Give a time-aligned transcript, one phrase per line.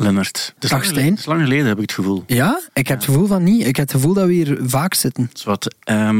[0.00, 0.52] Lennart.
[0.54, 2.24] Het is lang Dag, geleden- het is lang geleden, heb ik het gevoel.
[2.26, 3.60] Ja, ik heb het gevoel van niet.
[3.66, 5.30] Ik heb het gevoel dat we hier vaak zitten.
[5.34, 5.74] Is wat,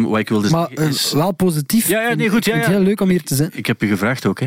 [0.07, 1.13] wat ik wilde Maar zeggen eh, is...
[1.13, 1.89] wel positief.
[1.89, 2.73] Ja, ja, nee, goed, ja, Ik vind het ja.
[2.79, 3.51] heel leuk om hier te zijn.
[3.53, 4.47] Ik heb je gevraagd ook, hè.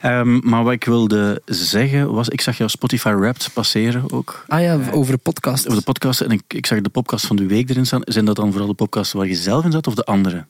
[0.00, 2.28] Ehm, maar wat ik wilde zeggen was...
[2.28, 4.44] Ik zag jouw Spotify Wrapped passeren ook.
[4.48, 5.66] Ah ja, over de podcast.
[5.66, 6.20] Over de podcast.
[6.20, 8.00] En ik, ik zag de podcast van de week erin staan.
[8.04, 10.44] Zijn dat dan vooral de podcasts waar je zelf in zat of de andere?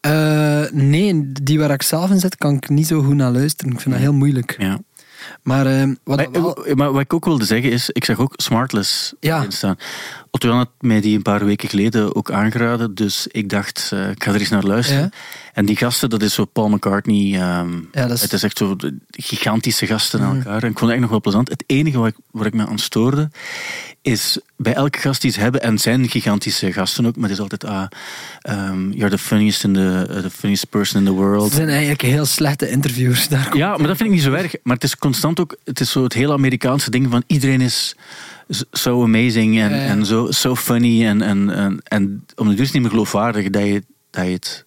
[0.00, 3.72] Eh, nee, die waar ik zelf in zit, kan ik niet zo goed naar luisteren.
[3.72, 4.56] Ik vind dat heel moeilijk.
[4.58, 4.78] Ja.
[5.42, 8.32] Maar eh, wat Maar, eh, maar wat ik ook wilde zeggen is, ik zag ook
[8.36, 9.38] Smartless Ja.
[9.38, 9.76] erin staan.
[10.38, 14.24] Otto had mij die een paar weken geleden ook aangeraden, dus ik dacht, eh, ik
[14.24, 15.02] ga er eens naar luisteren.
[15.02, 15.10] Ja.
[15.52, 17.34] En die gasten, dat is zo Paul McCartney.
[17.40, 18.76] ehm, Ja, dat is- Het is echt zo
[19.10, 20.62] gigantische gasten aan elkaar.
[20.62, 21.48] En ik vond het eigenlijk nog wel plezant.
[21.48, 23.30] Het enige waar ik, waar ik me aan stoorde,
[24.02, 27.42] is bij elke gast die ze hebben, en zijn gigantische gasten ook, maar het is
[27.42, 27.86] altijd, ah,
[28.40, 31.44] ehm, you're the funniest, in the, uh, the funniest person in the world.
[31.44, 33.28] het zijn eigenlijk heel slechte interviews.
[33.28, 34.54] Daar Ja, maar dat vind ik niet zo erg.
[34.62, 37.94] Maar het is constant ook, het is zo het hele Amerikaanse ding van iedereen is
[38.72, 41.06] zo amazing en, en zo so funny.
[41.06, 44.24] En, en, en, en om de duur is het niet meer geloofwaardig dat je, dat
[44.24, 44.64] je het.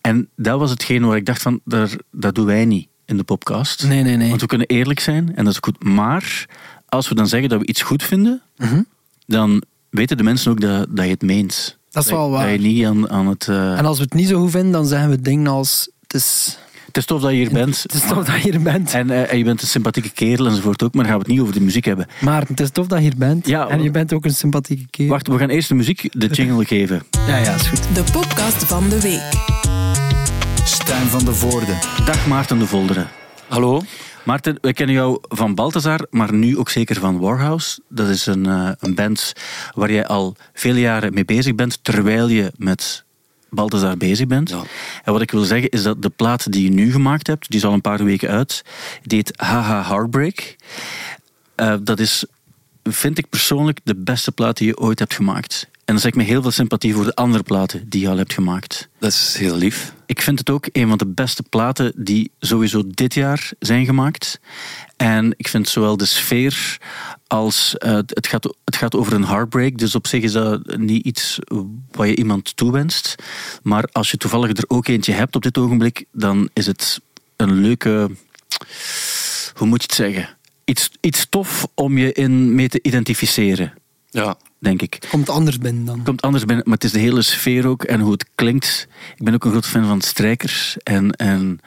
[0.00, 3.24] En dat was hetgeen waar ik dacht van, daar, dat doen wij niet in de
[3.24, 3.84] podcast.
[3.88, 4.28] Nee, nee, nee.
[4.28, 5.84] Want we kunnen eerlijk zijn en dat is goed.
[5.84, 6.46] Maar
[6.88, 8.82] als we dan zeggen dat we iets goed vinden, Mhm.
[9.26, 11.78] dan weten de mensen ook dat, dat je het meent.
[11.90, 12.50] Dat is wel Dat waar.
[12.52, 13.48] je niet aan, aan het...
[13.48, 15.90] eh, En als we het niet zo goed vinden, dan zeggen we dingen als...
[16.02, 16.58] Het is,
[16.92, 17.82] het is tof dat je hier bent.
[17.82, 18.94] het is tof dat je hier bent.
[18.94, 21.32] En, eh, en je bent een sympathieke kerel enzovoort ook, maar dan gaan we het
[21.32, 22.06] niet over de muziek hebben.
[22.20, 23.46] Maar het is tof dat je hier bent.
[23.46, 25.10] Ja, en je bent ook een sympathieke kerel.
[25.10, 27.02] Wacht, we gaan eerst de muziek, de jingle geven.
[27.26, 27.94] Ja, ja, is goed.
[27.94, 29.22] De podcast van de week.
[30.64, 31.78] Stijn van de Voorde.
[32.04, 33.08] Dag Maarten de Volderen.
[33.48, 33.82] Hallo?
[34.24, 37.80] Maarten, wij kennen jou van Balthazar, maar nu ook zeker van Warhouse.
[37.88, 39.32] Dat is een, eh, een band
[39.74, 43.04] waar jij al vele jaren mee bezig bent, terwijl je met
[43.54, 44.48] Balthazar bezig bent.
[44.48, 44.62] Ja.
[45.04, 47.58] En wat ik wil zeggen is dat de plaat die je nu gemaakt hebt, die
[47.58, 48.64] is al een paar weken uit,
[49.02, 50.56] heet Haha Heartbreak.
[51.54, 52.24] Eh, dat is,
[52.82, 55.70] vind ik persoonlijk, de beste plaat die je ooit hebt gemaakt.
[55.84, 58.16] En dan zeg ik me heel veel sympathie voor de andere platen die je al
[58.16, 58.88] hebt gemaakt.
[58.98, 59.92] Dat is heel lief.
[60.06, 64.40] Ik vind het ook een van de beste platen die sowieso dit jaar zijn gemaakt.
[64.96, 66.78] En ik vind zowel de sfeer
[67.26, 69.78] als eh, het, gaat, het gaat over een heartbreak.
[69.78, 71.38] Dus op zich is dat niet iets
[71.90, 73.14] wat je iemand toewenst.
[73.62, 77.00] Maar als je toevallig er ook eentje hebt op dit ogenblik, dan is het
[77.36, 78.10] een leuke.
[79.54, 80.36] Hoe moet je het zeggen?
[80.64, 83.72] Iets, iets tof om je in mee te identificeren,
[84.12, 84.36] Ja.
[84.58, 85.06] denk ik.
[85.10, 86.02] Komt anders binnen dan.
[86.02, 88.88] komt anders binnen, maar het is de hele sfeer ook en hoe het klinkt.
[89.16, 90.76] Ik ben ook een groot fan van strijkers.
[90.82, 91.60] En, en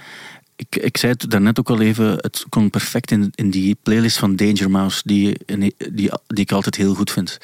[0.56, 4.18] ik, ik zei het daarnet ook al even, het kon perfect in, in die playlist
[4.18, 7.38] van Danger Mouse, die, die, die, ik altijd heel goed vind.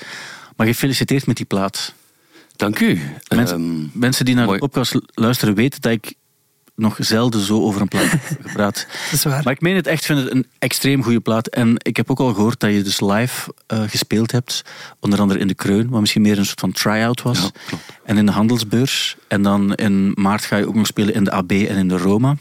[0.56, 1.94] Maar gefeliciteerd met die plaat.
[2.56, 3.00] Dank u.
[3.36, 4.60] Mensen, Ehm, mensen die naar mooi.
[4.60, 6.14] de podcast luisteren weten dat ik
[6.82, 8.08] nog zelden zo over een plaat
[8.46, 8.76] gepraat.
[9.04, 9.44] Dat is waar.
[9.44, 11.48] Maar ik meen het echt, ik vind het een extreem goede plaat.
[11.48, 14.62] En ik heb ook al gehoord dat je dus live eh, gespeeld hebt.
[15.00, 17.40] Onder andere in de Kreun, wat misschien meer een soort van try-out was.
[17.42, 17.84] Ja, klopt.
[18.06, 19.16] En in de Handelsbeurs.
[19.28, 21.98] En dan in maart ga je ook nog spelen in de AB en in de
[21.98, 22.36] Roma.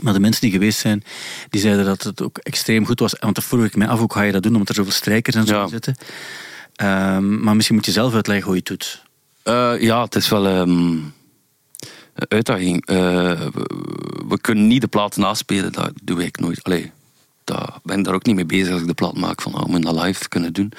[0.00, 1.04] Maar de mensen die geweest zijn,
[1.50, 3.14] die zeiden dat het ook extreem goed was.
[3.20, 5.36] Want dan vroeg ik mij af, hoe ga je dat doen, omdat er zoveel strijkers
[5.36, 5.66] en zo Ja.
[5.68, 5.96] zitten.
[6.76, 9.02] Ehm, maar misschien moet je zelf uitleggen hoe je het doet.
[9.42, 10.96] eh, ja, het is wel ehm,
[12.28, 12.86] uitdaging.
[12.86, 12.96] Eh,
[14.28, 16.64] we, kunnen niet de plaat naspelen, dat doe ik nooit.
[16.64, 16.90] Allee,
[17.44, 19.64] daar ben ik daar ook niet mee bezig als ik de plaat maak van oh,
[19.64, 20.72] we moeten dat live kunnen doen.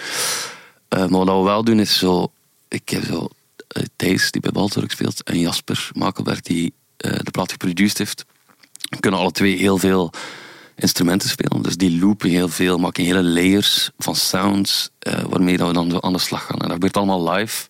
[0.87, 2.31] Eh, maar wat we wel doen is zo,
[2.67, 3.27] ik heb zo
[3.67, 8.25] eh, Thijs die bij Baltor ook speelt en Jasper Makelberg die de plaat geproduceerd heeft.
[8.89, 10.11] We kunnen alle twee heel veel
[10.75, 11.61] instrumenten spelen.
[11.61, 14.89] Dus die loopen heel veel, maken hele layers van sounds
[15.29, 16.55] waarmee dat we dan aan de slag gaan.
[16.55, 17.67] En dat gebeurt allemaal live.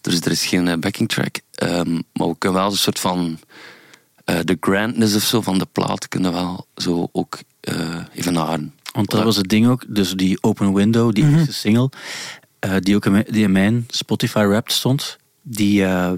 [0.00, 1.40] Dus er is geen eh, backing track.
[1.54, 3.38] Ehm, maar we kunnen wel een soort van
[4.24, 8.74] eh, de grandness of zo van de plaat kunnen we wel zo ook eh evenaren.
[8.92, 9.84] Want dat was het ding ook.
[9.88, 11.90] Dus die Open Window, die eerste single,
[12.58, 16.12] eh, die ook in mijn, die in mijn Spotify Wrapped stond, die eh,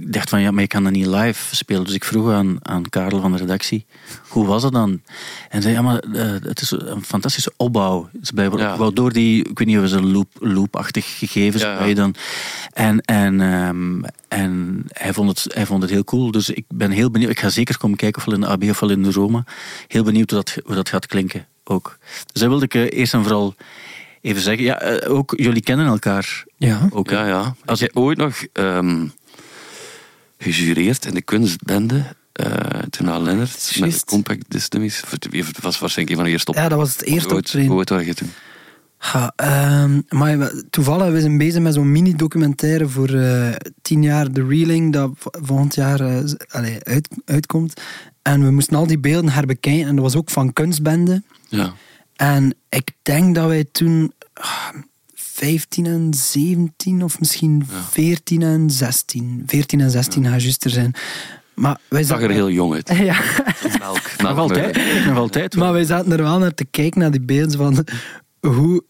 [0.00, 1.84] ik dacht van ja, maar je kan dat niet live spelen.
[1.84, 3.86] Dus ik vroeg aan, aan Karel van de redactie,
[4.28, 5.00] hoe was het dan?
[5.48, 8.08] En zei, ja, maar eh, het is een fantastische opbouw.
[8.12, 8.66] Het is blijkbaar Ja.
[8.66, 11.78] opgebouwd door die, ik weet niet of het een loop, loopachtig gegeven Ja, ja.
[11.78, 12.14] waar je dan.
[12.72, 16.30] En, en, ehm, en hij, vond het, hij vond het heel cool.
[16.30, 17.30] Dus ik ben heel benieuwd.
[17.30, 19.44] Ik ga zeker komen kijken, ofwel in de AB ofwel in de Roma.
[19.88, 21.98] Heel benieuwd hoe dat, hoe dat gaat klinken ook.
[22.32, 23.54] Dus dat wilde ik eh, eerst en vooral
[24.20, 24.64] even zeggen.
[24.64, 26.44] Ja, eh, ook jullie kennen elkaar.
[26.56, 26.88] Ja.
[26.90, 27.10] Ook?
[27.10, 27.38] Ja, ja.
[27.38, 29.06] Als Als je ooit nog ehm
[30.38, 34.04] gejureerd in de kunstbende, eh toen aan Lennart, met de.
[34.04, 35.02] Compact Distilleries.
[35.30, 36.56] Het was waarschijnlijk een van de eerste op.
[36.56, 37.72] Ja, dat was het eerste optreden.
[37.72, 38.30] ooit waren je toen?
[39.12, 39.32] Ja,
[40.08, 45.10] maar toevallig, we zijn bezig met zo'n mini-documentaire voor eh, tien jaar The Reeling, dat
[45.20, 47.80] volgend jaar eh, uit, uitkomt.
[48.22, 51.22] En we moesten al die beelden herbekijken en dat was ook van kunstbende.
[51.48, 51.74] Ja.
[52.16, 54.68] En ik denk dat wij toen ah,
[55.36, 59.42] 15 en 17 of misschien 14 en 16.
[59.46, 60.94] 14 en 16 gaat juist er zijn.
[61.54, 62.88] Maar wij zag er heel jong uit.
[63.10, 63.16] ja,
[63.78, 64.10] Melk.
[64.18, 64.78] Nog altijd.
[65.06, 65.56] Nog altijd.
[65.56, 67.84] maar wij zaten er wel naar te kijken naar die beelden van
[68.40, 68.84] hoe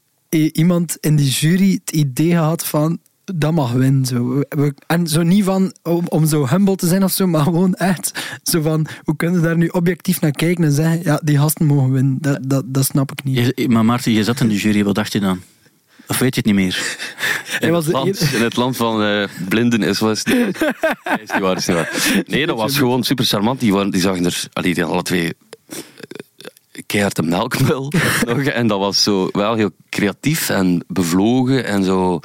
[0.53, 4.05] iemand in die jury het idee had van dat mag winnen.
[4.05, 4.41] Zo.
[4.87, 8.39] En zo niet van om, om zo humble te zijn of zo, maar gewoon echt
[8.43, 11.67] zo van hoe kunnen we daar nu objectief naar kijken en zeggen ja, die gasten
[11.67, 12.17] mogen winnen.
[12.21, 13.53] Dat, dat, dat snap ik niet.
[13.57, 14.85] Je- maar Maarten, je zat in de jury.
[14.85, 15.41] Wat dacht je dan?
[16.07, 16.97] Of weet je het niet meer?
[17.59, 20.61] Hij In was het, land, in het land van eh, blinden is was het niet.
[20.61, 22.23] Nee, is niet waar, is niet waar.
[22.27, 23.61] Nee, dat was gewoon super charmant.
[23.61, 25.33] Die, waren, die zagen er, allee, die alle twee
[25.69, 25.77] eh,
[26.87, 27.93] keihard een melkmuil.
[28.27, 32.21] nog, en dat was zo wel heel creatief en bevlogen en zo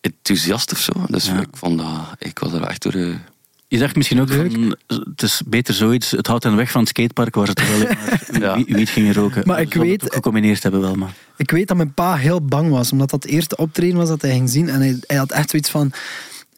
[0.00, 0.92] enthousiast of zo.
[1.06, 1.40] Dus Ja.
[1.40, 1.88] ik vond dat,
[2.18, 2.94] ik was er echt door.
[3.70, 6.80] Eh, Je dacht misschien ook van, het is beter zoiets, het houdt hen weg van
[6.80, 7.78] het skatepark waar ze toch wel
[8.40, 8.64] maar Ja.
[8.64, 9.42] wiet gingen roken.
[9.46, 11.14] Maar ik weet- het gecombineerd hebben wel, maar...
[11.36, 14.22] Ik weet dat mijn pa heel bang was, omdat dat het eerste optreden was dat
[14.22, 14.68] hij ging zien.
[14.68, 15.92] En hij, hij had echt zoiets van: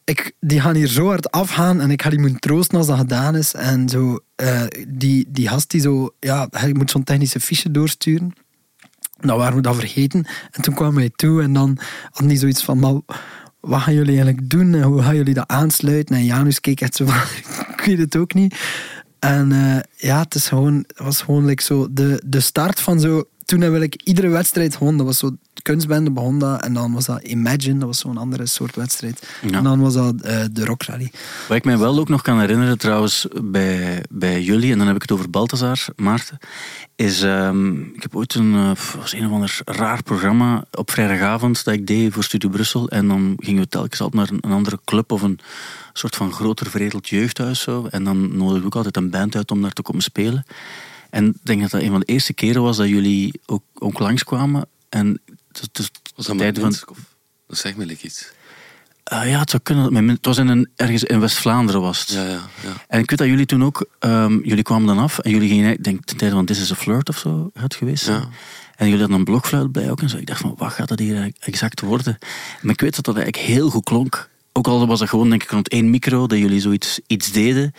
[0.04, 2.98] ik, die gaan hier zo hard afgaan en ik ga die moeten troosten als dat
[2.98, 3.54] gedaan is.
[3.54, 8.32] En zo, eh, die, die gast die zo, ja, hij moet zo'n technische fiche doorsturen.
[9.20, 10.26] Nou waren we dat vergeten.
[10.50, 11.78] En toen kwam hij toe en dan
[12.10, 12.94] had hij zoiets van: maar
[13.62, 16.16] wat gaan jullie eigenlijk doen en hoe gaan jullie dat aansluiten?
[16.16, 17.14] En Janus keek echt zo van:
[17.76, 18.54] ik weet het ook niet.
[19.18, 23.24] En eh, ja, het, is gewoon, was gewoon zo de, de start van zo.
[23.44, 26.62] Toen heb ik iedere wedstrijd gewoon, dat was zo kunstbende begon dat.
[26.62, 29.28] En dan was dat Imagine, dat was zo'n andere soort wedstrijd.
[29.42, 29.56] Ja.
[29.56, 31.12] En dan was dat eh, de Rock Rally.
[31.48, 34.96] Wat ik mij wel ook nog kan herinneren trouwens bij, bij jullie, en dan heb
[34.96, 36.38] ik het over Balthazar, Maarten,
[36.96, 41.64] is, ehm, ik heb ooit een, eh, was een of ander raar programma op vrijdagavond
[41.64, 44.56] dat ik deed voor Studio Brussel en dan gingen we telkens altijd naar een, een
[44.56, 45.38] andere club of een
[45.92, 49.50] soort van groter veredeld jeugdhuis zo, en dan nodigde ik ook altijd een band uit
[49.50, 50.44] om daar te komen spelen.
[51.12, 53.98] En ik denk dat dat een van de eerste keren was dat jullie ook, ook
[53.98, 56.74] langskwamen en het, het, was dat met van,
[57.46, 58.32] Dat zegt me iets.
[59.04, 60.08] Ah ja, het zou kunnen.
[60.08, 62.10] het was in een, ergens in West-Vlaanderen was het.
[62.10, 62.72] Ja, ja, ja.
[62.88, 65.72] En ik weet dat jullie toen ook, ehm, jullie kwamen dan af en jullie gingen,
[65.72, 68.06] ik denk ten tijde van This is a Flirt of zo, het geweest.
[68.06, 68.28] Ja.
[68.76, 70.16] En jullie hadden een blokfluit bij ook en zo.
[70.16, 72.18] Ik dacht van, wat gaat dat hier exact worden?
[72.62, 74.30] Maar ik weet dat dat eigenlijk heel goed klonk.
[74.52, 77.72] Ook al was dat gewoon, denk ik, rond één micro, dat jullie zoiets iets deden.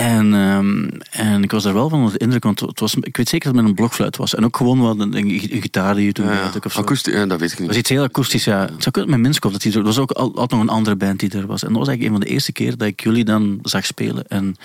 [0.00, 3.16] En, ehm, en ik was daar wel van onder de indruk, want het was, ik
[3.16, 4.34] weet zeker dat het met een blokfluit was.
[4.34, 6.80] En ook gewoon wat een, een gitaar die je toen Ja, had of zo.
[6.80, 7.66] Akoestisch, ja, dat weet ik niet.
[7.66, 8.60] Dat was iets heel akoestisch, ja.
[8.60, 10.96] Het zou kunnen met Minskov, dat, die, er was ook al- altijd nog een andere
[10.96, 11.62] band die er was.
[11.62, 14.26] En dat was eigenlijk een van de eerste keer dat ik jullie dan zag spelen.
[14.28, 14.56] En,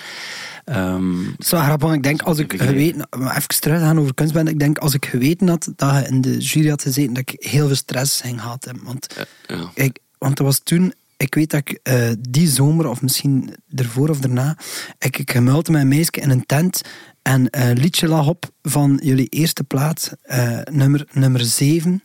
[0.64, 3.98] ehm, Het is wel grappig, want ik denk als ik geweten, even terug te gaan
[4.00, 7.14] over kunstbende, ik denk als ik geweten had dat je in de jury had gezeten,
[7.14, 8.84] dat ik heel veel stress ging gehad hebben.
[8.84, 9.14] Want
[9.46, 9.70] Ja, ja.
[9.84, 14.08] Ik, want dat was toen, ik weet dat ik eh, die zomer, of misschien ervoor
[14.08, 14.56] of daarna,
[14.98, 16.80] ik, ik gemuilte met een meisje in een tent
[17.22, 22.02] en een liedje lag op van jullie eerste plaat, eh, nummer, nummer 7.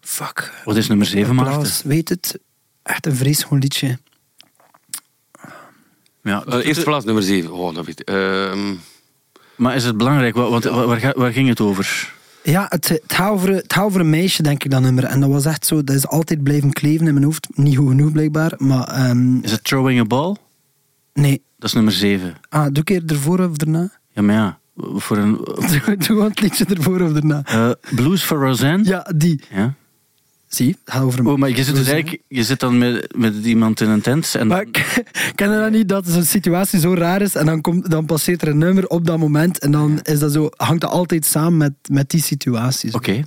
[0.00, 0.52] Fuck.
[0.64, 1.88] wat is nummer 7, Maarten?
[1.88, 2.38] Weet het?
[2.82, 3.98] Echt een vreselijk liedje.
[6.22, 7.52] Ja, Eh, eerste plaats, nummer 7.
[7.52, 8.08] Oh, dat weet ik.
[8.08, 8.74] Ehm,
[9.56, 10.34] Maar is het belangrijk?
[10.34, 12.12] Wa- Want, waar, waar ging het over?
[12.42, 13.48] Ja, het, het, over,
[13.98, 15.04] het meisje, denk ik, dat nummer.
[15.04, 17.48] En dat was echt zo, dat is altijd blijven kleven in mijn hoofd.
[17.54, 18.52] Niet goed genoeg, blijkbaar.
[18.58, 20.36] Maar ehm, Is het Throwing a Ball?
[21.12, 21.42] nee.
[21.58, 22.34] Dat is nummer 7.
[22.48, 23.90] Ah, doe ik er ervoor of daarna?
[24.12, 24.58] Ja, maar ja.
[24.76, 25.34] Voor een,
[25.84, 27.42] Doe doe het liedje ervoor of daarna.
[27.44, 28.84] eh, Blues for Roseanne?
[28.84, 29.40] Ja, die.
[29.54, 29.74] Ja.
[30.50, 33.80] Zie, gaat over Oh, maar je zit, dus eigenlijk, je zit dan met, met iemand
[33.80, 34.34] in een tent.
[34.34, 34.64] En Maar
[35.34, 38.42] ken je dat niet, dat zo'n situatie zo raar is en dan, komt, dan passeert
[38.42, 41.56] er een nummer op dat moment en dan is dat zo, hangt dat altijd samen
[41.56, 42.94] met, met die situaties.
[42.94, 43.24] Oké.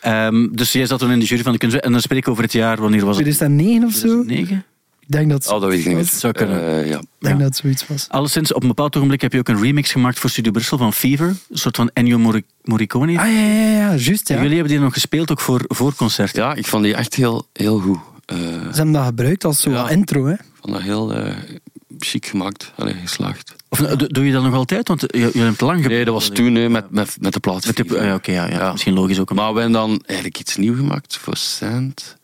[0.00, 1.76] Ehm, dus jij zat toen in de jury van de kunst.
[1.76, 3.24] En dan spreek ik over het jaar, wanneer was het?
[3.24, 4.00] 2009 of zo?
[4.00, 4.64] 2009?
[5.06, 6.04] Ik denk dat, oh, dat weet ik niet meer.
[6.04, 6.60] Zou kunnen.
[6.66, 6.98] Eh, ja.
[6.98, 8.06] Ik denk dat het zoiets was.
[8.08, 10.92] Alleszins, op een bepaald ogenblik heb je ook een remix gemaakt voor Studio Brussel van
[10.92, 11.26] Fever.
[11.26, 12.18] Een soort van Ennio
[12.62, 13.18] Morricone.
[13.18, 14.34] Ah ja, ja, ja, juist ja.
[14.34, 16.36] En Jullie hebben die nog gespeeld ook voor, voor concert.
[16.36, 17.98] ja, ik vond die echt heel, heel goed.
[18.24, 19.88] Eh, Ze hebben dat gebruikt als zo'n Ja.
[19.88, 20.32] intro, hè.
[20.32, 21.32] ik vond dat heel eh,
[21.98, 22.72] chic gemaakt.
[22.76, 23.54] Allee, geslaagd.
[23.68, 24.88] Of doe doe je dat nog altijd?
[24.88, 27.66] Want je, je hebt lang Nee, dat was toen hè, met, met, met de plaat.
[27.66, 28.72] Met de, ja, oké, ja, ja.
[28.72, 29.34] Misschien logisch ook.
[29.34, 32.16] Maar we hebben dan eigenlijk iets nieuws gemaakt voor Sand.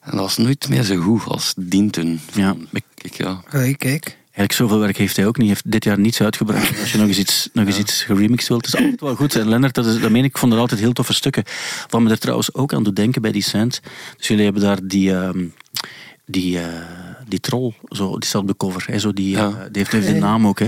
[0.00, 2.20] En dat was nooit meer zo goed als dien toen.
[2.32, 2.56] Ja.
[2.72, 3.42] Ik, ik, ja.
[3.48, 4.18] Kijk, kijk.
[4.40, 5.46] Eigenlijk zoveel werk heeft hij ook niet.
[5.46, 6.78] Hij heeft dit jaar niets uitgebracht.
[6.80, 9.34] Als je nog eens iets, nog eens iets geremixed wilt, is altijd wel goed.
[9.34, 11.44] En Lennart, dat, is, dat meen ik, ik vond er altijd heel toffe stukken.
[11.88, 13.80] Wat me er trouwens ook aan doet denken bij die Sand.
[14.16, 15.44] Dus jullie hebben daar die, ehm,
[16.26, 16.66] die, eh,
[17.30, 18.84] die troll, zo, die staat op de cover.
[18.86, 19.46] Hè, zo die, Ja.
[19.48, 20.58] eh, die heeft, heeft een naam ook.
[20.58, 20.66] Hè.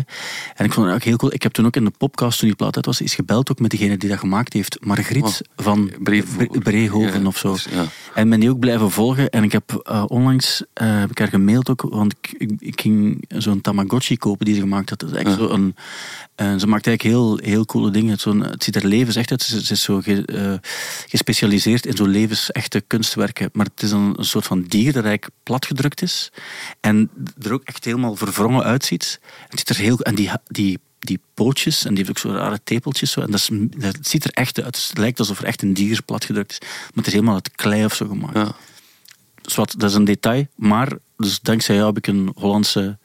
[0.54, 1.33] En ik vond het ook heel cool.
[1.33, 3.59] Ik heb toen ook in de podcast, toen die plaat uit was, is gebeld ook
[3.61, 4.78] met degene die dat gemaakt heeft.
[4.81, 6.47] Margriet Oh, van Breehoven.
[6.49, 7.57] Bre- Breehoven Ja, of zo.
[7.71, 7.85] Ja.
[8.14, 9.31] En ben die ook blijven volgen.
[9.31, 12.81] En ik heb uh, onlangs uh, heb ik haar gemaild ook, want ik, ik, ik
[12.81, 14.99] ging zo'n Tamagotchi kopen die ze gemaakt had.
[15.00, 15.37] Dat is echt ja.
[15.37, 15.75] zo een,
[16.37, 18.19] uh, ze maakt eigenlijk heel, heel coole dingen.
[18.19, 19.42] Zo het ziet er levens echt uit.
[19.42, 20.61] Ze, ze is zo ge,
[21.09, 23.50] gespecialiseerd in zo'n levensechte kunstwerken.
[23.52, 26.33] Maar het is een, een, soort van dier dat eigenlijk platgedrukt is.
[26.80, 27.11] En
[27.42, 29.21] er ook echt helemaal verwrongen uitziet.
[29.49, 32.61] Het ziet er heel, en die, die die pootjes, en die heeft ook zo rare
[32.64, 33.11] tepeltjes.
[33.11, 34.87] Zo, en dat, is, dat ziet er echt uit.
[34.88, 36.59] Het lijkt alsof er echt een dier platgedrukt is.
[36.61, 38.37] Maar het is helemaal uit klei of zo gemaakt.
[38.37, 38.54] Ja.
[39.42, 40.47] Dus wat, dat is een detail.
[40.54, 42.99] Maar dus dankzij jou heb ik een Hollandse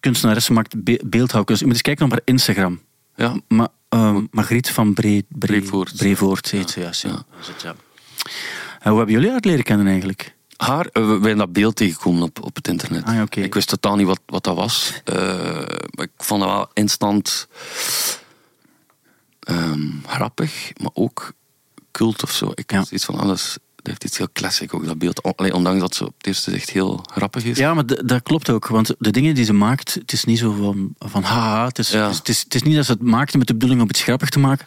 [0.00, 1.60] kunstenares gemaakt, be beeldhouwkunst.
[1.60, 2.80] Je moet eens kijken op haar Instagram.
[3.16, 3.40] Ja.
[3.48, 5.96] Ma uh, Margriet van Bre Bre Brevoort.
[5.96, 6.90] Brevoort heet ze, ja.
[7.02, 7.24] ja.
[7.62, 7.74] ja.
[8.78, 10.36] En hoe hebben jullie haar leren kennen eigenlijk?
[10.58, 13.04] Haar, uh, we zijn dat beeld tegengekomen op, op het internet.
[13.04, 13.44] Ah, okay.
[13.44, 15.02] Ik wist totaal niet wat, wat dat was.
[15.12, 15.60] Uh,
[15.90, 17.48] ik vond dat wel instant
[19.48, 21.32] um, grappig, maar ook
[21.92, 22.52] cult of zo.
[22.54, 22.84] Ik ja.
[22.90, 23.58] iets van alles.
[23.76, 25.22] Dat heeft iets heel classic ook, dat beeld.
[25.22, 27.58] Allee, ondanks dat ze op het eerste zicht heel grappig is.
[27.58, 28.66] Ja, maar dat klopt ook.
[28.66, 31.66] Want de dingen die ze maakt, het is niet zo van, van haha.
[31.66, 32.08] Het is, ja.
[32.08, 34.28] het, is, het is niet dat ze het maakt met de bedoeling om iets grappig
[34.28, 34.66] te maken.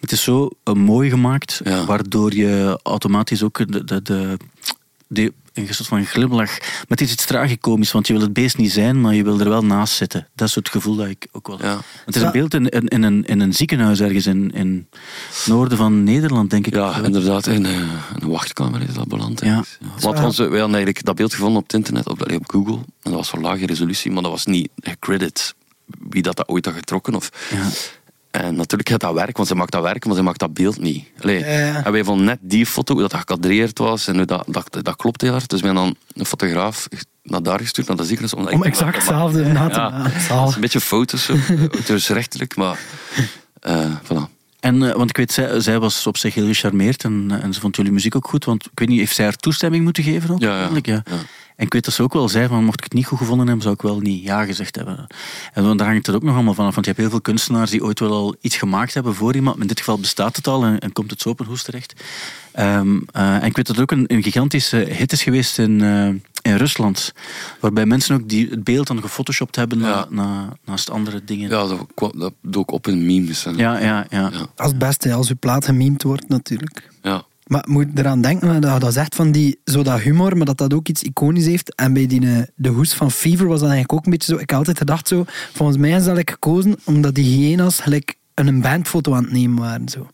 [0.00, 1.84] Het is zo uh, mooi gemaakt, ja.
[1.84, 4.36] waardoor je automatisch ook de, de, de
[5.12, 6.58] de, een soort van glimlach.
[6.58, 9.40] Maar het is iets tragicomisch, want je wil het beest niet zijn, maar je wil
[9.40, 10.28] er wel naast zitten.
[10.34, 11.80] Dat is het gevoel dat ik ook wel ja.
[12.04, 14.88] Het is een beeld in, in, in, een, in een ziekenhuis ergens in, in
[15.28, 16.74] het noorden van Nederland, denk ik.
[16.74, 17.46] Ja, inderdaad.
[17.46, 17.88] In een,
[18.18, 19.40] een wachtkamer is dat beland.
[19.40, 19.64] Ja.
[20.00, 22.74] Want onze, wij hadden eigenlijk dat beeld gevonden op het internet, op, op Google.
[22.76, 25.54] En dat was van lage resolutie, maar dat was niet credit
[26.08, 27.14] wie dat, dat ooit had getrokken.
[27.14, 27.68] Of, ja.
[28.32, 30.80] En natuurlijk gaat dat werk, want ze maakt dat werk, maar ze maakt dat beeld
[30.80, 31.04] niet.
[31.20, 31.84] Allee, ja, ja.
[31.84, 34.96] En wij vonden net die foto, hoe dat gecadreerd was en hoe dat, dat, dat
[34.96, 35.48] klopt heel hard.
[35.48, 36.88] Dus we hebben dan een fotograaf
[37.22, 38.34] naar daar gestuurd, naar de ziekenhuis.
[38.34, 40.54] Om, om exact hetzelfde na te maken.
[40.54, 41.30] een beetje foto's,
[41.86, 42.78] dus rechtelijk, maar
[43.66, 44.40] uh, voilà.
[44.60, 47.60] En, uh, want ik weet, zij, zij, was op zich heel gecharmeerd en, en ze
[47.60, 48.44] vond jullie muziek ook goed.
[48.44, 50.30] Want ik weet niet, heeft zij haar toestemming moeten geven?
[50.30, 51.02] Ook, ja, ja.
[51.04, 51.16] ja.
[51.62, 53.46] En ik weet dat ze ook wel zei van, mocht ik het niet goed gevonden
[53.46, 55.06] hebben, zou ik wel niet ja gezegd hebben.
[55.52, 57.84] En daar hangt het ook nog allemaal vanaf, want je hebt heel veel kunstenaars die
[57.84, 59.54] ooit wel al iets gemaakt hebben voor iemand.
[59.54, 61.62] Maar in dit geval bestaat het al en, en komt het zo op een hoes
[61.62, 62.02] terecht.
[62.58, 65.82] Um, uh, en ik weet dat het ook een, een gigantische hit is geweest in,
[65.82, 66.06] uh,
[66.42, 67.12] in Rusland.
[67.60, 69.84] Waarbij mensen ook die, het beeld dan gefotoshopt hebben ja.
[69.84, 71.50] na, na, naast andere dingen.
[71.50, 73.46] Ja, dat, dat doe ik op in memes.
[73.46, 74.46] En, ja, ja, ja, ja.
[74.56, 76.90] Als het beste, als uw plaat gememd wordt natuurlijk.
[77.02, 77.24] Ja.
[77.46, 80.74] Maar moet eraan denken, dat, dat zegt van die, zo dat humor, maar dat dat
[80.74, 81.74] ook iets iconisch heeft.
[81.74, 84.40] En bij die, de hoes van Fever was dat eigenlijk ook een beetje zo.
[84.40, 88.14] Ik had altijd gedacht zo, volgens mij is dat ik gekozen omdat die hyena's gelijk
[88.34, 89.88] een bandfoto aan het nemen waren.
[89.88, 90.06] Zo.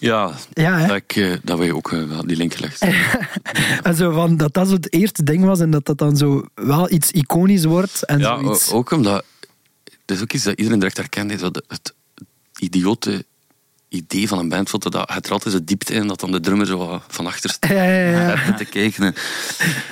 [0.00, 2.82] Ja, ja dat, ik, uh, dat wij ook uh, die link gelegd.
[3.82, 6.44] en zo van, dat dat zo het eerste ding was en dat dat dan zo
[6.54, 8.04] wel iets iconisch wordt.
[8.04, 8.70] En ja, zoiets.
[8.72, 9.24] ook omdat...
[9.84, 11.30] Het is ook iets dat iedereen direct herkent.
[11.30, 11.94] Is dat het, het
[12.58, 13.24] idiote
[13.90, 16.66] idee van een bandfoto, dat het er altijd zo diepte in, dat dan de drummer
[16.66, 18.52] zo van achter staat ja, ja, ja.
[18.56, 19.14] te kijken.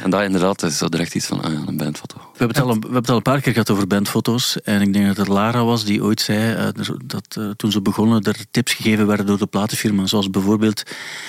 [0.03, 2.17] En, dat inderdaad is zo direct iets van ah, een bandfoto.
[2.17, 4.61] We hebben, het al een, we hebben het al een paar keer gehad over bandfoto's.
[4.61, 7.83] En ik denk dat het Lara was die ooit zei uh, dat uh, toen ze
[7.83, 10.07] begonnen er tips gegeven werden door de platenfirma.
[10.07, 10.83] Zoals bijvoorbeeld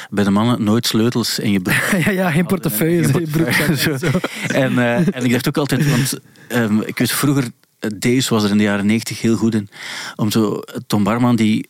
[0.10, 1.90] bij de mannen nooit sleutels in je broek.
[2.06, 3.48] ja, ja, geen portefeuille in je broek.
[4.64, 7.52] en, uh, en ik dacht ook altijd, want um, ik wist vroeger
[7.98, 9.70] Days was er in de jaren negentig heel goed in.
[10.16, 11.70] Om zo, Tom Barman die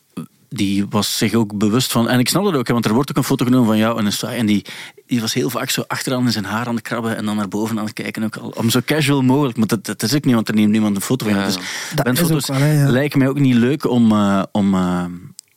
[0.52, 2.08] die was zich ook bewust van.
[2.08, 4.06] En ik snap dat ook, want er wordt ook een foto genomen van jou en
[4.06, 4.38] een saai.
[4.38, 4.64] En die,
[5.06, 7.48] die was heel vaak zo achteraan in zijn haar aan het krabben en dan naar
[7.48, 8.24] boven aan het kijken.
[8.24, 9.56] Ook al, om zo casual mogelijk.
[9.56, 11.46] Maar dat, dat is ook niet, want er neemt niemand een foto van ja.
[11.46, 11.58] Dus
[11.94, 12.90] bandfoto's wel, ja.
[12.90, 14.12] lijken mij ook niet leuk om.
[14.12, 15.04] Uh, om uh,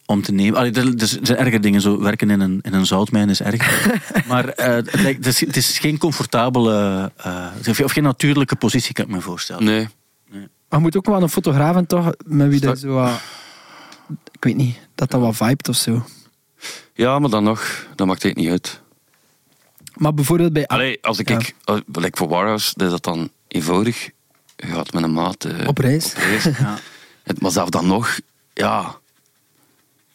[0.06, 0.60] om te nemen.
[0.60, 1.82] Allee, er, er zijn erger dingen.
[1.82, 3.88] Zo werken in een, in een zoutmijn is erg.
[4.28, 7.12] maar uh, het, lijkt, het, is, het, is, geen comfortabele
[7.84, 9.64] of geen natuurlijke positie, kan ik me voorstellen.
[9.64, 9.88] Nee.
[10.32, 10.48] nee.
[10.70, 13.08] Maar je moet ook wel een fotograaf toch met wie dat zo
[14.32, 16.05] ik weet niet, dat dat wat vibet of zo.
[16.93, 18.82] Ja, maar dan nog, dat maakt het niet uit.
[19.93, 20.67] Maar bijvoorbeeld bij...
[20.67, 21.38] Allee, als ik, ja.
[21.38, 21.55] ik
[21.91, 24.10] like voor Warhouse, is dat dan eenvoudig.
[24.55, 25.46] Je gaat met een maat...
[25.46, 26.12] Uh, op reis.
[26.12, 26.43] Op reis.
[26.58, 26.77] ja.
[27.39, 28.20] Maar zelf dan nog,
[28.53, 29.01] ja...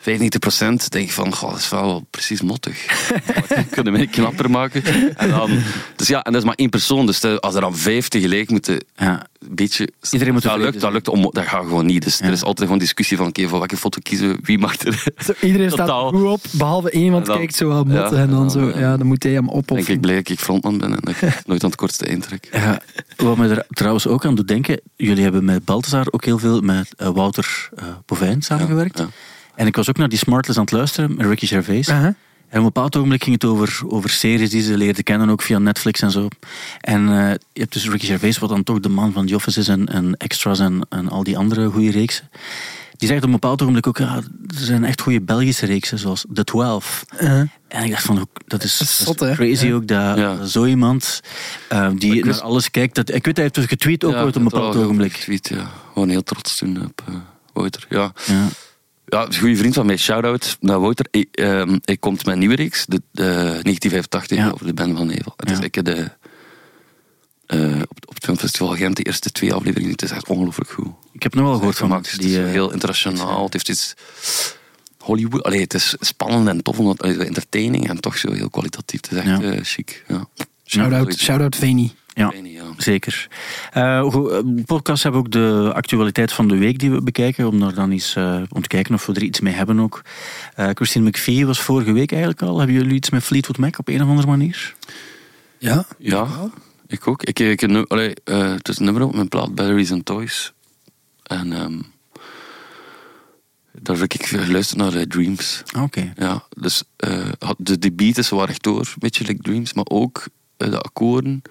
[0.08, 2.86] 95% denk ik van, goh, dat is wel precies mottig.
[3.70, 4.84] kunnen we knapper maken.
[5.16, 5.50] En dan,
[5.96, 7.06] dus ja, en dat is maar één persoon.
[7.06, 9.26] Dus als er dan vijf tegelijk moeten, ja.
[9.40, 9.88] een beetje...
[10.10, 12.04] Iedereen moet dat lukt, dat lukt om, dat gaat gewoon niet.
[12.04, 12.24] Dus ja.
[12.26, 14.78] er is altijd gewoon discussie van, oké, okay, voor welke foto kiezen we, wie mag
[14.80, 15.04] er...
[15.24, 18.10] Zo, iedereen staat goed op, behalve één, want kijkt zo wel mottig.
[18.10, 19.84] Ja, en dan, zo, ja, dan moet hij hem opofferen.
[19.84, 22.48] Denk ik blij dat ik frontman ben en dat ik nooit aan het kortste intrek.
[22.52, 22.80] Ja,
[23.16, 26.60] wat me er trouwens ook aan doet denken, jullie hebben met Balthazar ook heel veel
[26.60, 29.04] met uh, Wouter uh, Bovijn samengewerkt.
[29.58, 31.88] En ik was ook naar die Smartless aan het luisteren met Ricky Gervais.
[31.88, 32.04] Uh -huh.
[32.04, 32.14] En
[32.48, 35.58] op een bepaald ogenblik ging het over, over series die ze leerden kennen, ook via
[35.58, 36.28] Netflix en zo.
[36.80, 39.60] En uh, je hebt dus Ricky Gervais, wat dan toch de man van The Office
[39.60, 42.30] is en, en Extras en, en al die andere goede reeksen.
[42.96, 46.24] Die zegt op een bepaald ogenblik ook, ja, er zijn echt goede Belgische reeksen, zoals
[46.32, 47.04] The Twelve.
[47.20, 47.30] Uh,
[47.68, 49.34] En ik dacht van, dat is, Dat is dat zot, is hè?
[49.34, 49.74] crazy Ja.
[49.74, 50.44] ook, dat, Ja.
[50.44, 51.20] zo iemand
[51.68, 52.94] eh, die ik naar alles kijkt.
[52.94, 55.12] Dat, ik weet, hij heeft dus getweet ook Ja, ooit op een bepaald ogenblik.
[55.12, 55.70] Tweet, ja.
[55.92, 57.14] Gewoon heel trots toen op uh,
[57.52, 57.86] Wouter.
[57.88, 58.12] Ja.
[58.26, 58.46] Ja.
[59.08, 59.96] Ja, een goede vriend van mij.
[59.96, 61.06] Shout-out naar Wouter.
[61.10, 63.22] Ik, ehm, ik komt met nieuwe reeks, de, de
[63.62, 64.50] 1985, Ja.
[64.50, 65.32] over de band van Nevel.
[65.36, 66.10] Het is ik de,
[67.46, 69.92] eh, op, op het filmfestival Gent, de eerste twee afleveringen.
[69.92, 70.88] Het is echt ongelooflijk goed.
[71.12, 72.06] Ik heb nog wel gehoord van gemaakt.
[72.06, 73.44] mensen Het is eh, heel internationaal.
[73.44, 73.94] Het heeft iets
[74.98, 75.42] Hollywood.
[75.42, 79.00] Allee, het is spannend en tof, omdat, entertaining en toch zo heel kwalitatief.
[79.00, 79.40] Het is echt Ja.
[79.52, 80.04] eh, chic.
[80.08, 80.28] Ja.
[80.64, 81.92] shout-out, shout-out Veni.
[82.18, 82.32] Ja.
[82.76, 83.28] Zeker.
[83.72, 87.46] Eh, goed, eh, de podcast hebben ook de actualiteit van de week die we bekijken,
[87.46, 90.02] om daar dan eens eh, om te kijken of we er iets mee hebben ook.
[90.54, 92.58] Eh, Christine McVie was vorige week eigenlijk al.
[92.58, 94.74] Hebben jullie iets met Fleetwood Mac op een of andere manier?
[95.58, 95.86] Ja.
[95.98, 96.26] Ja,
[96.86, 97.22] ik ook.
[97.22, 100.52] Ik, ik, ik, allee, eh, het is een nummer op mijn plaat, Batteries and Toys.
[101.22, 101.78] En ehm,
[103.72, 105.62] daar heb ik geluisterd naar eh, Dreams.
[105.72, 106.12] Ah, Oké.
[106.16, 109.72] Ja, dus eh, had- de, de beat is zo wat rechtdoor, een beetje like Dreams,
[109.72, 111.42] maar ook eh, de akkoorden.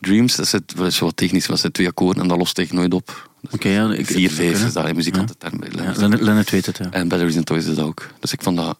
[0.00, 2.72] Dreams, dat zit, dat is wel technisch, dat zijn twee akkoorden en dat lost ik
[2.72, 3.30] nooit op.
[3.40, 4.66] Dus Oké, ja, ik- vier, vijf ja.
[4.66, 5.96] is dat in muzikantenterm bij Ja, Lennart.
[5.98, 6.90] Lennet, Lennet weet het, ja.
[6.90, 8.08] En Batteries and Toys is dat ook.
[8.20, 8.78] Dus ik vond dat,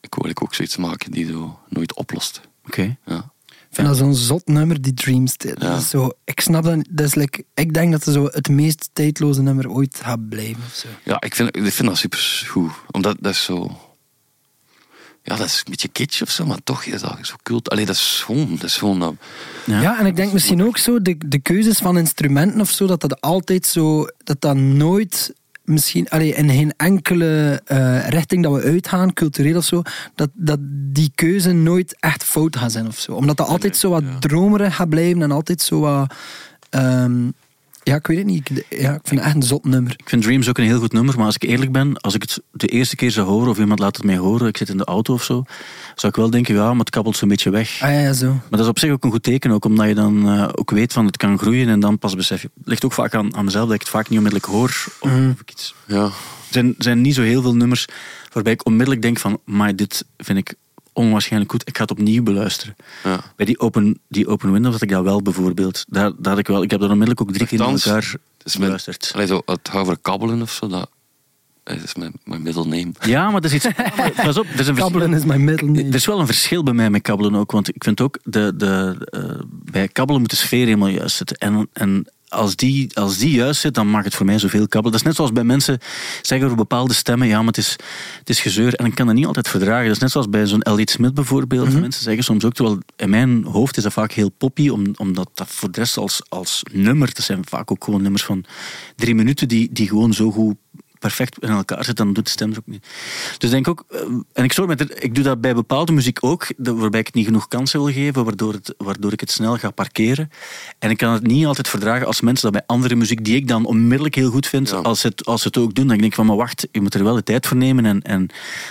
[0.00, 2.40] ik wil ook zoiets maken die zo nooit oplost.
[2.66, 2.96] Oké.
[3.06, 3.32] Ja.
[3.48, 5.36] Ik vind dat zo'n zot nummer, die Dreams.
[5.36, 5.76] Dat Ja.
[5.76, 6.84] is zo, ik snap dat.
[6.90, 10.62] dat is like, ik denk dat het zo het meest tijdloze nummer ooit gaat blijven.
[10.66, 10.88] Of zo.
[11.04, 12.70] Ja, ik vind, ik vind dat super goed.
[12.90, 13.80] Omdat dat is zo...
[15.22, 17.70] Ja, dat is een beetje kitsch of zo, maar toch is dat zo cult.
[17.70, 18.48] Allee, dat is gewoon...
[18.50, 19.14] Dat is gewoon dat,
[19.64, 19.80] Ja.
[19.80, 19.98] Ja.
[19.98, 23.20] en ik denk misschien ook zo, de, de keuzes van instrumenten of zo, dat dat
[23.20, 25.34] altijd zo, dat dat nooit,
[25.64, 29.82] misschien, allee, in geen enkele eh, richting dat we uitgaan, cultureel of zo,
[30.14, 30.58] dat, dat
[30.92, 33.12] die keuze nooit echt fout gaat zijn of zo.
[33.12, 36.14] Omdat dat altijd zo wat dromerig gaat blijven en altijd zo wat,
[36.70, 37.28] ehm,
[37.90, 38.50] ja, ik weet het niet.
[38.50, 39.92] Ik, ja, ik vind het echt een zot nummer.
[39.96, 42.22] Ik vind Dreams ook een heel goed nummer, maar als ik eerlijk ben, als ik
[42.22, 44.76] het de eerste keer zou horen of iemand laat het mij horen, ik zit in
[44.76, 45.42] de auto of zo,
[45.94, 47.80] zou ik wel denken, ja, maar het kabbelt zo'n beetje weg.
[47.82, 48.26] Ah ja, ja, zo.
[48.26, 50.70] Maar dat is op zich ook een goed teken, ook omdat je dan eh, ook
[50.70, 52.50] weet van het kan groeien en dan pas besef je.
[52.58, 54.68] Het ligt ook vaak aan, aan mezelf dat ik het vaak niet onmiddellijk hoor.
[54.68, 55.30] Of, Mhm.
[55.30, 55.74] of ik iets.
[55.86, 56.04] ja.
[56.04, 57.86] Er zijn, zijn niet zo heel veel nummers
[58.32, 60.54] waarbij ik onmiddellijk denk van, maar dit vind ik
[60.92, 61.68] onwaarschijnlijk goed.
[61.68, 62.76] Ik ga het opnieuw beluisteren.
[63.04, 63.20] ja.
[63.36, 65.84] Bij die open, die open windows had ik dat wel bijvoorbeeld.
[65.88, 68.56] Daar, daar had ik, wel, ik heb dat onmiddellijk ook drie keer in elkaar is
[68.56, 69.10] mijn, beluisterd.
[69.14, 70.90] allee, zo, het gaat over kabbelen of zo, dat,
[71.64, 72.92] is mijn, mijn middle name.
[73.00, 73.76] Ja, maar dat is iets...
[73.96, 74.74] maar Pas op, er is een.
[74.74, 77.68] Kabbelen is mijn middel Er is wel een verschil bij mij met kabbelen ook, want
[77.68, 81.36] ik vind ook, de, de, eh, bij kabbelen moet de sfeer helemaal juist zitten.
[81.36, 84.90] En, en als, die, als die juist zit, dan mag het voor mij zoveel kabbelen.
[84.90, 85.78] Dat is net zoals bij mensen
[86.22, 87.76] zeggen over bepaalde stemmen, ja, maar het is,
[88.18, 88.74] het is gezeur.
[88.74, 89.84] En ik kan dat niet altijd verdragen.
[89.86, 91.80] Dat is net zoals bij zo'n Elliot Smith bijvoorbeeld.
[91.80, 95.30] Mensen zeggen soms ook, terwijl in mijn hoofd is dat vaak heel poppy, om, omdat
[95.34, 98.44] dat voor de rest als, als nummer, dat zijn vaak ook gewoon nummers van
[98.96, 100.56] drie minuten, die, die gewoon zo goed
[101.00, 102.86] perfect in elkaar zit, dan doet de stem ook niet.
[103.38, 104.00] Dus ik denk ook, eh,
[104.32, 107.24] en ik, me er- ik doe dat bij bepaalde muziek ook, waarbij ik het niet
[107.24, 110.30] genoeg kansen wil geven, waardoor, het, waardoor ik het snel ga parkeren.
[110.78, 113.48] En ik kan het niet altijd verdragen als mensen dat bij andere muziek, die ik
[113.48, 114.76] dan onmiddellijk heel goed vind, Ja.
[114.76, 116.94] als, ze het, als het ook doen, dan denk ik van, maar wacht, je moet
[116.94, 118.28] er wel de tijd voor nemen en, en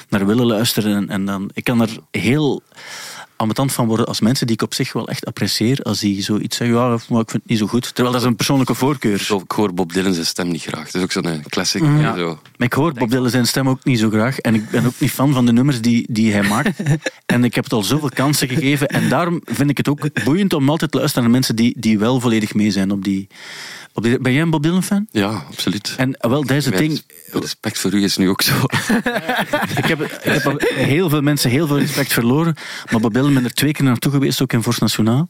[0.09, 0.95] naar willen luisteren.
[0.95, 2.61] En, en dan, ik kan er heel
[3.39, 6.57] ambetant van worden als mensen die ik op zich wel echt apprecieer, als die zoiets
[6.57, 7.83] zeggen, ja, maar ik vind het niet zo goed.
[7.83, 9.19] Terwijl dat is een persoonlijke voorkeur.
[9.19, 10.85] Zo, ik hoor Bob Dylan zijn stem niet graag.
[10.85, 11.81] Dat is ook zo'n eh, classic.
[11.81, 12.15] Ja.
[12.17, 12.27] Zo.
[12.57, 14.39] Maar ik hoor Bob Dylan zijn stem ook niet zo graag.
[14.39, 16.79] En ik ben ook niet fan van de nummers die, die hij maakt.
[17.25, 18.87] en ik heb het al zoveel kansen gegeven.
[18.87, 21.99] En daarom vind ik het ook boeiend om altijd te luisteren naar mensen die, die
[21.99, 23.27] wel volledig mee zijn op die...
[24.01, 25.07] Ben jij een Bob Dylan fan?
[25.11, 25.93] Ja, absoluut.
[25.97, 27.03] En ah, wel, Met- ding.
[27.31, 28.53] respect voor u is nu ook zo.
[29.81, 32.55] Ik heb, ik heb al heel veel mensen heel veel respect verloren.
[32.91, 35.29] Maar Bob Dylan ben er twee keer naartoe geweest, ook in Force Nationaal.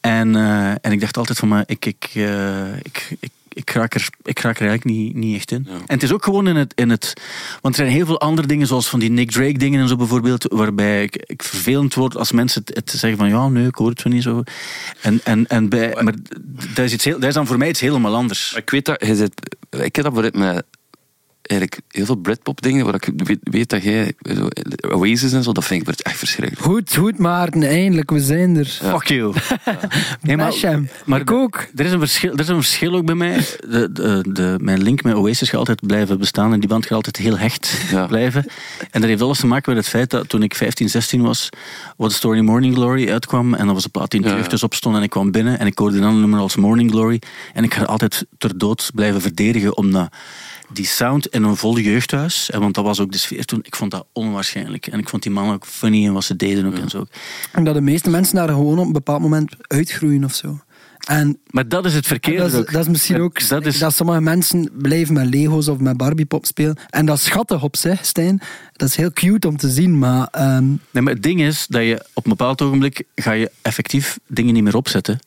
[0.00, 3.94] En, eh, en ik dacht altijd van, maar ik, ik, eh, ik, ik, ik, raak
[3.94, 5.66] er, ik raak er eigenlijk niet, niet echt in.
[5.68, 5.72] Ja.
[5.72, 7.12] En het is ook gewoon in het, in het...
[7.60, 9.96] Want er zijn heel veel andere dingen, zoals van die Nick Drake dingen en zo
[9.96, 13.74] bijvoorbeeld, waarbij ik, ik vervelend word als mensen het, het zeggen van, ja, nee, ik
[13.74, 14.42] hoor het wel niet zo.
[15.00, 16.14] En, en, en bij, maar
[16.74, 18.52] dat is, iets heel, dat is dan voor mij iets helemaal anders.
[18.56, 20.64] Ik weet dat, jij zit, ik heb dat bijvoorbeeld met
[21.50, 24.48] eigenlijk heel veel Britpop dingen, waar ik weet, weet dat jij, zo,
[24.90, 26.66] Oasis en zo, dat vind ik echt verschrikkelijk.
[26.66, 28.66] Goed, goed, Maarten, eindelijk, we zijn er.
[28.66, 29.34] Fuck you.
[30.22, 30.88] Nee, hem.
[31.04, 31.66] maar Ik ook.
[31.76, 33.36] Er is, een verschil, er is een verschil ook bij mij.
[33.70, 36.92] De, de, de, mijn link met Oasis gaat altijd blijven bestaan en die band gaat
[36.92, 38.06] altijd heel hecht Ja.
[38.06, 38.44] blijven.
[38.90, 41.48] En dat heeft alles te maken met het feit dat toen ik 15, 16 was,
[41.96, 44.36] What a Story Morning Glory uitkwam en dat was een plaat die in Ja, ja.
[44.36, 46.90] terugtes op stond en ik kwam binnen en ik hoorde dan een nummer als Morning
[46.90, 47.20] Glory
[47.54, 50.08] en ik ga altijd ter dood blijven verdedigen omdat
[50.72, 53.76] die sound in een vol jeugdhuis, en want dat was ook de sfeer toen, ik
[53.76, 54.86] vond dat onwaarschijnlijk.
[54.86, 57.06] En ik vond die mannen ook funny en wat ze deden ook en zo.
[57.52, 60.58] En dat de meeste mensen daar gewoon op een bepaald moment uitgroeien of zo.
[61.06, 62.72] En Maar dat is het verkeerde dat is, ook.
[62.72, 66.46] dat is misschien ook Dat is, dat sommige mensen blijven met Lego's of met Barbiepop
[66.46, 66.78] spelen.
[66.88, 68.40] En dat is schattig op zich, Stijn.
[68.72, 70.28] Dat is heel cute om te zien, maar...
[70.30, 74.18] ehm, nee, maar het ding is dat je op een bepaald ogenblik ga je effectief
[74.26, 75.18] dingen niet meer opzetten.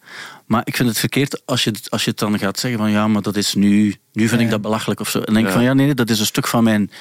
[0.45, 3.07] Maar ik vind het verkeerd als je, als je het dan gaat zeggen van ja,
[3.07, 4.51] maar dat is nu, nu vind ik Ja.
[4.51, 5.19] dat belachelijk of zo.
[5.19, 5.57] En denk ik Ja.
[5.57, 6.91] van ja, nee, dat is een stuk van mijn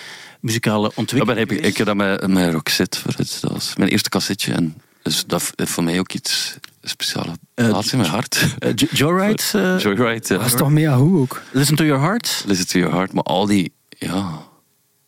[0.40, 1.48] muzikale ontwikkeling.
[1.48, 3.38] ben ik, ik heb dat met, met Roxette voor het.
[3.40, 4.52] Dat was mijn eerste cassetje.
[4.52, 8.46] En dus dat heeft voor mij ook iets speciale Eh, plaats in mijn hart.
[8.58, 10.56] Eh, Jo- Joyride, eh, Joyride, dat is ja.
[10.56, 11.42] toch mega goed ook.
[11.50, 12.44] Listen to Your Heart.
[12.46, 13.12] Listen to your heart.
[13.12, 14.38] Maar al die, ja...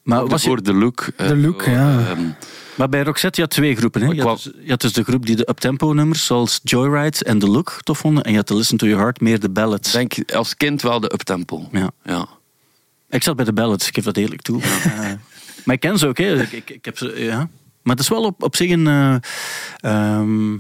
[0.03, 1.07] Maar, was je, voor de look.
[1.17, 1.99] eh, De look, zo, ja.
[2.09, 2.29] ehm,
[2.77, 4.03] maar bij Roxette, je had twee groepen.
[4.03, 4.09] Hè?
[4.09, 7.39] Je, had dus, je had dus de groep die de uptempo nummers, zoals Joyride en
[7.39, 8.25] The Look, tof vonden.
[8.25, 9.93] En je had de Listen to Your Heart, meer de ballads.
[9.93, 11.69] denk als kind wel de uptempo.
[11.73, 11.91] Ja.
[12.05, 12.29] Ja.
[13.09, 14.63] Ik zat bij de ballads, ik geef dat eerlijk toe.
[14.85, 15.13] Eh,
[15.65, 16.43] maar ik ken ze ook, hè.
[16.43, 17.49] Ik, ik, ik heb ze, ja.
[17.83, 19.17] Maar het is wel op, op zich een, eh,
[19.77, 20.53] ehm,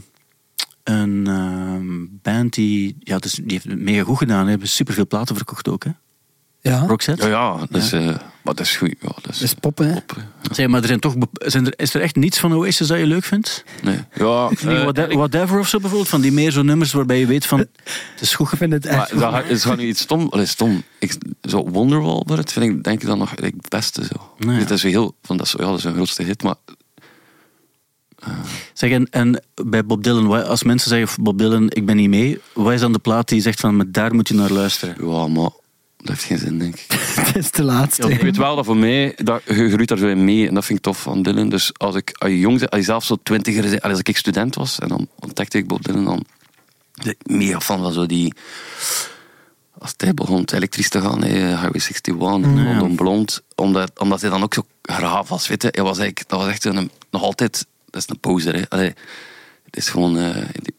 [0.82, 4.44] een ehm, band die, ja, dus, die heeft het mega goed gedaan.
[4.44, 5.90] Ze hebben superveel platen verkocht ook, hè.
[6.60, 7.26] Ja, Roxette.
[7.26, 8.94] Ja, ja, dus, eh, maar dat is goed.
[9.00, 9.94] Ja, dat is, dat is pop, hè.
[10.50, 13.06] Zeg, maar er zijn toch, zijn er, is er echt niets van Oasis dat je
[13.06, 13.64] leuk vindt?
[13.82, 13.98] Nee.
[14.14, 17.46] Ja, eh, Whate- Whatever of zo bijvoorbeeld, van die meer zo nummers waarbij je weet
[17.46, 19.18] van, het is goed Ik vind het echt Maar goed.
[19.20, 20.26] dat gaat- het gaat nu iets stom.
[20.30, 20.82] Allee, stom.
[20.98, 24.04] Ik, zo Wonderwall, dat vind ik denk ik dan nog het beste.
[24.04, 24.32] Zo.
[24.38, 24.58] Nou ja.
[24.58, 26.54] Dit is heel, van, dat is, ja, dat is een grootste hit, maar
[28.72, 32.40] Zeg, en, en bij Bob Dylan, als mensen zeggen Bob Dylan, ik ben niet mee,
[32.52, 34.96] wat is dan de plaat die zegt van, maar daar moet je naar luisteren?
[35.10, 35.50] ja, maar
[36.04, 36.84] dat heeft geen zin, denk ik.
[37.24, 38.08] Het is de laatste.
[38.12, 40.64] Ik weet wel dat voor mij, dat, je groeit daar zo in mee en dat
[40.64, 41.48] vind ik tof van Dylan.
[41.48, 44.16] Dus als ik als je jong bent, als je zelf zo twintiger bent, als ik
[44.16, 46.24] student was en dan ontdekte ik Bob Dylan, dan
[47.02, 48.34] ben ik mega fan van zo die...
[49.78, 52.46] Als hij begon elektrisch te gaan, hè, Highway 61, Blond
[52.82, 55.68] on Blond, omdat, omdat hij dan ook zo graaf was, weet je.
[55.70, 58.62] Hij was eigenlijk, dat was echt een, nog altijd, dat is een poser, hè.
[58.68, 58.92] Allee,
[59.64, 60.18] het is gewoon...
[60.18, 60.74] eh, die-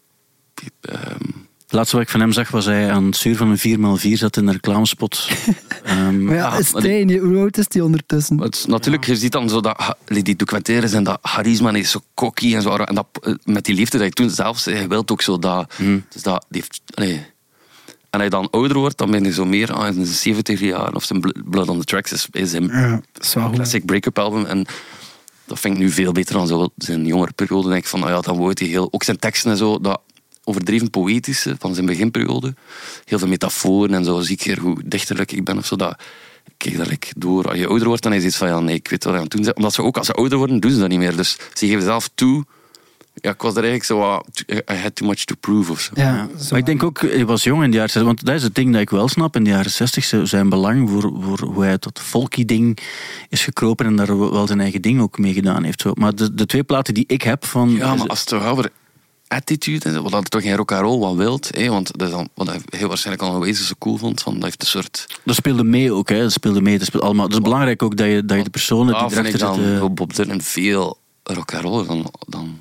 [0.54, 1.30] die, ehm,
[1.66, 4.12] Het laatste wat ik van hem zag was hij aan het stuur van een 4x4
[4.18, 5.28] zat in een reclamespot.
[5.84, 8.38] Ehm, Maar ja, Ah, die- hoe oud is die ondertussen?
[8.42, 12.00] Het natuurlijk, je ziet dan zo dat, die documentaires en dat charisma en is zo
[12.14, 12.76] cocky en zo.
[12.76, 15.40] En dat, eh, met die liefde dat je toen zelf zei, je wilt ook zo
[15.40, 15.74] dat...
[16.10, 17.14] Dus dat die heeft, allee.
[18.10, 20.94] En als je dan ouder wordt, dan ben je zo meer aan zijn 70 jaar
[20.94, 23.56] of zijn Bl- Blood on the Tracks is, is hem Ja, dat is wel goed.
[23.56, 24.46] classic break-up album.
[24.46, 24.66] En
[25.46, 27.70] dat vind ik nu veel beter dan zo zijn jongere periode.
[27.70, 28.88] denk ik van, nou ja, dan wordt hij heel...
[28.92, 30.02] Ook zijn teksten en zo, dat
[30.46, 32.54] overdreven poëtische van zijn beginperiode.
[33.06, 34.20] Heel veel metaforen en zo.
[34.20, 35.76] Zie ik hier hoe dichterlijk ik ben of zo.
[35.76, 36.00] Dat,
[36.46, 37.50] ik kijk daar like, door.
[37.50, 39.26] Als je ouder wordt, dan is het van, ja, nee, ik weet wat ik aan
[39.26, 39.56] het doen ben.
[39.56, 41.16] Omdat ze ook, als ze ouder worden, doen ze dat niet meer.
[41.16, 42.46] Dus ze geven zelf toe...
[43.22, 44.44] Ja, ik was er eigenlijk zo wat...
[44.72, 45.92] I had too much to prove of zo.
[45.94, 46.48] Ja, zo.
[46.50, 48.56] Maar ik denk ook, hij was jong in de jaren 60, want dat is het
[48.56, 49.36] ding dat ik wel snap.
[49.36, 52.78] In de jaren 60 zo- zijn belang voor, voor hoe hij tot folky ding
[53.30, 55.82] is gekropen en daar wel zijn eigen ding ook mee gedaan heeft.
[55.82, 55.92] Zo.
[55.94, 57.70] Maar de, de twee platen die ik heb van...
[57.70, 58.72] Ja, maar als het toch over
[59.28, 62.14] attitude en wat dat toch geen rock and roll wat wilt, hè, want dat is
[62.14, 65.20] dan, wat hij heel waarschijnlijk al een zo cool vond, van dat heeft een soort
[65.24, 66.22] Dat speelde mee ook, hè.
[66.22, 66.78] Dat speelde mee.
[66.78, 67.26] Dat speelde allemaal.
[67.26, 69.80] Het is belangrijk ook dat je, dat je de personen die ik erachter dan zitten...
[69.80, 72.60] voor Bob Dylan veel rock and roll dan, dan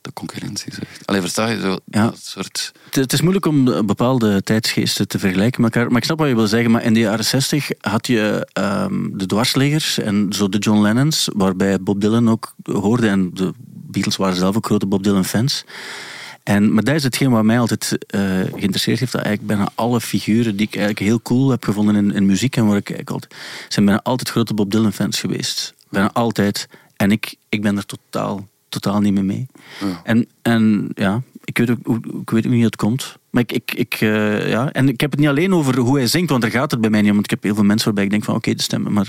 [0.00, 1.06] de concurrentie zegt.
[1.06, 2.04] Alleen versta je zo Ja.
[2.04, 5.88] dat soort Het, het is moeilijk om bepaalde tijdsgeesten te vergelijken met elkaar.
[5.90, 6.70] Maar ik snap wat je wil zeggen.
[6.70, 11.28] Maar in de jaren 60 had je ehm, de dwarsliggers en zo de John Lennons,
[11.32, 13.08] waarbij Bob Dylan ook hoorde.
[13.08, 13.52] En de
[13.94, 15.64] Beatles waren zelf ook grote Bob Dylan fans.
[16.42, 19.12] En, maar dat is hetgeen wat mij altijd eh, geïnteresseerd heeft.
[19.12, 22.56] Dat eigenlijk bijna alle figuren die ik eigenlijk heel cool heb gevonden in, in muziek
[22.56, 23.34] en waar ik eigenlijk altijd,
[23.68, 25.74] zijn bijna altijd grote Bob Dylan fans geweest.
[25.88, 26.68] Bijna altijd.
[26.96, 29.46] En ik, ik ben er totaal, totaal niet mee mee.
[29.80, 30.00] Ja.
[30.04, 33.16] En, en ja, ik weet, ook, ik weet ook niet hoe het komt.
[33.34, 34.72] Maar ik, ik, ik, eh, ja.
[34.72, 36.90] En ik heb het niet alleen over hoe hij zingt, want daar gaat het bij
[36.90, 37.14] mij niet om.
[37.14, 38.92] Want ik heb heel veel mensen waarbij ik denk van oké, de stemmen.
[38.92, 39.08] Maar,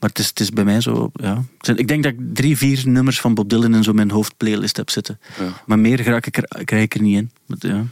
[0.00, 1.42] maar het, is, het is bij mij zo, ja.
[1.74, 4.90] Ik denk dat ik drie, vier nummers van Bob Dylan in zo mijn hoofdplaylist heb
[4.90, 5.20] zitten.
[5.38, 5.62] Ja.
[5.66, 7.30] Maar meer raak ik er, krijg ik er niet in.
[7.46, 7.84] Maar, ja.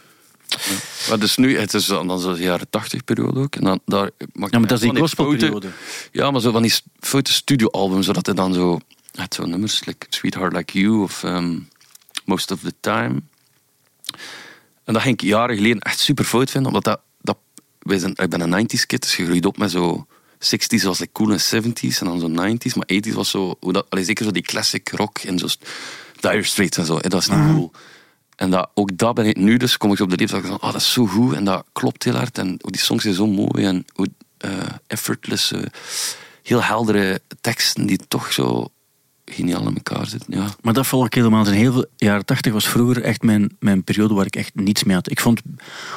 [1.08, 3.56] Maar dus nu, het is dan, dan zo de jaren 80 periode ook.
[3.56, 5.68] En dan, daar, mag ja, maar dat is die gospelperiode.
[6.12, 8.80] Ja, maar zo van die foute studioalbums, zodat hij dan zo...
[9.14, 11.58] Het zo nummers, like Sweetheart Like You of ehm,
[12.24, 13.20] Most of the Time.
[14.84, 17.00] En dat ging ik jaren geleden echt super fout vinden, omdat dat...
[17.20, 17.38] dat
[17.78, 20.06] wij zijn, ik ben een 90s kid, dus je groeit op met zo...
[20.34, 23.56] 60s was like cool en 70s en dan zo 90s, maar 80s was zo...
[23.60, 25.46] Hoe dat, allee, zeker zo die classic rock en zo...
[26.20, 27.72] Dire Straits en zo, dat is niet cool.
[28.36, 30.72] En dat, ook dat ben ik nu, dus kom ik op de leeftijd van, oh,
[30.72, 32.38] dat is zo goed en dat klopt heel hard.
[32.38, 34.50] En die songs zijn zo mooi en hoe eh,
[34.86, 35.62] effortless, eh,
[36.42, 38.68] heel heldere teksten die toch zo
[39.24, 40.24] geniaal in elkaar zit.
[40.28, 40.46] Ja.
[40.62, 41.46] Maar dat volg ik helemaal.
[41.46, 44.84] In heel veel jaren tachtig was vroeger echt mijn, mijn periode waar ik echt niets
[44.84, 45.10] mee had.
[45.10, 45.40] Ik vond,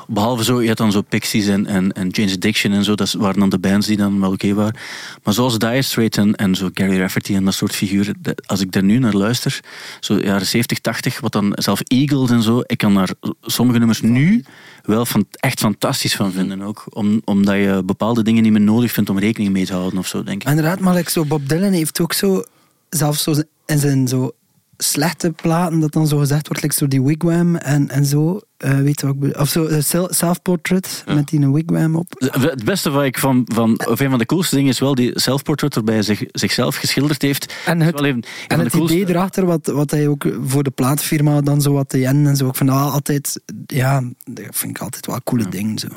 [0.07, 3.11] behalve zo, je had dan zo Pixies en, en, en Jane's Addiction en zo, dat
[3.11, 4.75] waren dan de bands die dan wel oké waren.
[5.23, 8.61] Maar zoals Dire Straits en, en zo Gary Rafferty en dat soort figuren, dat- als
[8.61, 9.59] ik daar nu naar luister,
[9.99, 13.09] zo jaren 70, 80, wat dan zelf Eagles en zo, ik kan daar
[13.41, 14.43] sommige nummers nu
[14.83, 16.83] wel van, echt fantastisch van vinden ook.
[16.89, 20.07] Om, omdat je bepaalde dingen niet meer nodig vindt om rekening mee te houden of
[20.07, 20.49] zo, denk ik.
[20.49, 22.43] Inderdaad, maar like zo Bob Dylan heeft ook zo,
[22.89, 23.33] zelfs zo
[23.65, 24.31] in zijn zo
[24.79, 28.77] slechte platen, dat dan zo gezegd wordt, like zo die wigwam en, en zo, eh,
[28.77, 29.41] weet je wat ik bedoel?
[29.41, 32.13] Of zo eh, self- self-portrait met die een wigwam op.
[32.17, 35.19] Het beste wat ik van, van, of een van de coolste dingen is wel die
[35.19, 37.53] self-portrait waarbij hij zich, zichzelf geschilderd heeft.
[37.65, 40.63] En het, wel even en het de coolste- idee erachter, wat, wat hij ook voor
[40.63, 42.47] de plaatfirma dan zo wat te en zo.
[42.47, 45.79] Ik vind dat altijd, ja, dat vind ik altijd wel een coole ding.
[45.79, 45.87] Zo.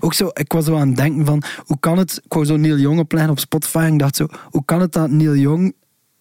[0.00, 2.56] Ook zo, ik was zo aan het denken van, hoe kan het, ik wou zo
[2.56, 5.74] Neil Young opleggen op Spotify en ik dacht zo, hoe kan het dat Neil Young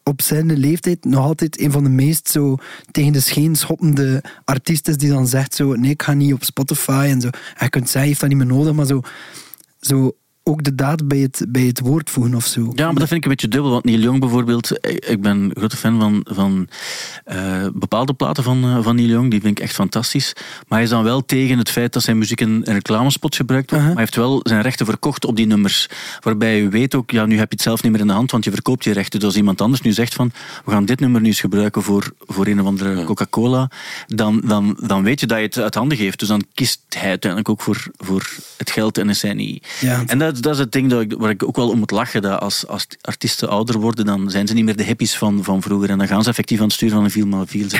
[0.09, 2.57] op zijn leeftijd nog altijd een van de meest zo
[2.91, 7.07] tegen de scheen schoppende artiesten die dan zegt zo, nee, ik ga niet op Spotify
[7.09, 7.29] en zo.
[7.59, 9.01] Je kunt zeggen, hij heeft dat niet meer nodig, maar zo,
[9.79, 10.15] zo
[10.49, 12.71] ook de daad bij het, bij het woord voegen of zo.
[12.75, 13.71] Ja, maar dat vind ik een beetje dubbel.
[13.71, 16.67] Want Neil Young bijvoorbeeld, ik ik ben een grote fan van, van
[17.25, 19.31] eh, bepaalde platen van, eh, van Neil Young.
[19.31, 20.33] Die vind ik echt fantastisch.
[20.35, 23.69] Maar hij is dan wel tegen het feit dat zijn muziek in, in reclamespots gebruikt
[23.69, 23.85] wordt.
[23.85, 23.95] Uh-huh.
[23.95, 25.89] Maar hij heeft wel zijn rechten verkocht op die nummers.
[26.19, 28.31] Waarbij je weet ook, ja, nu heb je het zelf niet meer in de hand,
[28.31, 29.19] want je verkoopt je rechten.
[29.19, 30.31] Dus als iemand anders nu zegt van,
[30.65, 33.69] we gaan dit nummer nu eens gebruiken voor, voor een of andere Coca-Cola,
[34.07, 36.19] dan, dan, dan weet je dat je het uit handen geeft.
[36.19, 39.67] Dus dan kiest hij uiteindelijk ook voor, voor het geld en is hij niet...
[39.79, 40.03] Ja.
[40.05, 42.21] En dat, dat is het ding dat ik, waar ik ook wel om moet lachen.
[42.21, 45.61] Dat als, als artiesten ouder worden, dan zijn ze niet meer de hippies van, van
[45.61, 45.89] vroeger.
[45.89, 47.79] En dan gaan ze effectief aan het stuur van een 4x4 zitten.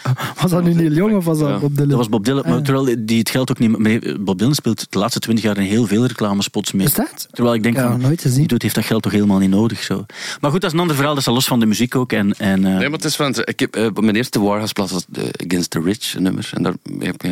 [0.42, 1.58] Was dat nu Neil Young of was dat Ja.
[1.58, 1.88] Bob Dylan?
[1.88, 2.42] Dat was Bob Dylan.
[2.46, 4.16] Maar terwijl die het geld ook niet meer...
[4.20, 6.86] Bob Dylan speelt de laatste twintig jaar in heel veel reclamespots mee.
[6.86, 7.28] Is dat?
[7.30, 8.38] Terwijl ik denk Ja, van, nooit gezien.
[8.38, 9.82] die doet heeft dat geld toch helemaal niet nodig.
[9.82, 10.04] Zo.
[10.40, 11.14] Maar goed, dat is een ander verhaal.
[11.14, 12.12] Dat is los van de muziek ook.
[12.12, 15.04] En, en, eh, Nee, maar het is van, ik heb, eh, mijn eerste Warhouse-plaat was
[15.08, 16.50] de Against the Rich een nummer.
[16.54, 17.30] En daar heb ik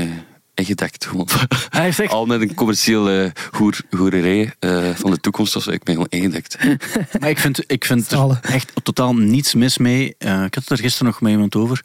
[0.61, 1.07] ingedekt.
[1.07, 1.29] Gewoon.
[1.69, 5.71] Hij heeft echt- Al met een commerciële hoer, hoererij eh, van de toekomst of zo.
[5.71, 6.57] Ik ben gewoon ingedekt.
[7.21, 10.15] Maar ik vind, ik vind er echt totaal niets mis mee.
[10.19, 11.85] Eh, ik had het er gisteren nog met iemand over.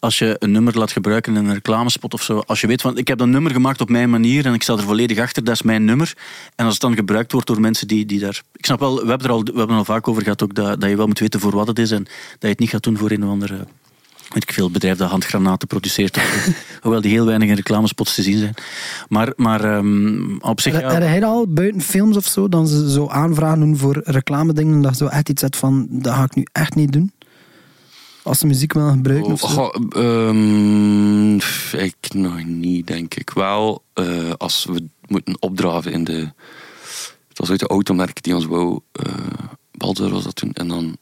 [0.00, 2.42] Als je een nummer laat gebruiken in een reclamespot of zo.
[2.46, 4.72] Als je weet van, ik heb dat nummer gemaakt op mijn manier en ik sta
[4.72, 6.12] er volledig achter, dat is mijn nummer.
[6.56, 8.42] En als het dan gebruikt wordt door mensen die, die daar...
[8.52, 10.54] Ik snap wel, we hebben er al, we hebben er al vaak over gehad ook,
[10.54, 12.70] dat, dat je wel moet weten voor wat het is en dat je het niet
[12.70, 13.66] gaat doen voor een of andere...
[14.34, 16.16] Weet ik veel, bedrijf dat handgranaten produceert.
[16.16, 16.48] of.
[16.82, 18.54] Hoewel die heel weinig in reclamespots te zien zijn.
[19.08, 20.72] Maar, maar ehm, op zich...
[20.72, 24.52] Heb ja, jij al buiten films of zo, dan ze zo aanvragen doen voor reclame
[24.52, 27.12] dingen, dat je zo echt iets hebt van, dat ga ik nu echt niet doen?
[28.22, 29.46] Als ze muziek willen gebruiken of zo.
[29.46, 31.34] goh, ehm,
[31.84, 33.30] ik nog niet, denk ik.
[33.30, 36.30] Wel, eh, als we moeten opdraven in de...
[37.28, 38.80] Het was ooit de automerk die ons wou...
[38.92, 39.12] eh
[39.76, 40.52] Balzer was dat toen.
[40.52, 40.96] En dan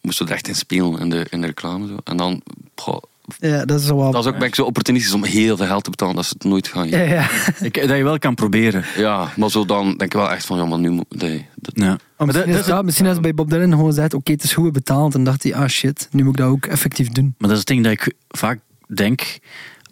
[0.00, 1.86] moesten we er echt in spelen in de, in de reclame.
[1.86, 1.96] Zo.
[2.04, 2.42] En dan...
[2.76, 3.02] goh,
[3.38, 4.10] Ja, dat is wel...
[4.10, 6.34] dat is ook ben ik zo opportunistisch om heel veel geld te betalen dat ze
[6.38, 7.28] het nooit gaan Ja, ja.
[7.60, 8.84] ik, dat je wel kan proberen.
[8.96, 11.06] Ja, maar zo dan denk ik wel echt van, ja, maar nu moet...
[11.08, 11.98] Nee, dat, Ja.
[12.18, 14.52] Misschien, dat is is dat, misschien is bij Bob Dylan gewoon gezegd, oké, het is
[14.52, 15.14] goed betaald.
[15.14, 17.34] En dacht hij, ah shit, nu moet ik dat ook effectief doen.
[17.38, 18.58] Maar dat is het ding dat ik vaak
[18.94, 19.38] denk,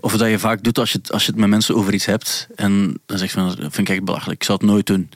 [0.01, 2.07] of dat je vaak doet als je het, als je het met mensen over iets
[2.07, 2.49] hebt.
[2.55, 5.11] En dan zeg je van, dat vind ik echt belachelijk, ik zou het nooit doen.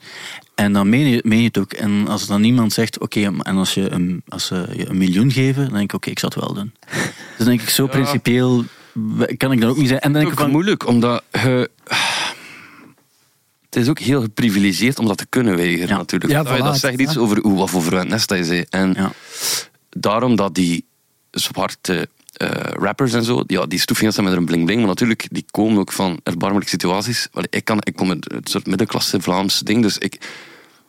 [0.55, 1.73] En dan meen je, meen je het ook.
[1.73, 5.31] En als dan iemand zegt, oké, en als, je een, als ze je een miljoen
[5.31, 6.73] geven, dan denk ik, oké, ik zou het wel doen.
[7.37, 8.63] Dus denk ik, zo principieel
[9.37, 9.99] kan ik dan ook niet zijn.
[9.99, 11.69] En dan Het denk is ik ook van, moeilijk, omdat je...
[13.69, 15.97] Het is ook heel geprivilegeerd om dat te kunnen weigeren, Ja.
[15.97, 16.31] natuurlijk.
[16.31, 17.19] Ja, dat, voilà, dat zegt iets ja.
[17.19, 18.65] over hoe, wat voor verwend nest dat je zei.
[18.69, 19.11] En Ja.
[19.89, 20.85] daarom dat die
[21.31, 22.09] zwarte
[22.41, 25.79] eh, rappers en zo, ja, die stoefingen staan met een bling-bling, maar natuurlijk, die komen
[25.79, 27.27] ook van erbarmelijke situaties.
[27.49, 30.13] Ik, kan, ik kom uit het soort middenklasse Vlaams ding, dus ik,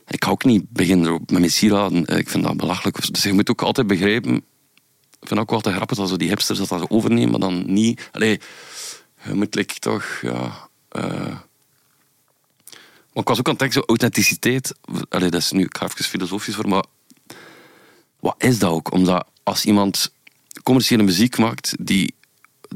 [0.09, 2.07] ik ga ook niet beginnen met mijn sieraden.
[2.07, 3.13] Eh, Ik vind dat belachelijk.
[3.13, 4.35] Dus je moet ook altijd begrijpen,
[5.21, 8.09] ik vind ook altijd grappig zo die hipsters dat, zo overnemen, maar dan niet...
[8.13, 8.41] Allee,
[9.25, 10.69] je moet like, toch, ja...
[10.89, 11.37] eh,
[13.13, 14.75] maar ik was ook aan het denken, zo authenticiteit.
[15.09, 16.85] Allee, dat is nu, ik filosofisch voor, maar
[18.21, 18.93] wat is dat ook?
[18.93, 20.13] Omdat als iemand
[20.63, 22.15] commerciële muziek maakt, die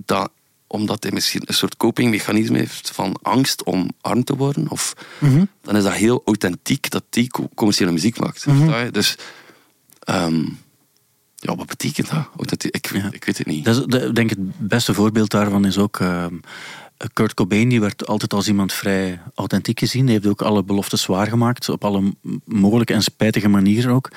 [0.04, 0.30] dat,
[0.66, 4.92] omdat hij misschien een soort copingmechanisme heeft van angst om arm te worden, of,
[5.62, 8.42] dan is dat heel authentiek dat die co- commerciële muziek maakt.
[8.84, 8.90] Je?
[8.90, 9.16] Dus,
[10.00, 10.44] ehm,
[11.36, 12.28] ja, wat betekent dat?
[12.64, 13.08] Ik, Ja.
[13.12, 13.64] ik weet het niet.
[13.64, 16.34] Dat is, ik denk het beste voorbeeld daarvan is ook ehm,
[17.12, 20.04] Kurt Cobain die werd altijd als iemand vrij authentiek gezien.
[20.04, 24.10] Hij heeft ook alle beloftes waargemaakt, op alle mogelijke en spijtige manieren ook.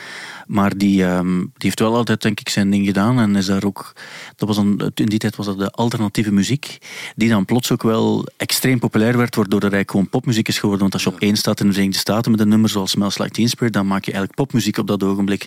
[0.48, 3.20] Maar die, ehm, die heeft wel altijd, denk ik, zijn ding gedaan.
[3.20, 3.94] En is daar ook,
[4.36, 6.78] dat was dan, in die tijd was dat de alternatieve muziek,
[7.15, 10.82] die dan plots ook wel extreem populair werd, waardoor er eigenlijk gewoon popmuziek is geworden.
[10.82, 13.18] Want als je op één staat in de Verenigde Staten met een nummer zoals Smells
[13.18, 15.46] Like Teen Spirit, dan maak je eigenlijk popmuziek op dat ogenblik.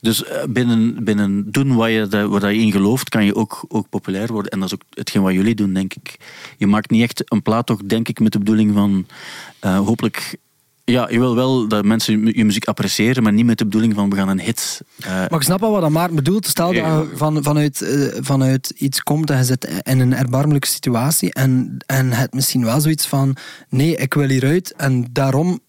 [0.00, 3.88] Dus eh, binnen, binnen doen wat je, waar je in gelooft, kan je ook, ook
[3.88, 4.52] populair worden.
[4.52, 6.16] En dat is ook hetgeen wat jullie doen, denk ik.
[6.56, 9.06] Je maakt niet echt een plaat, toch, denk ik, met de bedoeling van
[9.64, 10.38] uh, hopelijk
[10.84, 14.10] ja, je wil wel dat mensen je muziek appreciëren, maar niet met de bedoeling van
[14.10, 14.80] we gaan een hit.
[15.00, 15.06] Uh...
[15.06, 16.46] Maar ik snap al wat dat Maarten bedoelt.
[16.46, 20.66] Stel dat je van, vanuit, uh, vanuit iets komt en je zit in een erbarmelijke
[20.66, 23.36] situatie en, en het misschien wel zoiets van
[23.68, 25.60] nee, ik wil hieruit en daarom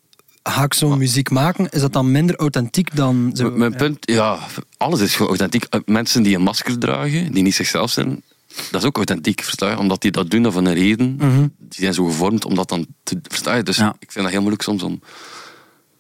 [0.44, 1.70] ga ik zo'n muziek maken.
[1.70, 3.52] Is dat dan minder authentiek dan zo?
[3.52, 4.40] Mijn punt, ja,
[4.78, 5.66] alles is gewoon authentiek.
[5.86, 8.22] Mensen die een masker dragen, die niet zichzelf zijn,
[8.72, 9.78] dat is ook authentiek, versta je?
[9.78, 11.16] Omdat die dat doen van een reden.
[11.16, 11.48] Mhm.
[11.60, 13.20] Die zijn zo gevormd om dat dan te...
[13.24, 13.64] Versta je?
[13.64, 15.02] Dus ik vind dat heel moeilijk soms om...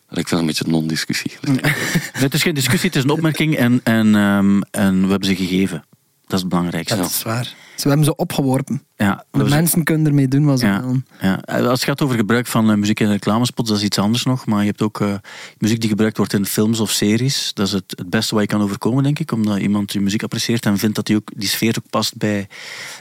[0.09, 1.31] Ik vind dat een beetje een non-discussie.
[2.13, 5.35] het is geen discussie, het is een opmerking en, en, um, en we hebben ze
[5.35, 5.85] gegeven.
[6.25, 6.95] Dat is het belangrijkste.
[6.95, 7.53] dat is waar.
[7.75, 8.81] Ze hebben ze opgeworpen.
[8.95, 11.05] Ja, mensen kunnen ermee doen wat ze ja, willen.
[11.21, 11.35] Ja.
[11.45, 14.45] Als het gaat over gebruik van uh, muziek in reclamespots, dat is iets anders nog.
[14.45, 15.13] Maar je hebt ook uh,
[15.57, 17.51] muziek die gebruikt wordt in films of series.
[17.53, 19.31] Dat is het, het beste wat je kan overkomen, denk ik.
[19.31, 22.47] Omdat iemand je muziek apprecieert en vindt dat die, ook, die sfeer ook past bij,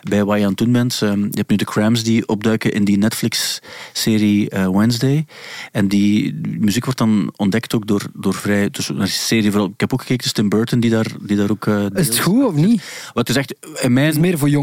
[0.08, 1.00] bij wat je aan het doen bent.
[1.00, 5.26] Um, je hebt nu de Crams die opduiken in die Netflix-serie Wednesday.
[5.72, 8.70] En die muziek wordt dan ontdekt ook door, door vrij...
[8.70, 11.50] Dus een serie vooral, ik heb ook gekeken, dus Tim Burton die daar, die daar
[11.50, 11.66] ook...
[11.94, 12.82] is het goed of niet?
[13.12, 13.54] Wat is echt...
[13.80, 14.61] In mijn, het is meer voor jongeren.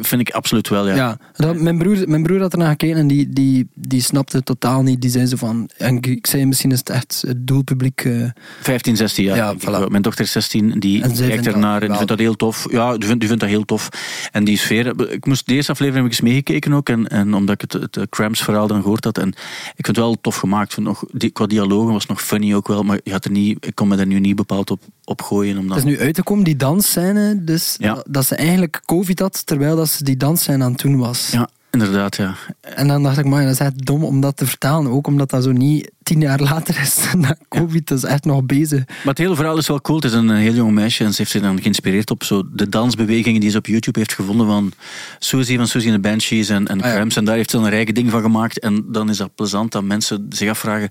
[0.00, 0.94] Vind ik absoluut wel, ja.
[0.94, 4.46] ja dat, mijn, broer, mijn broer had ernaar gekeken en die, die, die snapte het
[4.46, 5.00] totaal niet.
[5.00, 5.70] Die zei zo van...
[5.76, 8.04] En ik zei, misschien is het echt het doelpubliek...
[8.04, 8.30] Uh...
[8.60, 9.36] 15, 16 jaar.
[9.36, 9.88] Ja, voilà.
[9.88, 12.66] Mijn dochter is 16, die kijkt ernaar en die vindt dat heel tof.
[12.70, 13.88] Ja, die vindt, die vindt dat heel tof.
[14.32, 15.10] En die sfeer...
[15.10, 16.88] Ik moest de eerste aflevering heb ik eens meegekeken ook.
[16.88, 19.18] En, en omdat ik het, het Cramps verhaal dan gehoord had.
[19.18, 20.74] En ik vind het wel tof gemaakt.
[20.74, 22.82] Vind nog, die, qua dialogen was nog funny ook wel.
[22.82, 25.58] Maar je had er niet, ik kon me daar nu niet bepaald op, op gooien.
[25.58, 25.76] Omdat...
[25.76, 27.44] Het is nu uit te komen, die dansscène.
[27.44, 28.04] Dus ja.
[28.08, 31.30] dat ze eigenlijk COVID had, terwijl dat ze die dansscène aan het doen was.
[31.30, 32.34] Ja, inderdaad, ja.
[32.60, 34.90] En dan dacht ik, maar dat is echt dom om dat te vertalen.
[34.90, 37.88] Ook omdat dat zo niet tien jaar later is na COVID.
[37.88, 38.86] Dat is echt nog bezig.
[38.86, 39.96] Maar het hele verhaal is wel cool.
[39.96, 42.68] Het is een heel jong meisje en ze heeft zich dan geïnspireerd op zo de
[42.68, 44.72] dansbewegingen die ze op YouTube heeft gevonden van
[45.18, 47.92] Susie van Susie en de Banshees en, en ah, En daar heeft ze een rijke
[47.92, 48.58] ding van gemaakt.
[48.58, 50.88] En dan is dat plezant dat mensen zich afvragen.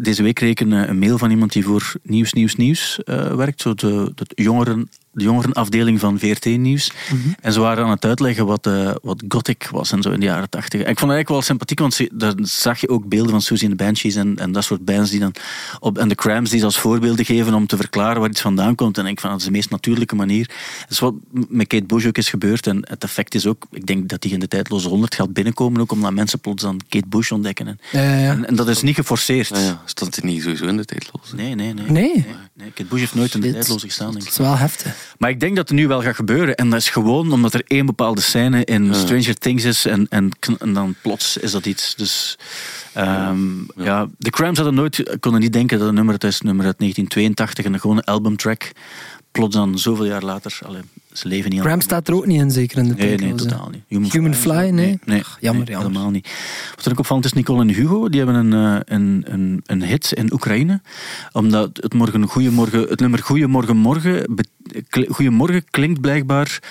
[0.00, 3.60] Deze week kreeg ik een, mail van iemand die voor Nieuws, Nieuws, Nieuws uh, werkt.
[3.60, 6.92] Zo de, de jongeren de jongerenafdeling van VRT Nieuws.
[7.10, 7.18] Mhm.
[7.40, 10.26] En ze waren aan het uitleggen wat, uh, wat gothic was en zo in de
[10.26, 10.80] jaren tachtig.
[10.80, 13.68] Ik vond het eigenlijk wel sympathiek, want ze, daar zag je ook beelden van Susie
[13.68, 15.34] and the Banshees en, en dat soort bands die dan
[15.80, 18.74] op, en de Cramps die ze als voorbeelden geven om te verklaren waar iets vandaan
[18.74, 18.98] komt.
[18.98, 20.46] En ik van dat is de meest natuurlijke manier.
[20.80, 22.66] Dat is wat met Kate Bush ook is gebeurd.
[22.66, 25.80] En het effect is ook, ik denk dat die in de tijdloze honderd gaat binnenkomen,
[25.80, 27.66] ook omdat mensen plots dan Kate Bush ontdekken.
[27.66, 28.30] En, ja, ja, ja.
[28.30, 29.48] en, en dat is niet geforceerd.
[29.48, 29.82] Ja, ja.
[29.84, 31.34] Stond het niet sowieso in de tijdloze?
[31.34, 31.90] Nee, nee, nee.
[31.90, 32.12] Nee?
[32.12, 32.70] nee, nee.
[32.70, 34.10] Kate Bush heeft nooit in de tijdloze gestaan.
[34.10, 34.24] Denk ik.
[34.24, 35.14] Dat is wel heftig.
[35.18, 36.54] Maar ik denk dat het nu wel gaat gebeuren.
[36.54, 39.84] En dat is gewoon omdat er één bepaalde scène in Stranger Things is.
[39.84, 41.94] En, en, en, dan plots is dat iets.
[41.94, 42.38] Dus
[42.96, 43.84] um, ja.
[43.84, 44.08] ja.
[44.18, 47.64] de Cramps hadden nooit, konden niet denken dat het nummer, het is nummer uit 1982
[47.64, 48.72] en gewoon een albumtrack.
[49.30, 50.58] Plots dan zoveel jaar later.
[50.66, 50.80] Allee,
[51.12, 53.68] ze leven niet Cramp staat er ook niet in, zeker in de Nee, nee, totaal
[53.70, 53.82] niet.
[53.86, 54.70] Human, Human Fly, nee?
[54.70, 55.88] nee, nee Ach, jammer, jammer.
[55.88, 56.28] helemaal niet.
[56.74, 59.82] Wat er ook opvallend is, Nicole en Hugo, die hebben een, uh, een, een, een
[59.82, 60.80] hit in Oekraïne.
[61.32, 64.46] Omdat het, morgen, goeiemorgen, het nummer Goeiemorgen Morgen,
[65.08, 66.62] Goeiemorgen klinkt blijkbaar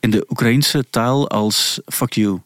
[0.00, 2.40] in de Oekraïnse taal als fuck you.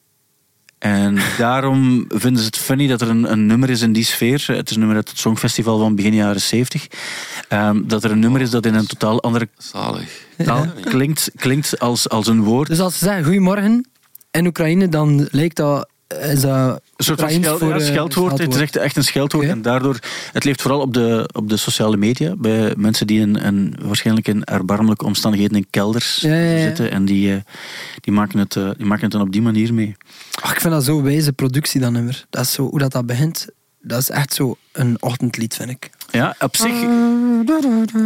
[0.84, 4.44] En daarom vinden ze het funny dat er een, een, nummer is in die sfeer.
[4.46, 6.86] Het is een nummer uit het Songfestival van begin jaren 70.
[7.48, 10.26] Um, dat er een nummer is dat in een totaal andere Zalig.
[10.36, 12.68] taal klinkt, klinkt als, als een woord.
[12.68, 13.86] Dus als ze zeggen goedemorgen
[14.30, 15.88] in Oekraïne, dan lijkt dat
[16.20, 18.38] is dat een soort van scheld, voor, ja, scheldwoord.
[18.38, 19.48] Het is echt, echt een scheldwoord.
[19.48, 19.98] En daardoor,
[20.32, 22.36] het leeft vooral op de, op de sociale media.
[22.36, 26.90] Bij mensen die in, in, waarschijnlijk in erbarmelijke omstandigheden in kelders zitten.
[26.90, 27.40] En die, eh,
[28.00, 29.96] die, maken het, eh, die maken het dan op die manier mee.
[30.40, 32.26] Ach, ik vind dat zo wijze productie dan nummer.
[32.30, 33.46] Dat is zo, hoe dat, dat begint,
[33.80, 35.90] dat is echt zo een ochtendlied, vind ik.
[36.14, 36.72] Ja, op zich.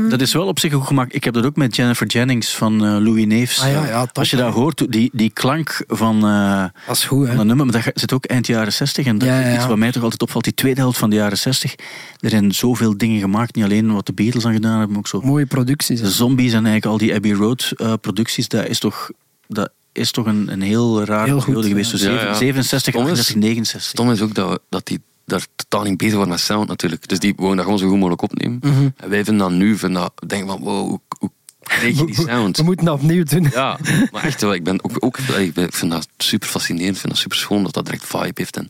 [0.08, 1.14] Dat is wel op zich goed gemaakt.
[1.14, 3.60] Ik heb dat ook met Jennifer Jennings van uh, Louis Neefs.
[3.60, 7.04] Ah, ja, ja, top, Als je dat hoort, die, die klank van, uh, dat is
[7.04, 9.06] goed, van dat nummer, maar dat zit ook eind jaren 60.
[9.06, 11.38] En dat ja, iets wat mij toch altijd opvalt, die tweede helft van de jaren
[11.38, 11.74] 60.
[12.20, 15.08] Er zijn zoveel dingen gemaakt, niet alleen wat de Beatles aan gedaan hebben, maar ook
[15.08, 15.20] zo.
[15.20, 16.00] Mooie producties.
[16.00, 19.10] De zombies en eigenlijk al die Abbey Road uh, producties, dat is toch.
[19.46, 21.90] Dat is toch een, een heel raar heel periode geweest.
[21.90, 23.90] Dus 67, 68, 69.
[23.90, 27.08] Stom is ook dat, dat die daar totaal niet bezig waren met sound natuurlijk.
[27.08, 28.58] Dus die wouden dat gewoon zo goed mogelijk opnemen.
[28.62, 28.88] Mhm.
[28.96, 31.30] En wij vinden dat nu, vinden dat, denken van wow, hoe, hoe
[31.62, 32.56] krijg je die sound.
[32.56, 33.46] We moeten dat opnieuw doen.
[33.52, 33.78] Ja,
[34.12, 34.54] maar echt wel.
[34.54, 36.94] Ik, ben ook, ook, ik vind dat super fascinerend.
[36.94, 38.56] Ik vind dat super schoon dat dat direct vibe heeft.
[38.56, 38.68] En,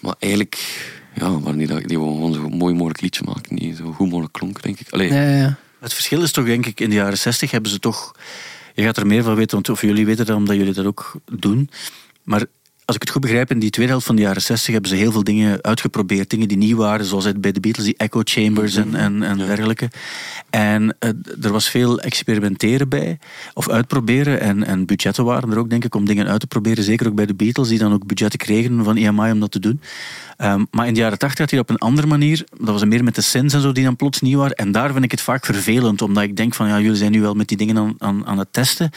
[0.00, 3.56] maar eigenlijk, ja, maar niet dat die wou gewoon zo mooi mogelijk liedje maken.
[3.56, 4.86] Die zo goed mogelijk klonk, denk ik.
[4.90, 5.56] Allee, Ja, ja, ja.
[5.80, 8.12] Het verschil is toch, denk ik, in de jaren 60 hebben ze toch.
[8.74, 11.20] Je gaat er meer van weten, want, of jullie weten dat omdat jullie dat ook
[11.24, 11.70] doen.
[12.22, 12.46] Maar
[12.88, 14.96] als ik het goed begrijp, in die tweede helft van de jaren 60 hebben ze
[14.96, 16.30] heel veel dingen uitgeprobeerd.
[16.30, 19.36] Dingen die nieuw waren, zoals het bij de Beatles, die echo chambers en, en, en
[19.36, 19.90] dergelijke.
[20.50, 21.10] En eh,
[21.42, 23.18] er was veel experimenteren bij,
[23.54, 24.40] of uitproberen.
[24.40, 26.84] En, en budgetten waren er ook, denk ik, om dingen uit te proberen.
[26.84, 29.60] Zeker ook bij de Beatles, die dan ook budgetten kregen van EMI om dat te
[29.60, 29.80] doen.
[30.36, 32.44] Ehm, maar in de jaren 80 had hij dat op een andere manier.
[32.58, 34.56] Dat was meer met de synths en zo die dan plots nieuw waren.
[34.56, 37.20] En daar vind ik het vaak vervelend, omdat ik denk van ja, jullie zijn nu
[37.20, 38.90] wel met die dingen aan, aan, aan het testen,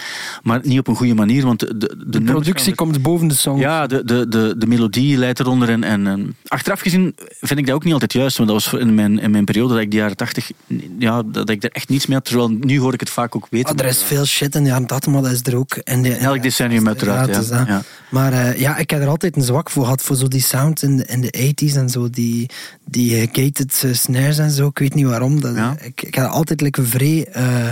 [0.43, 1.45] maar niet op een goede manier.
[1.45, 3.59] Want de, de, de, De nummers productie komt boven de song.
[3.59, 5.69] ja, de, de, de, de melodie leidt eronder.
[5.69, 8.37] En, en, en achteraf gezien vind ik dat ook niet altijd juist.
[8.37, 10.51] Want dat was in mijn, in mijn periode dat ik de jaren tachtig...
[10.99, 12.25] Ja, dat ik er echt niets mee had.
[12.25, 13.75] Terwijl nu hoor ik het vaak ook weten.
[13.75, 15.75] Ah, er is veel shit in de jaren 80, maar dat is er ook.
[15.75, 17.57] In de, Elk decennium uiteraard, is ja.
[17.57, 17.67] dat.
[17.67, 17.81] Ja.
[18.09, 20.83] Maar eh, ja, ik heb er altijd een zwak voor gehad, voor zo die sound
[20.83, 22.49] in de, in de 80s en zo, die,
[22.85, 24.67] die gated eh, snares en zo.
[24.67, 25.41] Ik weet niet waarom.
[25.41, 25.75] Dat, Ja.
[25.79, 27.71] ik, ik heb het altijd like, vrij, eh,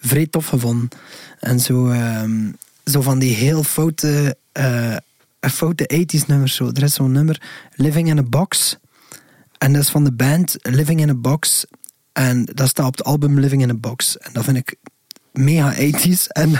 [0.00, 0.88] vrij tof gevonden.
[1.40, 2.50] En zo, ehm,
[2.84, 4.36] zo van die heel foute,
[5.42, 6.54] eh, foute 80s nummers.
[6.54, 6.70] Zo.
[6.72, 7.40] Er is zo'n nummer,
[7.74, 8.76] Living in a Box.
[9.58, 11.64] En dat is van de band Living in a Box.
[12.12, 14.18] En dat staat op het album Living in a Box.
[14.18, 14.74] En dat vind ik
[15.32, 16.26] mega 80s.
[16.28, 16.52] En,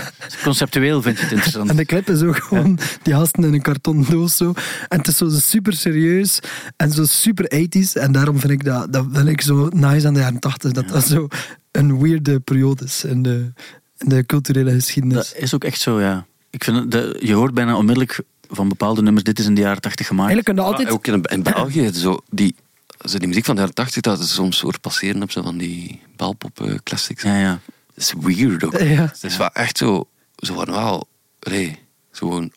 [0.43, 1.69] Conceptueel vind je het interessant.
[1.71, 4.53] en de clip is ook gewoon die gasten in een kartonnen doos zo.
[4.87, 6.39] En het is zo super serieus
[6.77, 7.93] en zo super 80s.
[7.93, 10.71] En daarom vind ik dat, dat vind ik zo nice aan de jaren 80.
[10.71, 11.27] Dat dat zo
[11.71, 13.51] een weirde periode is in de,
[13.97, 15.15] in de culturele geschiedenis.
[15.15, 16.25] Dat is ook echt zo, ja.
[16.49, 18.19] Ik vind de, je hoort bijna onmiddellijk
[18.55, 20.29] van bepaalde nummers, dit is in de jaren tachtig gemaakt.
[20.31, 20.87] Eigenlijk kun je altijd...
[20.87, 22.55] Ah, ook in, in België, zo, die,
[23.05, 25.57] zo die muziek van de jaren 80, dat is soms soort passeren op zo van
[25.57, 27.23] die belpop eh, classics.
[27.23, 27.59] Ja, ja.
[27.95, 28.79] Dat is weird ook.
[28.79, 29.01] Ja.
[29.01, 31.07] Het is wel echt zo, zo van wel,
[31.39, 31.79] nee,
[32.11, 32.51] zo gewoon,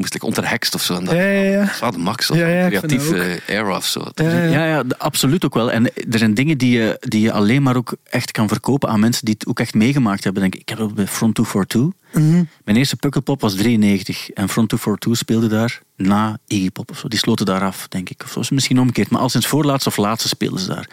[0.00, 0.94] moest ik onderhekst of zo.
[0.94, 1.72] En dat, Ja, ja, ja.
[1.80, 4.06] dat max, of Ja, eh, era of zo.
[4.14, 4.64] Ja, ja.
[4.64, 5.72] Ja, absoluut ook wel.
[5.72, 9.00] En er zijn dingen die je, die je alleen maar ook echt kan verkopen aan
[9.00, 10.42] mensen die het ook echt meegemaakt hebben.
[10.42, 11.98] Denk ik, ik heb dat bij Front 242.
[12.12, 12.44] Mhm.
[12.64, 17.08] Mijn eerste Pukkelpop was 93 en Front 242 speelde daar na Iggy Pop of zo.
[17.08, 18.22] Die sloten daar af, denk ik.
[18.24, 20.88] Of zo is misschien omgekeerd, maar al sinds voorlaatste of laatste speelden ze daar.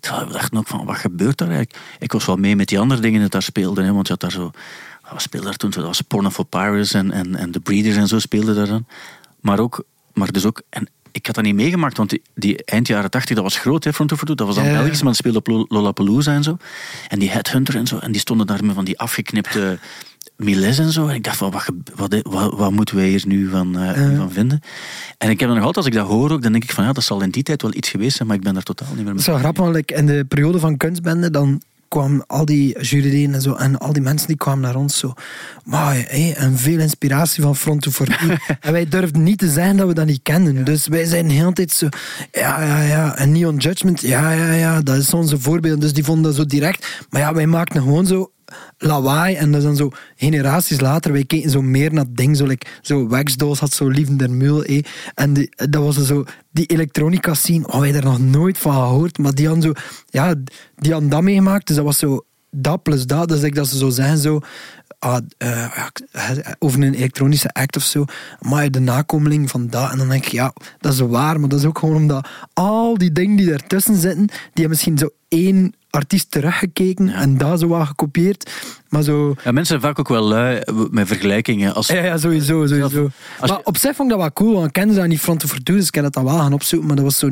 [0.00, 1.78] Terwijl we dachten ook van, wat gebeurt daar eigenlijk?
[1.98, 4.20] Ik was wel mee met die andere dingen dat daar speelden, hè, want je had
[4.20, 4.50] daar zo...
[5.12, 5.70] Wat speelde daar toen?
[5.70, 8.86] Dat was Porno for Pirates en, en, en The Breeders en zo speelden daar dan.
[9.40, 9.84] Maar ook...
[10.12, 13.34] Maar dus ook en ik had dat niet meegemaakt, want die, die eind jaren 80,
[13.34, 14.34] dat was groot, hè, Front 242.
[14.34, 14.82] Dat was dan.
[14.82, 16.56] Belgisch, maar dat speelde op Lo- Lollapalooza en zo.
[17.08, 17.98] En die Headhunter en zo.
[17.98, 19.78] En die stonden daar met van die afgeknipte
[20.36, 21.06] Miles en zo.
[21.08, 24.32] En ik dacht van, wat, wat, wat, wat moeten wij hier nu van, eh, van
[24.32, 24.60] vinden?
[25.18, 26.92] En ik heb nog altijd, als ik dat hoor ook, dan denk ik van, ja,
[26.92, 28.96] dat zal in die tijd wel iets geweest zijn, maar ik ben daar totaal niet
[28.96, 29.20] meer mee.
[29.20, 33.40] is wel grappig, want in de periode van kunstbende, dan kwamen al die juryleden en
[33.40, 35.12] zo, en al die mensen die kwamen naar ons zo,
[35.64, 38.36] maar hé, en veel inspiratie van Front to Forty.
[38.60, 40.64] en wij durfden niet te zeggen dat we dat niet kennen.
[40.64, 41.88] Dus wij zijn de hele tijd zo,
[42.32, 45.80] ja, ja, ja, en Neon Judgment, ja, ja, ja, dat is onze voorbeeld.
[45.80, 47.04] Dus die vonden dat zo direct.
[47.10, 48.30] Maar ja, wij maakten gewoon zo
[48.78, 52.46] lawaai en dat is dan zo generaties later, wij keken zo meer naar ding, zo,
[52.46, 54.82] like, zo Waxdoos had zo Lieven der Mul, eh.
[55.14, 59.18] en die, dat was zo, die elektronica scene, oh, wij daar nog nooit van gehoord,
[59.18, 59.72] maar die hadden zo,
[60.06, 60.34] ja,
[60.76, 63.78] die hadden dat meegemaakt, dus dat was zo, dat plus dat, dus ik dat ze
[63.78, 64.40] zo zijn, zo,
[64.98, 65.78] ah, eh,
[66.58, 68.04] over een elektronische act of zo,
[68.40, 71.58] maar de nakomeling van dat, en dan denk ik, ja, dat is waar, maar dat
[71.58, 75.74] is ook gewoon omdat al die dingen die ertussen zitten, die hebben misschien zo één
[75.90, 78.50] artiest teruggekeken en dat zo wat gekopieerd,
[78.88, 79.28] maar zo...
[79.28, 81.74] Ja, mensen zijn vaak ook wel lui met vergelijkingen.
[81.74, 83.10] Als, Ja, ja, sowieso, sowieso.
[83.40, 85.20] Als maar je- op zich vond ik dat wel cool, want ik kende dat niet
[85.20, 87.30] front to for dus ik heb dat dan wel gaan opzoeken, maar dat was zo...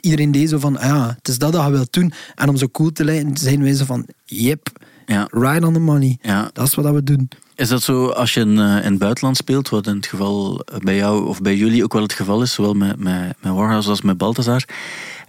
[0.00, 2.12] Iedereen deed zo van, ah ja, het is dat dat je wilt doen.
[2.34, 4.68] En om zo cool te lijken, zijn wij zo van, yep,
[5.06, 5.28] Ja.
[5.30, 6.18] right on the money.
[6.22, 6.50] Ja.
[6.52, 7.28] Dat is wat we doen.
[7.54, 10.64] Is dat zo als je in, eh, in het buitenland speelt, wat in het geval
[10.78, 13.88] bij jou of bij jullie ook wel het geval is, zowel met, met, met Warhouse
[13.88, 14.64] als met Balthazar,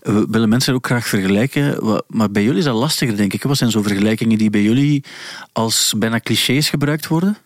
[0.02, 3.44] eh, willen mensen ook graag vergelijken, maar bij jullie is dat lastiger, denk ik.
[3.44, 5.04] Wat zijn zo vergelijkingen die bij jullie
[5.52, 7.38] als bijna clichés gebruikt worden?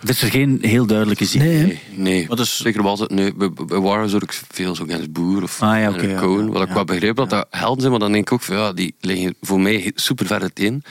[0.00, 1.40] Dit is er geen heel duidelijke zin.
[1.42, 1.62] Nee?
[1.64, 2.26] Nee, nee.
[2.28, 3.10] Wat is- Zeker was het.
[3.10, 3.32] Nee,
[3.66, 6.46] Warhouse hoor ik veel zo Gens Boer of Ah, ja, oké, en ja, Cohen.
[6.46, 8.56] ja, Wat ik wel begreep dat dat helden zijn, maar dan denk ik ook van
[8.56, 10.82] ja, die liggen voor mij super ver uiteen.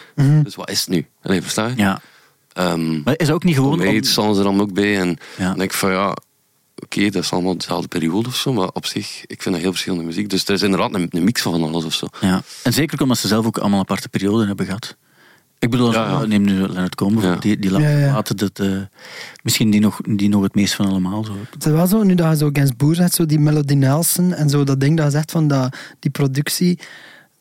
[0.44, 1.06] Dus wat is het nu?
[1.22, 1.74] Allee, versta je?
[1.76, 2.02] Ja.
[2.54, 3.78] Ehm, Maar is dat ook niet gewoon...
[3.80, 5.00] Tom om- staan ze dan ook bij.
[5.00, 5.48] En Ja.
[5.48, 6.16] dan denk ik van ja,
[6.84, 8.54] oké, dat is allemaal dezelfde periode of zo.
[8.54, 10.30] Maar op zich, ik vind dat heel verschillende muziek.
[10.30, 12.08] Dus er is inderdaad een, een mix van van alles of zo.
[12.22, 12.42] Ja.
[12.64, 14.96] En zeker omdat ze zelf ook allemaal aparte perioden hebben gehad.
[15.60, 16.26] Ik bedoel, als Ja, ja.
[16.26, 17.36] neem nu Leonard Cohen Ja.
[17.36, 18.12] die, die laatste Ja, ja.
[18.12, 18.78] platen, dat, eh,
[19.44, 21.26] misschien die nog, die nog het meest van allemaal.
[21.26, 21.34] Zo.
[21.52, 24.34] Het is wel zo, nu dat je zo Gens Boer zegt, zo die Melody Nelson
[24.34, 26.80] en zo dat ding dat je zegt van dat, die productie,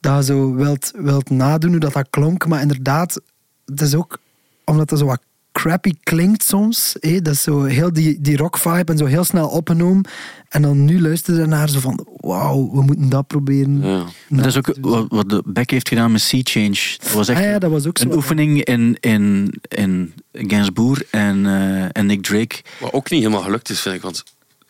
[0.01, 2.47] dat je zo wilt, wilt nadoen hoe dat, dat klonk.
[2.47, 3.21] Maar inderdaad,
[3.65, 4.19] het is ook
[4.65, 5.21] omdat het zo wat
[5.63, 6.97] crappy klinkt soms.
[7.01, 7.21] Hé?
[7.23, 10.05] Dat is zo heel die, die rock vibe en zo heel snel opgenomen.
[10.49, 13.81] En dan nu luisteren ze naar zo van, wauw, we moeten dat proberen.
[13.83, 14.05] Ja.
[14.29, 16.97] Dat is ook wat, wat de Beck heeft gedaan met Sea Change.
[17.03, 18.17] Dat was echt Ah ja, dat was ook een zo.
[18.17, 22.57] oefening in, in, in Gainsbourg en, eh, en Nick Drake.
[22.81, 24.03] Wat ook niet helemaal gelukt is, vind ik.
[24.03, 24.25] Want,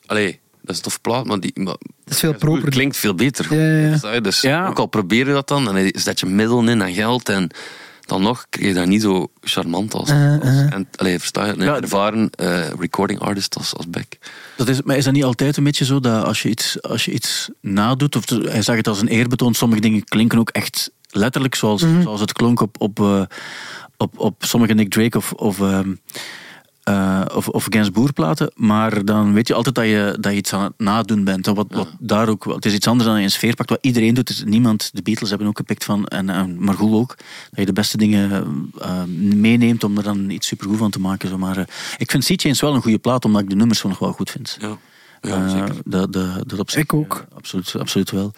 [0.06, 1.52] allee, dat is een tof plaat, maar die...
[1.54, 2.70] Maar, Het is veel proper.
[2.70, 3.54] klinkt veel beter.
[3.54, 4.20] Ja, ja, ja.
[4.20, 4.68] Dus Ja.
[4.68, 7.50] ook al probeer je dat dan, dan zet je middelen in en geld en
[8.08, 10.10] dan nog krijg je dat niet zo charmant als...
[10.10, 11.52] Uh, als en, allee, versta je?
[11.52, 11.80] Een Ja.
[11.80, 14.18] ervaren eh, recording artist als, als Beck.
[14.56, 17.04] Dat is, maar is dat niet altijd een beetje zo dat als je iets, als
[17.04, 20.90] je iets nadoet, of hij zag het als een eerbetoon, sommige dingen klinken ook echt
[21.10, 23.22] letterlijk zoals, zoals het klonk op, op, eh,
[23.96, 25.94] op, op sommige Nick Drake of, of, ehm,
[26.88, 30.52] eh, of, of Gainsbourg platen, maar dan weet je altijd dat je, dat je iets
[30.52, 31.46] aan het nadoen bent.
[31.46, 33.78] En wat, wat daar ook, het is iets anders dan je een sfeer pakt, wat
[33.80, 34.42] iedereen doet.
[34.46, 37.16] Niemand, de Beatles hebben ook gepikt van, en, en Margoel ook,
[37.50, 38.30] dat je de beste dingen
[38.80, 39.02] eh,
[39.34, 41.28] meeneemt om er dan iets supergoed van te maken.
[41.28, 41.38] Zo.
[41.38, 41.64] Maar eh,
[41.96, 44.16] ik vind Sea Change wel een goede plaat, omdat ik de nummers gewoon nog wel
[44.16, 44.58] goed vind.
[44.60, 47.24] Ja, dat, dat, dat op zich, Ik ook.
[47.34, 48.32] absoluut, absoluut wel.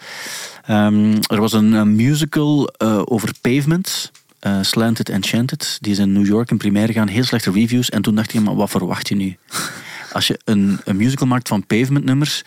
[0.65, 4.11] Ehm, er was een, een musical eh, over Pavement.
[4.41, 5.77] Eh, Slanted Enchanted.
[5.81, 7.07] Die is in New York in première gaan.
[7.07, 7.89] Heel slechte reviews.
[7.89, 9.37] En toen dacht ik, maar wat verwacht je nu?
[10.13, 12.43] Als je een, een musical maakt van Pavement nummers,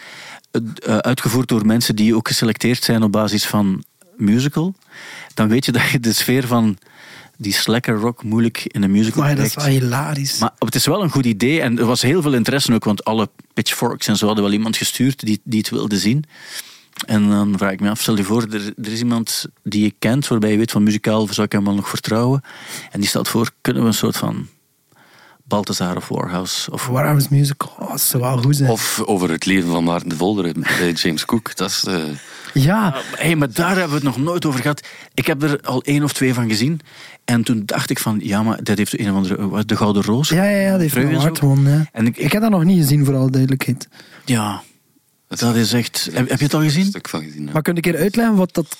[0.51, 3.85] eh, eh, uitgevoerd door mensen die ook geselecteerd zijn op basis van
[4.17, 4.75] musical,
[5.35, 6.79] dan weet je dat je de sfeer van
[7.37, 10.39] die slacker rock moeilijk in een musical Maar dat is wel hilarisch.
[10.39, 13.05] Maar het is wel een goed idee en er was heel veel interesse ook, want
[13.05, 16.25] alle pitchforks en zo hadden wel iemand gestuurd die, die het wilde zien.
[17.07, 19.95] En dan vraag ik me af, stel je voor, er, er is iemand die je
[19.99, 22.43] kent, waarbij je weet van muzikaal zou ik hem wel nog vertrouwen.
[22.91, 24.47] En die stelt voor, kunnen we een soort van
[25.45, 28.71] Balthazar of Warhouse of Warhouse Musical, oh, dat zou wel goed zijn.
[28.71, 31.57] Of over het leven van Maarten de Volder bij James Cook.
[31.57, 31.85] Dat is...
[31.85, 32.03] eh,
[32.55, 34.87] ja, Hé, maar daar hebben we het nog nooit over gehad.
[35.15, 36.81] Ik heb er al één of twee van gezien.
[37.25, 39.65] En toen dacht ik van, ja, maar dat heeft een of andere...
[39.65, 40.29] De Gouden Roos.
[40.29, 41.41] ja, ja, ja, die heeft een en hard.
[41.93, 43.89] En ik, Ik heb dat nog niet gezien, voor alle duidelijkheid.
[44.25, 44.63] ja,
[45.39, 46.09] dat is echt...
[46.13, 46.85] Heb, heb je het al Een gezien?
[46.85, 47.45] stuk van gezien.
[47.47, 47.53] ja.
[47.53, 48.77] Maar kun je een keer uitleggen wat dat,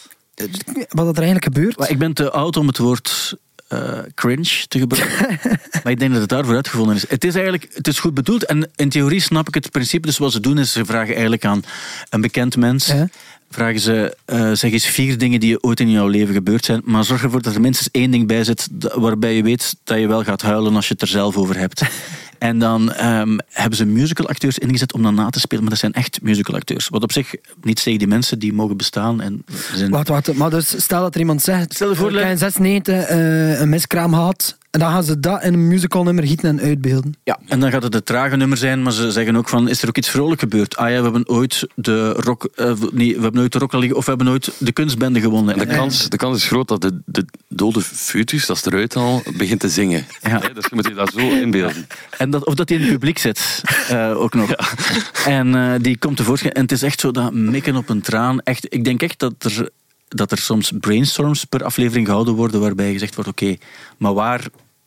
[0.89, 1.79] wat dat er eigenlijk gebeurt?
[1.79, 3.35] Maar ik ben te oud om het woord
[3.69, 5.39] eh, cringe te gebruiken.
[5.83, 7.09] maar ik denk dat het daarvoor uitgevonden is.
[7.09, 8.45] Het is eigenlijk het is goed bedoeld.
[8.45, 10.07] En in theorie snap ik het principe.
[10.07, 11.63] Dus wat ze doen is, ze vragen eigenlijk aan
[12.11, 12.87] een bekend mens...
[12.87, 13.09] Ja.
[13.51, 16.81] Vragen ze, eh, zeg eens vier dingen die ooit in jouw leven gebeurd zijn.
[16.85, 20.07] Maar zorg ervoor dat er minstens één ding bij zit waarbij je weet dat je
[20.07, 21.83] wel gaat huilen als je het er zelf over hebt.
[22.45, 25.63] en dan ehm, hebben ze musicalacteurs ingezet om dan na te spelen.
[25.63, 26.89] Maar dat zijn echt musicalacteurs.
[26.89, 29.21] Wat op zich niet tegen die mensen die mogen bestaan.
[29.21, 32.19] En zijn Wacht, wacht, maar dus stel dat er iemand zegt, Stel je voor, ik
[32.19, 36.03] heb in 96 eh, een miskraam gehad, en dan gaan ze dat in een musical
[36.03, 37.15] nummer gieten en uitbeelden.
[37.25, 39.83] Ja, en dan gaat het het trage nummer zijn, maar ze zeggen ook van, is
[39.83, 40.77] er ook iets vrolijk gebeurd?
[40.77, 44.05] Ah ja, we hebben ooit de rock, eh, nee, we hebben ooit de rock of
[44.05, 45.55] we hebben ooit de kunstbende gewonnen.
[45.55, 48.97] En de kans, de kans is groot dat de, de dode foetus, dat is eruit
[48.97, 50.07] al, begint te zingen.
[50.23, 50.41] Ja.
[50.41, 51.87] Hè, Dus je moet je dat zo inbeelden.
[52.19, 54.51] En dat, of dat hij in het publiek zit, eh, ook nog.
[55.27, 56.53] En eh, die komt tevoorschijn.
[56.53, 58.41] En het is echt zo dat mikken op een traan.
[58.41, 59.71] Echt, ik denk echt dat er,
[60.09, 63.57] dat er soms brainstorms per aflevering gehouden worden, waarbij gezegd wordt, oké,
[63.99, 64.45] maar waar,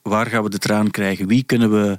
[0.08, 1.28] waar gaan we de traan krijgen?
[1.28, 1.98] Wie kunnen we...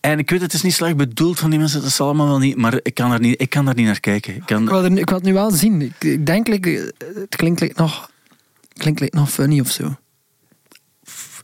[0.00, 2.38] En ik weet, het is niet slecht bedoeld van die mensen, dat is allemaal wel
[2.38, 4.34] niet, maar ik kan daar niet, ik kan daar niet naar kijken.
[4.34, 5.80] Ik kan, Ik wil, er, nu- ik wil het nu wel zien.
[5.82, 8.10] Ik, ik denk, like, het klinkt like nog,
[8.72, 9.96] klinkt like nog funny of zo.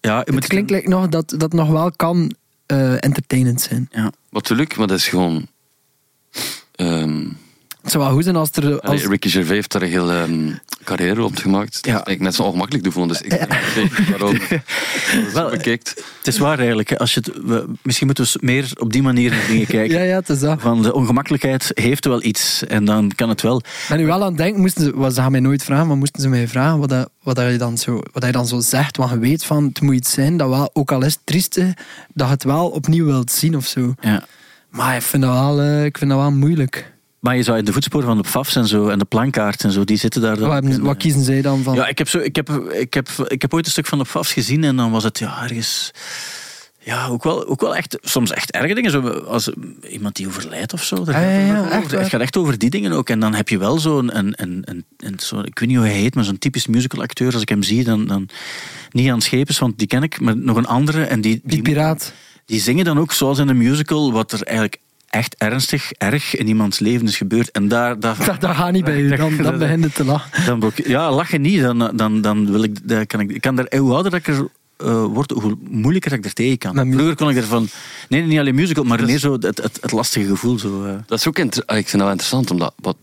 [0.00, 2.34] ja, je moet Het klinkt like nog dat dat nog wel kan
[2.66, 3.88] eh, entertainend zijn.
[3.92, 4.02] Ja.
[4.04, 5.46] Wat natuurlijk, maar dat is gewoon...
[6.72, 7.24] ehm,
[7.82, 8.80] Het zou wel goed zijn als er...
[8.80, 10.52] Als, allee, Ricky Gervais heeft daar een heel ehm,
[10.84, 11.78] carrière op gemaakt.
[11.80, 11.96] Ja.
[11.96, 13.16] Dat ik net zo ongemakkelijk doe vonden.
[13.22, 13.46] Dus ik
[14.10, 15.88] waarom Wel, wel bekijkt.
[16.18, 16.92] Het is waar eigenlijk.
[16.92, 19.98] Als je het, we, misschien moeten we eens meer op die manier naar dingen kijken.
[19.98, 20.60] ja, ja, het is dat.
[20.60, 22.66] Van de ongemakkelijkheid heeft wel iets.
[22.66, 23.56] En dan kan het wel.
[23.56, 25.86] Ik ben nu wel aan het denken, moesten ze, wat, ze gaan mij nooit vragen,
[25.86, 28.46] maar moesten ze mij vragen wat, dat, wat, dat je, dan zo, wat je dan
[28.46, 31.12] zo zegt, wat je weet van het moet iets zijn, dat wel, ook al is
[31.12, 31.70] het triest, hè,
[32.14, 33.94] dat je het wel opnieuw wilt zien of zo.
[34.00, 34.24] Ja.
[34.70, 36.92] Maar ik vind dat wel, eh, ik vind dat wel moeilijk.
[37.22, 39.72] Maar je zou in de voetsporen van de PFAFs en zo en de plankaart en
[39.72, 40.44] zo, die zitten daar dan.
[40.44, 41.74] Wat, hebben En, wat eh, kiezen zij dan van?
[41.74, 44.04] Ja, ik heb, zo, ik, heb, ik, heb, ik heb ooit een stuk van de
[44.04, 45.90] PFAFs gezien en dan was het ja, ergens.
[46.78, 48.90] Ja, ook wel, ook wel echt, soms echt erge dingen.
[48.90, 49.50] Zo, als
[49.90, 50.96] iemand die overlijdt of zo.
[50.96, 53.08] Ah, gaat ja, echt het gaat echt over die dingen ook.
[53.08, 55.86] En dan heb je wel zo'n, een, een, een, een, zo, ik weet niet hoe
[55.86, 57.32] hij heet, maar zo'n typisch musicalacteur.
[57.32, 58.28] Als ik hem zie, dan, dan
[58.90, 61.04] niet aan Schepens, want die ken ik, maar nog een andere.
[61.04, 62.12] En die, Die piraat.
[62.46, 64.78] die zingen dan ook zoals in een musical, wat er eigenlijk
[65.12, 67.50] echt ernstig, erg in iemands leven is gebeurd.
[67.50, 70.44] En daar, daar, Dat, dat gaat niet bij u, dan, dan begint het te lachen.
[70.46, 71.60] dan blok- ja, lachen niet.
[71.60, 74.26] Dan, dan, dan wil ik, dan kan ik, ik kan daar, hoe ouder dat ik
[74.26, 76.74] er eh, word, hoe moeilijker ik er tegen kan.
[76.92, 77.68] Vroeger kon ik ervan,
[78.08, 80.58] nee, nee, niet alleen musical, maar meer zo het, het, het lastige gevoel.
[80.58, 80.94] Zo, eh.
[81.06, 82.96] Dat is ook inter- ah, ik vind dat wel interessant, omdat wat,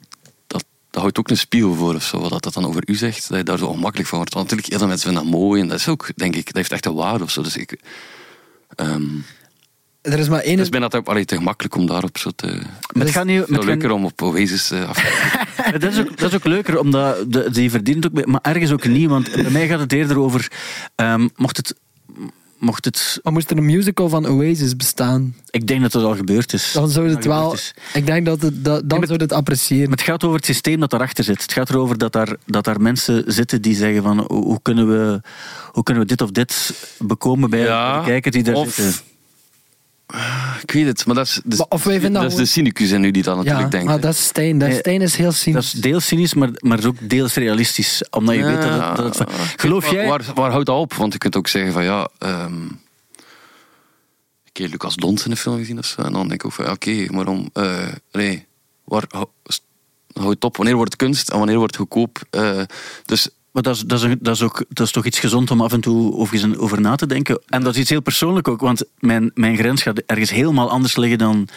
[0.48, 3.30] dat dat houdt ook een spiegel voor of zo, wat dat dan over u zegt,
[3.30, 4.34] dat je daar zo ongemakkelijk van wordt.
[4.34, 6.56] Want natuurlijk, heel veel mensen vinden dat mooi en dat is ook, denk ik, dat
[6.56, 7.42] heeft echt een waarde of zo.
[7.42, 7.80] Dus ik...
[8.76, 9.04] ehm,
[10.02, 10.52] Er is maar één...
[10.52, 12.48] het is bijna te, allee, te gemakkelijk om daarop zo te...
[12.94, 16.00] Maar het gaat niet, Het het leuker om op Oasis eh, af te dat, is
[16.00, 19.10] ook, dat is ook leuker, omdat de, die verdient ook, mee, maar ergens ook niet.
[19.10, 20.52] Want bij mij gaat het eerder over,
[20.96, 21.76] ehm, mocht het...
[22.58, 26.16] Mocht het, Maar moest er een musical van Oasis bestaan, ik denk dat dat al
[26.16, 26.72] gebeurd is.
[26.72, 27.56] dan zou het wel...
[27.94, 29.90] Ik denk dat het, dat, dan zou het appreciëren.
[29.90, 31.42] Maar het gaat over het systeem dat daarachter zit.
[31.42, 34.88] Het gaat erover dat daar, dat daar mensen zitten die zeggen van hoe, hoe kunnen
[34.88, 35.22] we,
[35.72, 39.02] hoe kunnen we dit of dit bekomen bij Ja, de kijker die daar of- zitten.
[40.62, 42.92] Ik weet het, maar dat is, Maar of wij vinden dat dat is de cynicus
[42.92, 43.86] in u die dat ja, natuurlijk denkt.
[43.86, 44.02] maar hè.
[44.02, 44.58] dat is Stijn.
[44.58, 45.74] Dat Stijn is heel Dat cynisch.
[45.74, 48.04] is deels cynisch, maar, maar ook deels realistisch.
[48.10, 48.96] Omdat je weet dat het...
[48.96, 50.08] Dat het geloof Waar- jij...
[50.08, 50.94] Waar, waar houdt dat op?
[50.94, 52.10] Want je kunt ook zeggen van ja...
[52.18, 52.66] ehm
[54.52, 56.02] ik heb Lucas Dons in de film gezien of zo.
[56.02, 57.50] En dan denk ik ook van ja, oké, maar om...
[57.54, 58.46] eh, nee,
[58.84, 60.58] waar houdt het op?
[60.58, 62.22] Wanneer wordt het kunst en wanneer wordt het goedkoop?
[62.30, 62.62] Eh,
[63.06, 65.52] dus Maar dat is, dat, is, een- dat, is ook, dat is toch iets gezond
[65.52, 67.42] om af en toe over, over na te denken.
[67.48, 70.96] En dat is iets heel persoonlijk ook, want mijn, mijn grens gaat ergens helemaal anders
[70.96, 71.48] liggen dan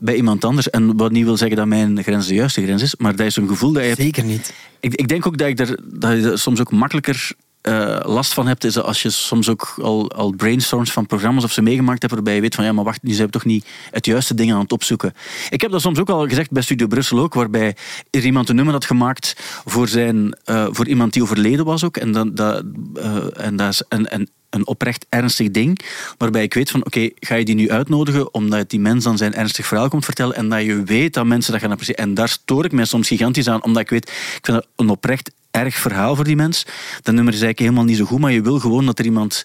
[0.00, 0.70] bij iemand anders.
[0.70, 3.36] En wat niet wil zeggen dat mijn grens de juiste grens is, maar dat is
[3.36, 4.00] een gevoel dat je hebt.
[4.00, 4.54] Zeker niet.
[4.80, 7.32] Ik, ik denk ook dat, ik er, dat je er soms ook makkelijker
[7.62, 11.52] eh, last van hebt, is als je soms ook al, al brainstorms van programma's of
[11.52, 13.66] ze meegemaakt hebt, waarbij je weet van ja, maar wacht, nu zijn we toch niet
[13.90, 15.14] het juiste ding aan het opzoeken.
[15.50, 17.76] Ik heb dat soms ook al gezegd bij Studio Brussel ook, waarbij
[18.10, 21.96] er iemand een nummer had gemaakt voor, zijn, eh, voor iemand die overleden was ook.
[21.96, 25.78] En, dan, dat, eh, en dat is een, een, een oprecht ernstig ding,
[26.18, 29.34] waarbij ik weet van oké, ga je die nu uitnodigen omdat die mens dan zijn
[29.34, 32.04] ernstig verhaal komt vertellen en dat je weet dat mensen dat gaan appreciëren.
[32.04, 34.88] En daar stoor ik mij soms gigantisch aan, omdat ik weet, ik vind dat een
[34.88, 36.66] oprecht erg verhaal voor die mens.
[37.02, 39.44] Dat nummer is eigenlijk helemaal niet zo goed, maar je wil gewoon dat er iemand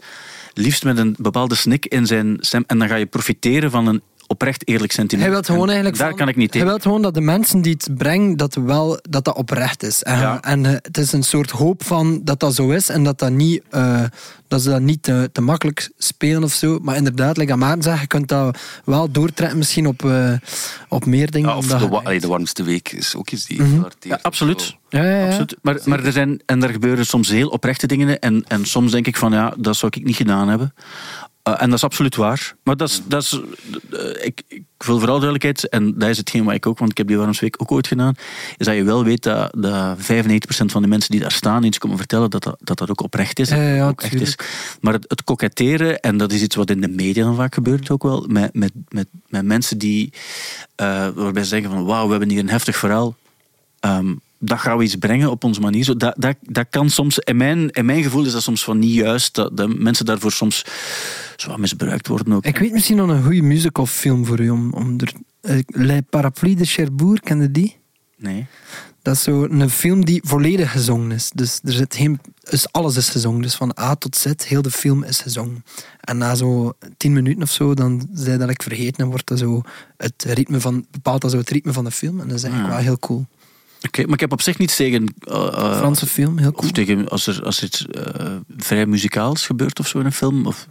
[0.54, 4.02] liefst met een bepaalde snik in zijn stem en dan ga je profiteren van een
[4.28, 5.26] oprecht eerlijk sentiment.
[5.28, 7.22] Hij wil gewoon En eigenlijk Daar van- kan ik niet Hij wil gewoon dat de
[7.22, 10.04] mensen die het brengen, dat wel, dat, dat oprecht is.
[10.04, 10.42] En, Ja.
[10.42, 13.32] en eh, het is een soort hoop van dat dat zo is en dat, dat,
[13.32, 14.04] niet, eh,
[14.48, 16.80] dat ze dat niet te, te makkelijk spelen of zo.
[16.82, 20.34] Maar inderdaad, like Maarten zegt, je kunt dat wel doortrekken misschien op, eh,
[20.90, 21.50] op meer dingen.
[21.50, 23.70] ja, of omdat de, wa- de warmste week is ook iets die Mhm.
[23.80, 24.04] flarteert.
[24.04, 24.62] Ja, absoluut.
[24.62, 24.74] Zo.
[24.90, 25.26] Ja, ja, ja.
[25.26, 25.56] Absoluut.
[25.62, 28.20] Maar, maar er zijn, en er gebeuren soms heel oprechte dingen.
[28.20, 30.74] En, en soms denk ik van ja, dat zou ik niet gedaan hebben.
[31.48, 32.56] Uh, en dat is absoluut waar.
[32.64, 33.42] Maar dat is, dat is,
[33.94, 36.98] uh, ik, ik wil vooral duidelijkheid, en dat is hetgeen wat ik ook, want ik
[36.98, 38.14] heb die Warmsweek ook ooit gedaan,
[38.58, 40.02] is dat je wel weet dat, dat 95%
[40.66, 43.40] van de mensen die daar staan iets komen vertellen, dat dat, dat, dat ook oprecht
[43.40, 43.50] is.
[43.50, 44.36] Ja, ja, ja, ook echt is.
[44.82, 47.90] Maar het, het koketteren, en dat is iets wat in de media dan vaak gebeurt
[47.90, 50.14] ook wel, met, met, met, met mensen die,
[50.82, 53.16] uh, waarbij ze zeggen van wauw, we hebben hier een heftig verhaal.
[53.86, 55.84] Um, dat gaan we iets brengen op onze manier.
[55.84, 58.80] Zo, dat, dat, dat kan soms, in mijn, in mijn gevoel is dat soms van
[58.80, 60.64] niet juist, dat mensen daarvoor soms
[61.42, 62.46] zo misbruikt worden ook.
[62.46, 64.50] Ik weet misschien nog een goede musicalfilm voor u.
[64.50, 67.78] Om, om er, uh, Le Parapluie de Cherbourg, kende die?
[68.18, 68.46] Nee.
[69.02, 71.32] Dat is zo een film die volledig gezongen is.
[71.34, 72.20] Dus er zit geen,
[72.50, 73.42] dus alles is gezongen.
[73.42, 75.64] Dus van A tot Z, heel de film is gezongen.
[76.00, 79.40] En na zo tien minuten of zo, dan zei dat ik vergeten en wordt dat
[79.40, 79.62] zo
[79.98, 82.20] het ritme van, bepaalt dat zo het ritme van de film.
[82.20, 83.26] En dat is eigenlijk wel heel cool.
[83.78, 85.14] Oké, okay, maar ik heb op zich niets tegen...
[85.30, 86.66] Uh, Franse film, heel cool.
[86.66, 90.12] Of tegen als er, als er iets uh, vrij muzikaals gebeurt of zo in een
[90.12, 90.46] film.
[90.46, 90.68] Of...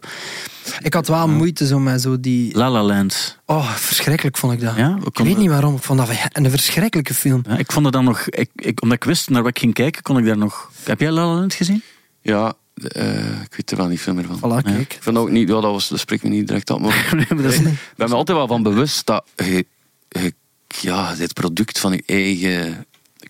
[0.83, 2.57] Ik had wel moeite zo met zo die...
[2.57, 3.39] La La Land.
[3.45, 4.77] Oh, verschrikkelijk vond ik dat.
[4.77, 7.43] Ja, ik weet niet waarom, ik vond dat een verschrikkelijke film.
[7.49, 8.29] Ja, ik vond het dan nog...
[8.29, 10.71] Ik, ik, omdat ik wist naar wat ik ging kijken, kon ik daar nog...
[10.85, 11.83] Heb jij La La Land gezien?
[12.21, 12.55] Ja,
[12.97, 14.39] uh, ik weet er wel niet veel meer van.
[14.39, 14.91] Voilà, kijk.
[14.91, 14.97] Ja.
[14.97, 15.49] Ik vind ook niet...
[15.49, 16.81] Ja, dat, was, dat spreekt me niet direct aan.
[16.81, 19.67] Maar nee, maar dat is, ik ben me altijd wel van bewust dat je,
[20.09, 20.33] je
[20.81, 22.87] ja, dit product van je eigen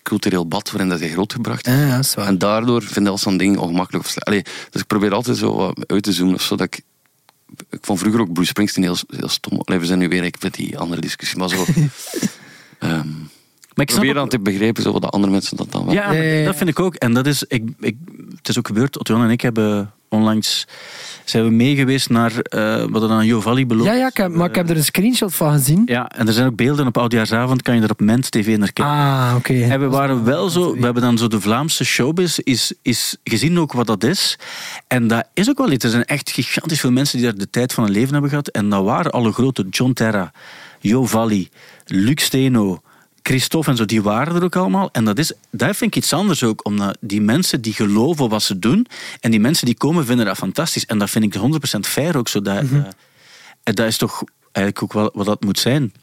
[0.07, 1.77] cultureel bad waarin dat je grootgebracht hebt.
[1.77, 2.27] Ja, ja, is waar.
[2.27, 4.27] En daardoor vind ik al zo'n ding ongemakkelijk of slecht.
[4.27, 4.41] Allee,
[4.71, 6.81] dus ik probeer altijd zo uit te zoomen of zo dat ik
[7.69, 9.61] ik vond vroeger ook Bruce Springsteen heel, heel stom.
[9.63, 11.65] Allee, we zijn nu weer ik met die andere discussie, maar zo.
[12.79, 13.29] um,
[13.75, 15.93] maar ik probeer dan te begrijpen zo, wat de andere mensen dat dan wel.
[15.93, 16.95] Ja, ja, dat vind ik ook.
[16.95, 17.95] En dat is, ik, ik,
[18.35, 18.99] het is ook gebeurd.
[18.99, 20.65] Otto en ik hebben onlangs
[21.29, 23.89] zijn we mee geweest naar uh, wat er dan Jo Valley beloofd.
[23.89, 25.81] Ja, ja, ik heb, maar ik heb er een screenshot van gezien.
[25.85, 28.73] Ja, en er zijn ook beelden op oudjaarsavond, kan je er op Ment TV naar
[28.73, 28.93] kijken.
[28.93, 29.51] Ah, oké.
[29.51, 29.69] Okay.
[29.69, 33.59] En we waren wel zo, we hebben dan zo de Vlaamse showbiz is, is gezien
[33.59, 34.39] ook wat dat is.
[34.87, 35.85] En dat is ook wel iets.
[35.85, 38.47] Er zijn echt gigantisch veel mensen die daar de tijd van hun leven hebben gehad.
[38.47, 39.65] En dat waren alle grote.
[39.69, 40.31] John Terra,
[40.79, 41.49] Jo Valley,
[41.85, 42.81] Luc Steno,
[43.27, 44.89] Christophe en zo, die waren er ook allemaal.
[44.91, 48.43] En dat, is, dat vind ik iets anders ook, omdat die mensen die geloven wat
[48.43, 48.87] ze doen,
[49.19, 50.85] en die mensen die komen vinden dat fantastisch.
[50.85, 51.41] En dat vind ik
[51.75, 52.41] 100% fair ook zo.
[52.41, 52.77] Dat, mm -hmm.
[52.77, 52.85] uh,
[53.63, 55.93] dat is toch eigenlijk ook wel wat dat moet zijn.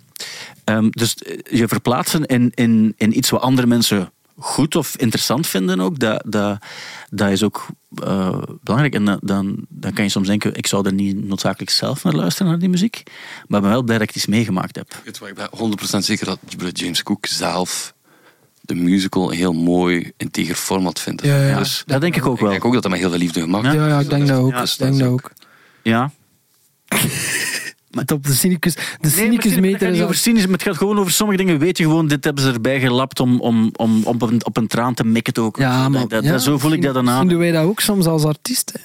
[0.65, 1.15] Um, dus
[1.51, 6.23] je verplaatsen in, in, in iets wat andere mensen goed of interessant vinden ook, dat,
[6.27, 6.59] dat,
[7.11, 7.67] dat is ook
[8.05, 8.95] uh, belangrijk.
[8.95, 12.49] En dan, dan kan je soms denken, ik zou er niet noodzakelijk zelf naar luisteren,
[12.51, 13.03] naar die muziek.
[13.47, 14.95] Maar ik ben wel blij dat ik iets meegemaakt heb.
[15.05, 15.49] Ik ben
[15.95, 16.39] 100% zeker dat
[16.79, 17.95] James Cook zelf
[18.61, 21.23] de musical een heel mooi, integer format vind.
[21.23, 22.51] Ja, ja, Dus Dat denk ik ook ik wel.
[22.51, 23.71] denk ook dat dat met heel veel liefde gemaakt Ja.
[23.73, 23.77] is.
[23.77, 24.51] Ja, ja, ik denk dat ook.
[24.51, 25.31] Ja, ik denk dat ook.
[25.83, 26.11] Ja.
[27.95, 30.63] Maar op de cynicus, de Nee, cynicus het gaat meter niet over cynisch, maar het
[30.63, 31.59] gaat gewoon over sommige dingen.
[31.59, 34.57] Weet je gewoon, dit hebben ze erbij gelapt om, om, om, om op, een, op
[34.57, 35.43] een traan te mikken.
[35.43, 35.57] Ook.
[35.57, 37.29] Ja, maar dat, dat, ja, zo voel ik dat dan aan.
[37.29, 38.81] doen wij dat ook soms als artiesten.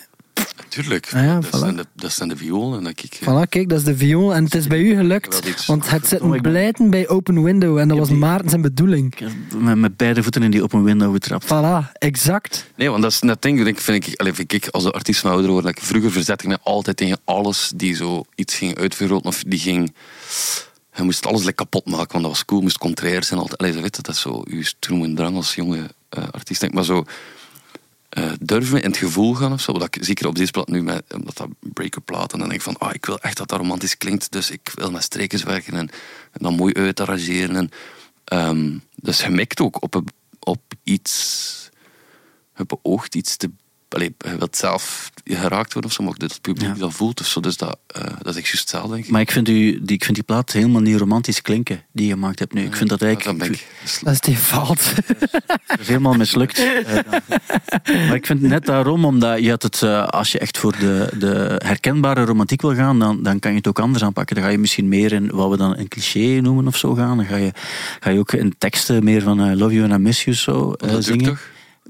[0.69, 1.09] Tuurlijk.
[1.13, 1.59] Ah ja, dat, voilà.
[1.59, 2.83] zijn de, dat zijn de violen.
[2.83, 4.35] Dat ik, Voilà, kijk, dat is de viool.
[4.35, 5.65] En het is bij u gelukt.
[5.65, 7.77] Want het zit ik ben- blijten bij Open Window.
[7.77, 9.15] En dat was Maarten zijn bedoeling.
[9.15, 9.27] Ik
[9.57, 11.45] Met, met beide voeten in die open window getrapt.
[11.45, 12.65] Voilà, exact.
[12.75, 15.31] Nee, want dat is net ding, denk, vind ik, vind ik als de artiest van
[15.31, 19.27] ouder dat ik vroeger verzet ik me altijd tegen alles die zo iets ging uitvergroten
[19.27, 19.93] of die ging...
[20.95, 23.39] Je moest alles like, kapot maken, want dat was cool, moest contrair zijn.
[23.39, 23.59] Altijd.
[23.59, 26.61] Allee, weet je, dat is zo je stroom en drang als jonge eh, artiest.
[26.61, 27.03] Denk, maar zo
[28.09, 29.73] eh, durven in het gevoel gaan of zo.
[29.73, 32.59] Dat ik, zeker op deze plaat nu, met, omdat dat breaker plaat, en dan denk
[32.59, 35.43] ik van, ah, ik wil echt dat dat romantisch klinkt, dus ik wil met strekers
[35.43, 35.89] werken en,
[36.31, 37.55] en dan mooi uitarrangeren.
[37.55, 37.69] En,
[38.23, 40.01] ehm, dus je ook op,
[40.39, 41.69] op iets
[42.59, 43.51] je beoogt iets te.
[43.89, 46.73] Allee, je wilt zelf geraakt worden of zo, maar ook dat het publiek Ja.
[46.73, 47.19] dat voelt.
[47.19, 47.39] of zo.
[47.39, 49.11] Dus dat, eh, dat is echt juist hetzelfde, denk ik.
[49.11, 52.11] Maar ik vind, u, die, ik vind die plaat helemaal niet romantisch klinken die je
[52.13, 52.63] gemaakt hebt nu.
[52.63, 53.43] Ik vind dat Ja, eigenlijk...
[53.45, 54.93] ik- dus- Dat is die fout.
[55.67, 56.57] Dat is helemaal mislukt.
[57.83, 60.77] Eh, maar ik vind net daarom, omdat je had het, eh, als je echt voor
[60.77, 64.35] de, de herkenbare romantiek wil gaan, dan, dan kan je het ook anders aanpakken.
[64.35, 67.17] Dan ga je misschien meer in wat we dan een cliché noemen of zo gaan.
[67.17, 67.51] Dan ga je,
[67.99, 70.71] ga je ook in teksten meer van I love you and I miss you zo
[70.71, 71.25] eh, dat doe ik zingen.
[71.25, 71.41] toch?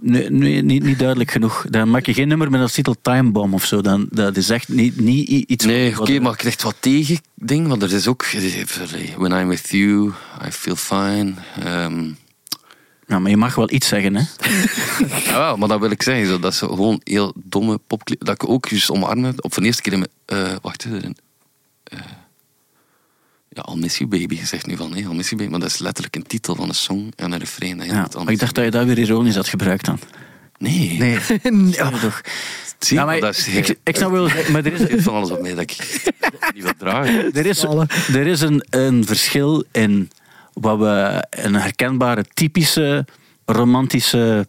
[0.01, 1.65] Nee, nee niet, niet duidelijk genoeg.
[1.69, 3.81] Dan maak je geen nummer met als titel Time Bomb of zo.
[3.81, 5.65] Dan, dat is echt niet, niet iets...
[5.65, 8.25] Nee, oké, maar ik krijg wat tegen ding, want er is ook.
[9.17, 10.11] When I'm with you,
[10.47, 11.33] I feel fine.
[11.63, 12.05] Ehm,
[13.07, 14.23] Ja, maar je mag wel iets zeggen, hè.
[15.25, 18.25] ja, maar dat wil ik zeggen, zo, dat is gewoon heel domme popclip.
[18.25, 20.43] Dat ik ook juist omarm op van de eerste keer in mijn.
[20.45, 21.17] eh, wacht, hè, erin.
[23.59, 25.59] Ja, I'll miss you baby, je zegt nu van nee, I'll miss you baby, maar
[25.59, 27.77] dat is letterlijk een titel van een song en een refrein.
[27.77, 29.99] dat je Ja, maar ik dacht dat je dat weer ironisch had gebruikt dan.
[30.57, 31.71] Nee, Nee, Nee.
[31.71, 32.21] ja, toch.
[32.79, 35.13] Zie, Ja, maar dat is ik, ik snap wel, maar er is, Er is van
[35.13, 36.01] alles op mij dat ik
[36.53, 37.33] niet wil dragen.
[37.33, 37.63] Er is,
[38.13, 40.09] er is een, een verschil in
[40.53, 43.05] wat we een herkenbare, typische,
[43.45, 44.47] romantische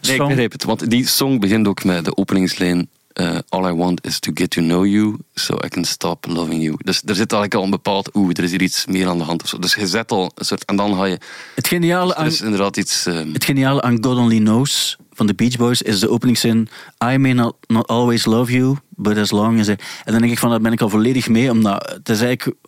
[0.00, 0.64] Nee, ik begrijp het.
[0.64, 2.88] Want die song begint ook met de openingslijn...
[3.14, 6.62] eh, All I want is to get to know you, so I can stop loving
[6.62, 6.76] you.
[6.78, 8.14] Dus er zit eigenlijk al een bepaald...
[8.14, 9.58] Oeh, er is hier iets meer aan de hand of zo.
[9.58, 10.64] Dus je zet al een soort...
[10.64, 11.18] En dan ga je...
[11.54, 13.06] het, geniale Er aan, is inderdaad iets...
[13.06, 16.68] ehm, het geniale aan God Only Knows van de Beach Boys is de openingszin
[17.12, 19.76] I may not, not always love you, but as long as I...
[20.04, 22.58] En dan denk ik van, daar ben ik al volledig mee, omdat het is eigenlijk...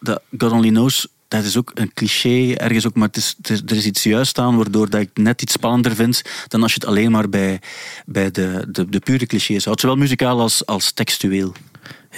[0.00, 3.70] Dat God Only Knows, dat is ook een cliché ergens ook, maar het is, het
[3.70, 6.80] er is iets juist aan waardoor dat ik net iets spannender vind dan als je
[6.80, 7.60] het alleen maar bij,
[8.06, 9.80] bij de, de, de pure clichés houdt.
[9.80, 11.52] Zowel muzikaal als, als textueel.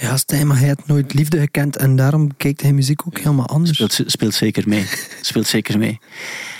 [0.01, 1.77] Ja, Stijn, maar hij had nooit liefde gekend.
[1.77, 3.73] En daarom kijkt hij muziek ook helemaal anders.
[3.73, 4.85] Speelt, speelt zeker mee.
[5.21, 5.99] speelt zeker mee.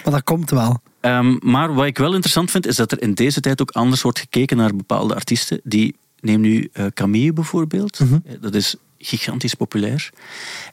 [0.04, 0.82] Maar dat komt wel.
[1.00, 4.02] Ehm, maar wat ik wel interessant vind, is dat er in deze tijd ook anders
[4.02, 5.60] wordt gekeken naar bepaalde artiesten.
[5.64, 8.00] Die, neem nu eh, Camille bijvoorbeeld.
[8.00, 8.18] Mhm.
[8.26, 10.10] Eh, Dat is gigantisch populair.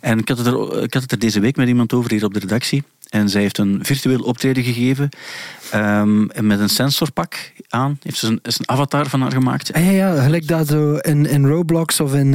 [0.01, 2.25] En ik had, het er, ik had het er deze week met iemand over hier
[2.25, 2.83] op de redactie.
[3.09, 5.09] En zij heeft een virtueel optreden gegeven.
[5.71, 7.99] ehm, met een sensorpak aan.
[8.03, 9.73] Heeft ze een, is een avatar van haar gemaakt.
[9.73, 12.35] Ah, ja, ja, gelijk dat zo in, in Roblox of in,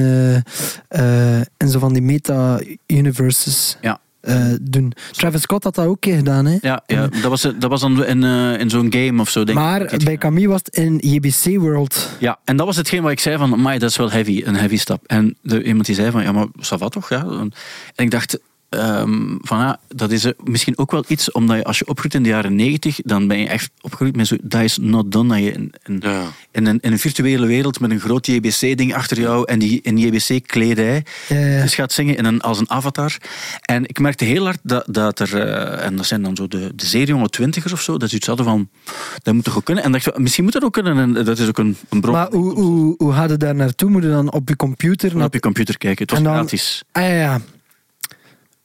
[0.87, 3.99] eh, in zo van die meta-universes Ja.
[4.21, 4.93] Eh, doen.
[5.11, 6.57] Travis Scott had dat ook een keer gedaan, hè?
[6.61, 9.57] Ja, ja dat, was, dat was dan in, eh, in zo'n game of zo, denk
[9.57, 9.63] ik.
[9.63, 12.09] maar bij Camille was het in JBC World.
[12.19, 14.55] Ja, en dat was hetgeen wat ik zei van, maar dat is wel heavy, een
[14.55, 15.03] heavy stap.
[15.05, 17.09] En de, iemand die zei van, ja, maar ça va toch?
[17.09, 17.25] Ja?
[17.27, 17.51] En
[17.95, 18.39] ik dacht,
[18.69, 22.23] ehm, van ja, dat is misschien ook wel iets, omdat je, als je opgroeit in
[22.23, 25.37] de jaren negentig, dan ben je echt opgegroeid met zo, dat is not done, dat
[25.43, 26.23] je in, in, Ja.
[26.51, 29.97] in, een, in een virtuele wereld met een groot JBC-ding achter jou en die in
[29.97, 31.61] JBC-kledij Ja, ja.
[31.61, 33.17] dus gaat zingen in een, als een avatar.
[33.61, 36.71] En ik merkte heel hard dat, dat er, eh, en dat zijn dan zo de,
[36.75, 38.69] de zeer jonge twintigers of zo, dat ze iets hadden van,
[39.23, 39.83] dat moet toch ook kunnen?
[39.83, 42.13] En dacht, ik, misschien moet dat ook kunnen, en dat is ook een, een bron.
[42.13, 43.89] Maar hoe, hoe, hoe gaat het daar naartoe?
[43.89, 45.15] Moet je dan op je computer...
[45.15, 46.01] Naar op je computer kijken.
[46.05, 46.83] Het was dan- gratis.
[46.91, 47.41] Ah ja, ja.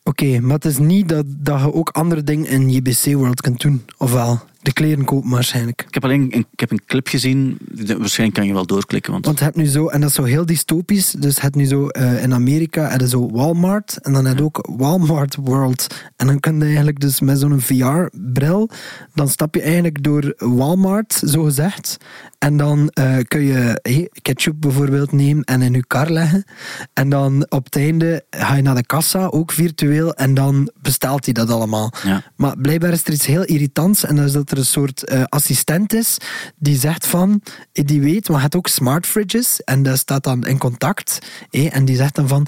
[0.07, 3.61] Oké, maar het is niet dat, dat je ook andere dingen in JBC World kunt
[3.61, 3.85] doen.
[3.99, 5.85] Ofwel, de kleren kopen waarschijnlijk.
[5.89, 7.59] Ik heb alleen een, ik heb een clip gezien.
[7.99, 9.13] Waarschijnlijk kan je wel doorklikken.
[9.13, 11.55] Want, Want je hebt nu zo, en dat is zo heel dystopisch, dus je hebt
[11.55, 15.37] nu zo eh, in Amerika heb je zo Walmart en dan heb je ook Walmart
[15.41, 15.87] World.
[16.17, 18.71] En dan kun je eigenlijk dus met zo'n VR-bril,
[19.15, 21.97] dan stap je eigenlijk door Walmart, zo gezegd.
[22.39, 26.45] En dan eh, kun je hey, ketchup bijvoorbeeld nemen en in je kar leggen.
[26.93, 31.25] En dan op het einde ga je naar de kassa, ook virtueel, en dan bestelt
[31.25, 31.93] hij dat allemaal.
[32.05, 32.23] Ja.
[32.37, 35.23] Maar blijkbaar is er iets heel irritants en dat is dat er een soort eh,
[35.29, 36.19] assistent is
[36.57, 37.43] die zegt van,
[37.73, 41.19] eh, die weet, maar je hebt ook smart fridges en dat staat dan in contact
[41.51, 42.47] eh, en die zegt dan van,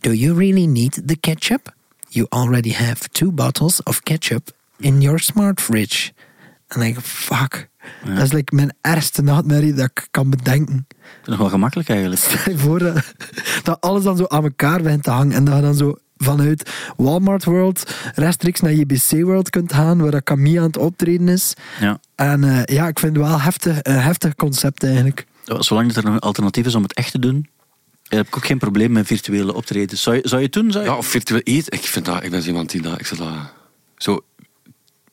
[0.00, 1.74] do you really need the ketchup?
[2.08, 6.12] You already have two bottles of ketchup in your smart fridge.
[6.66, 7.68] En ik, fuck.
[8.04, 10.86] Dat is like mijn ergste nachtmerrie dat ik kan bedenken.
[10.88, 12.20] Vind het nog wel gemakkelijk eigenlijk.
[12.20, 13.14] Stel je voor dat,
[13.62, 15.32] dat alles dan zo aan elkaar begint te hangen.
[15.32, 20.10] En dat je dan zo vanuit Walmart World rechtstreeks naar JBC World kunt gaan, waar
[20.10, 21.54] dat Camille aan het optreden is.
[21.80, 22.00] Ja.
[22.14, 25.26] En eh, ja, ik vind het wel heftig, een heftig concept eigenlijk.
[25.44, 27.48] Zolang er nog een alternatief is om het echt te doen,
[28.08, 30.02] heb ik ook geen probleem met virtuele optredens.
[30.02, 30.72] Zou je, zou je het doen?
[30.72, 30.90] Zou je...
[30.90, 31.72] Ja, of virtueel eten.
[31.72, 33.00] Ik, vind dat, ik ben iemand die dat...
[33.00, 33.52] Ik zou dat
[33.96, 34.24] zo...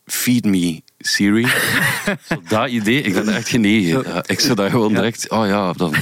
[0.06, 1.46] Feed me, Siri.
[2.30, 4.04] zo dat idee, ik ben echt genegen.
[4.06, 5.30] Ja, ik zou dat gewoon direct...
[5.30, 5.94] Oh ja, dan...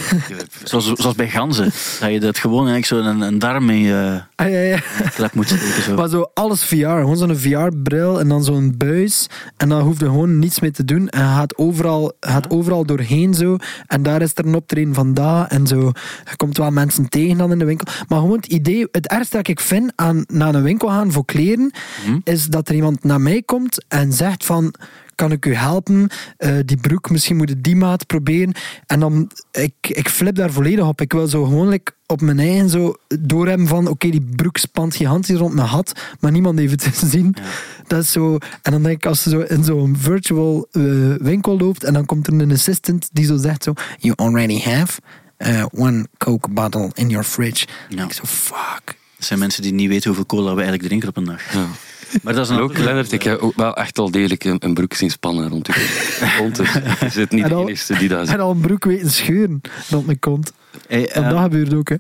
[0.64, 1.72] Zoals, zoals bij ganzen.
[2.00, 4.80] Dat je dat gewoon eigenlijk zo een, een darm in je Ah, ja, ja.
[5.16, 5.82] klep moet steken.
[5.84, 5.96] Zo.
[5.96, 9.28] Maar zo alles VR, gewoon zo'n VR-bril en dan zo'n buis.
[9.58, 11.10] En dan hoef je gewoon niets mee te doen.
[11.10, 13.58] En gaat overal, gaat overal doorheen zo.
[13.88, 15.92] En daar is er een optreden van dat en zo.
[16.30, 17.88] Je komt wel mensen tegen dan in de winkel.
[18.08, 21.26] Maar gewoon het idee, het ergste dat ik vind aan naar een winkel gaan voor
[21.26, 21.72] kleren,
[22.24, 24.74] is dat er iemand naar mij komt en zegt van
[25.16, 26.10] kan ik u helpen?
[26.38, 28.54] Eh, die broek, misschien moet je die maat proberen.
[28.86, 31.02] En dan, ik, ik flip daar volledig op.
[31.02, 34.96] Ik wil zo gewoon like, op mijn eigen zo doorhebben van, oké, die broek spant
[34.96, 37.36] gigantisch rond mijn hat, maar niemand heeft het gezien.
[37.88, 40.84] Dat is zo, en dan denk ik, als je zo in zo'n virtual eh,
[41.16, 45.00] winkel loopt en dan komt er een assistant die zo zegt zo, you already have
[45.38, 47.66] uh, one coke bottle in your fridge.
[47.88, 48.86] Dan denk ik zo, fuck.
[49.18, 51.54] Dat zijn mensen die niet weten hoeveel cola we eigenlijk drinken op een dag.
[51.54, 51.68] Ja.
[52.22, 54.74] Maar dat is een ook, Lennart, ik heb ook wel echt al degelijk een, een
[54.74, 56.56] broek zien spannen rond je kont.
[56.56, 59.62] Dus je zit niet En de enige die dat En al een broek weten scheuren
[59.90, 60.54] rond mijn kont.
[60.88, 61.96] Hey, Want ehm, dat gebeurt ook, hè.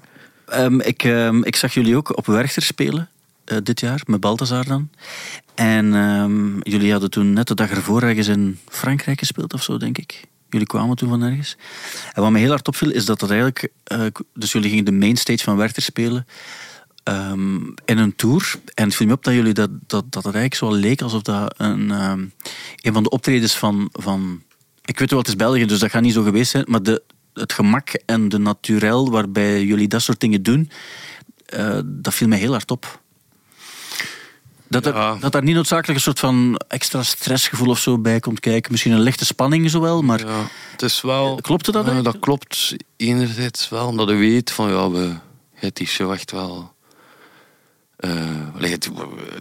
[0.47, 3.09] Ehm, ik, ehm, ik zag jullie ook op Werchter spelen
[3.45, 4.89] eh, dit jaar, met Balthazar dan.
[5.55, 9.77] En ehm, jullie hadden toen net de dag ervoor ergens in Frankrijk gespeeld of zo,
[9.77, 10.23] denk ik.
[10.49, 11.57] Jullie kwamen toen van ergens.
[12.13, 13.69] En wat me heel hard opviel, is dat dat eigenlijk...
[13.83, 13.99] eh,
[14.33, 16.25] dus jullie gingen de mainstage van Werchter spelen
[17.03, 18.55] ehm, in een tour.
[18.73, 21.21] En het viel me op dat jullie dat, dat, dat het eigenlijk zo leek alsof
[21.21, 22.25] dat een, ehm,
[22.81, 23.89] een van de optredens van...
[23.91, 24.41] van
[24.85, 26.65] ik weet wel, het is België, dus dat gaat niet zo geweest zijn.
[26.67, 30.71] Maar de, het gemak en de naturel waarbij jullie dat soort dingen doen,
[31.45, 33.01] eh, dat viel mij heel hard op.
[34.67, 35.15] Dat, er, Ja.
[35.19, 38.71] dat daar niet noodzakelijk een soort van extra stressgevoel of zo bij komt kijken.
[38.71, 41.39] Misschien een lichte spanning zowel, maar Ja, het is wel...
[41.41, 42.13] Klopte dat eigenlijk?
[42.13, 45.13] dat klopt enerzijds wel, omdat je weet van ja, we
[45.53, 46.72] het die show echt wel...
[48.03, 48.89] eh het-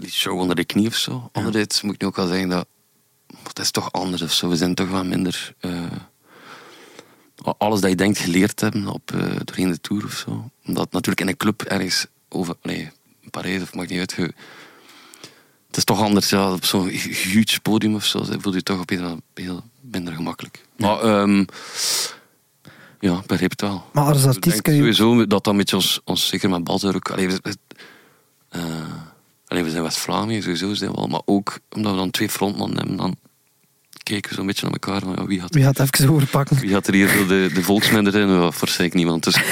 [0.00, 1.28] die show onder de knie of zo.
[1.32, 2.66] Anderzijds moet ik nu ook wel zeggen dat
[3.48, 4.48] het is toch anders of zo.
[4.48, 5.54] We zijn toch wel minder...
[5.60, 5.80] eh,
[7.58, 10.50] alles dat je denkt geleerd hebben op, eh, doorheen de tour of zo.
[10.66, 12.54] Omdat natuurlijk in een club ergens over...
[12.62, 12.90] Nee,
[13.30, 14.12] Parijs of maakt niet uit...
[14.16, 14.34] je-
[15.66, 18.80] het is toch anders, ja, op zo'n huge podium of zo, voel je je toch
[18.80, 20.64] op een heel minder gemakkelijk.
[20.76, 21.44] Maar, ehm,
[23.00, 23.84] ja, ik begrijp het wel.
[23.92, 24.78] Maar als artiest kun je...
[24.80, 27.10] sowieso dat dat een beetje ons, ons zeker met Balzer ook...
[27.10, 27.28] Allee,
[28.52, 28.92] eh,
[29.46, 32.78] allee, we zijn West-Vlamingen, sowieso zijn we al, maar ook omdat we dan twee frontmannen
[32.78, 33.16] hebben, dan
[34.02, 36.60] kijken we zo'n beetje naar elkaar van ja, wie gaat Wie het even overpakken?
[36.60, 38.28] wie gaat er hier zo de, de volksminder in?
[38.28, 39.24] Ja, waarschijnlijk niemand.
[39.24, 39.36] Dus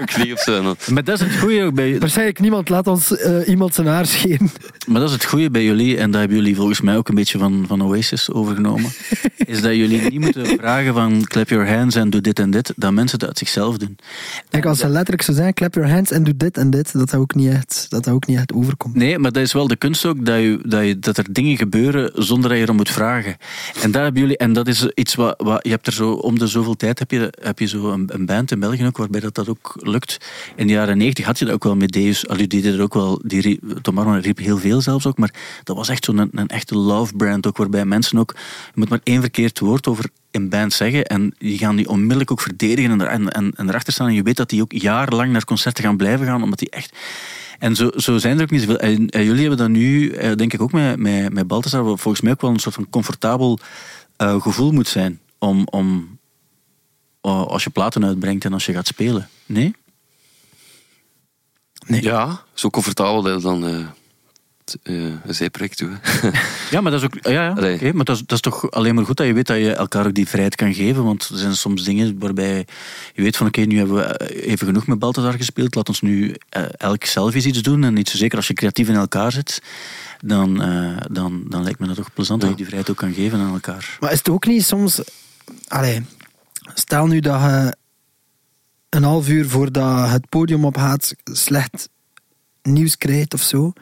[0.00, 3.74] ik niet Maar dat is het goede ook bij Waarschijnlijk niemand laat ons eh, iemand
[3.74, 4.50] zijn haar scheren.
[4.86, 7.14] Maar dat is het goede bij jullie, en dat hebben jullie volgens mij ook een
[7.14, 8.92] beetje van, van Oasis overgenomen.
[9.46, 12.72] is dat jullie niet moeten vragen van clap your hands en doe dit en dit,
[12.76, 13.96] dat mensen het uit zichzelf doen.
[14.50, 17.10] Kijk, als ze letterlijk zo zijn, clap your hands en doe dit en dit, dat
[17.10, 18.94] dat ook niet echt, dat dat ook niet echt overkomt.
[18.94, 21.56] Nee, maar dat is wel de kunst ook, dat, je, dat, je, dat er dingen
[21.56, 23.36] gebeuren zonder dat je erom moet vragen.
[23.82, 26.38] En dat hebben jullie, en dat is iets wat, wat je hebt er zo, om
[26.38, 29.20] de zoveel tijd heb je, heb je zo een, een band in België ook, waarbij
[29.20, 30.18] dat, dat ook lukt.
[30.56, 32.94] In de jaren negentig had je dat ook wel met Deus, die deden er ook
[32.94, 35.34] wel, die, Tom Arnold riep heel veel zelfs ook, maar
[35.64, 38.88] dat was echt zo'n een, een echte love brand ook, waarbij mensen ook, je moet
[38.88, 42.90] maar één verkeerd woord over een band zeggen en die gaan die onmiddellijk ook verdedigen
[42.90, 45.84] en, en, en, en erachter staan en je weet dat die ook jarenlang naar concerten
[45.84, 46.96] gaan blijven gaan, omdat die echt...
[47.58, 48.78] En zo, zo zijn er ook niet zoveel.
[48.78, 52.00] En, en jullie hebben dat nu, eh, denk ik ook met, met, met Balthazar, wat
[52.00, 53.58] volgens mij ook wel een soort van comfortabel
[54.16, 56.18] eh, gevoel moet zijn om, om
[57.20, 59.28] als je platen uitbrengt en als je gaat spelen.
[59.46, 59.74] Nee?
[61.86, 63.86] Ja, zo comfortabel dat je dan eh,
[64.82, 65.86] eh, een zijproject hè.
[66.70, 67.24] Ja, maar dat is ook.
[67.24, 69.46] Ja, ja, oké, maar dat is, dat is toch alleen maar goed dat je weet
[69.46, 71.04] dat je elkaar ook die vrijheid kan geven.
[71.04, 72.66] Want er zijn soms dingen waarbij
[73.14, 75.74] je weet van oké, nu hebben we eh, even genoeg met Balthazar gespeeld.
[75.74, 77.84] Laat ons nu eh, elk zelf eens iets doen.
[77.84, 79.62] En niet zo zeker als je creatief in elkaar zit.
[80.20, 83.14] Dan, eh, dan, dan lijkt me dat toch plezant dat je die vrijheid ook kan
[83.14, 83.96] geven aan elkaar.
[84.00, 85.00] Maar is het ook niet soms...
[85.68, 86.04] Allee,
[86.74, 87.76] stel nu dat je
[88.88, 91.88] een half uur voordat het podium opgaat slecht
[92.62, 93.72] nieuws krijgt of zo,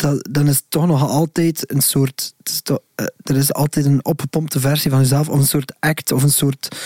[0.00, 2.34] dat, dan is het toch nog altijd een soort...
[2.38, 5.72] Het is toch, eh, er is altijd een opgepompte versie van jezelf, of een soort
[5.80, 6.76] act, of een soort...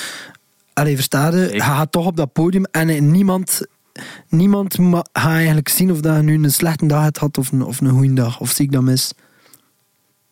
[0.72, 1.60] Allee, versta je?
[1.60, 3.60] Gaat toch op dat podium en eh, niemand...
[4.28, 7.62] Niemand ma- gaat eigenlijk zien of dat nu een slechte dag hebt gehad of een,
[7.62, 8.40] of een goede dag.
[8.40, 9.12] Of zie ik dat mis?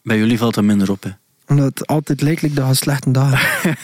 [0.02, 1.10] Bij jullie valt dat minder op, hè?
[1.48, 3.78] Omdat het altijd lijkt dat je een slechte dag hebt.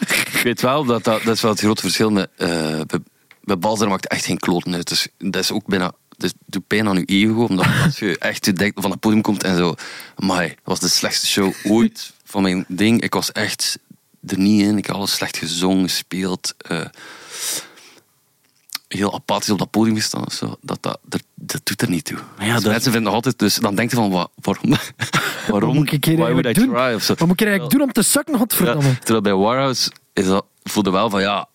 [0.34, 2.98] Ik weet wel dat dat, dat is wel het grote verschil met, eh bij,
[3.42, 4.88] bij Balzer maakt echt geen kloten uit.
[4.88, 8.56] Dus dat is ook bijna, dus doet pijn aan je ego, omdat als je echt
[8.56, 9.74] denkt van het podium komt en zo,
[10.16, 13.00] maar dat was de slechtste show ooit van mijn ding.
[13.00, 13.78] Ik was echt
[14.26, 14.78] er niet in.
[14.78, 16.54] Ik had alles slecht gezongen, gespeeld.
[16.58, 16.84] eh,
[18.88, 20.24] heel apathisch op dat podium gestaan.
[20.30, 20.56] Zo.
[20.60, 22.18] Dat, dat, dat, dat doet er niet toe.
[22.38, 24.72] Ja, Dus dat- Mensen vinden nog altijd, dus dan denk je van, wa- waarom?
[25.50, 25.74] waarom?
[25.74, 26.68] moet ik hier eigenlijk doen?
[26.68, 26.94] try?
[26.94, 27.14] Of zo.
[27.14, 28.88] Wat moet ik eigenlijk doen om te godverdamme?
[28.88, 31.48] Ja, terwijl bij Warhouse is dat, voelde wel van ja,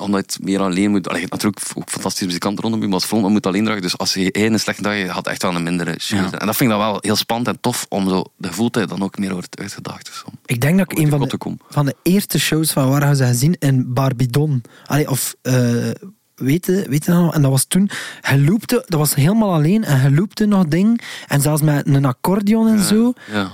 [0.00, 1.08] omdat meer alleen moet.
[1.08, 3.82] Allee, natuurlijk ook fantastische muzikanten rondom je, maar als frontman moet alleen dragen.
[3.82, 6.18] Dus als je één een slechte dag had echt wel een mindere show.
[6.18, 6.38] Ja.
[6.38, 9.02] En dat vind ik dan wel heel spannend en tof om zo de hebben dan
[9.02, 10.10] ook meer wordt uitgedaagd.
[10.12, 10.26] zo.
[10.46, 11.60] Ik denk dat ik een van de, kom.
[11.68, 14.62] van de eerste shows van Warhouse heb gezien in Barbidon.
[14.86, 15.90] Allee, of, eh
[16.36, 17.34] weet je, weet je nog?
[17.34, 17.90] En dat was toen,
[18.20, 21.00] hij loopte, dat was helemaal alleen en hij loopte nog ding.
[21.26, 23.12] En zelfs met een accordeon en zo.
[23.32, 23.52] Ja.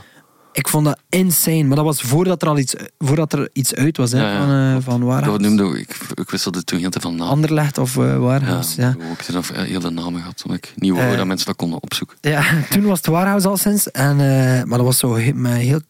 [0.52, 1.62] Ik vond dat insane.
[1.64, 4.38] Maar dat was voordat er al iets, voordat er iets uit was hè, Ja, ja.
[4.38, 5.40] van, eh van Dat Warhouse.
[5.48, 7.28] noemde ik, ik wisselde toen heel te van naam.
[7.28, 8.88] Anderlecht of eh, Ja, Warhouse, ja.
[8.88, 11.16] Ik heb ook heel veel namen gehad, omdat ik niet wou Eh.
[11.16, 12.16] dat mensen dat konden opzoeken.
[12.20, 13.90] Ja, toen was het Warhouse al sinds.
[13.90, 15.34] En, eh, maar dat was zo heel...
[15.48, 15.80] heel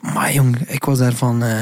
[0.00, 1.42] maar jong, ik was daarvan...
[1.42, 1.60] eh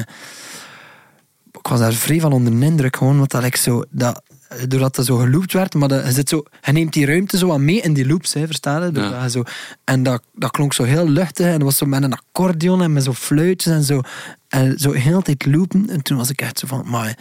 [1.58, 3.82] ik was daar vrij van onder de indruk, gewoon, want dat ik zo...
[3.90, 4.22] Dat,
[4.68, 7.46] doordat dat zo geloopt werd, maar dat, je, zit zo, je neemt die ruimte zo
[7.46, 9.00] wat mee in die loops, hè, verstaan je?
[9.00, 9.22] Ja.
[9.22, 9.42] je zo,
[9.84, 12.92] en dat, dat klonk zo heel luchtig, en dat was zo met een accordeon en
[12.92, 14.00] met zo fluitjes en zo.
[14.48, 15.90] En zo heel tijd loopen.
[15.90, 17.18] En toen was ik echt zo van, maar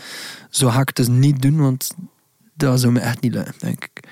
[0.49, 1.95] zo ga ik het dus niet doen, want
[2.55, 4.03] dat zou me echt niet lukken, denk ik.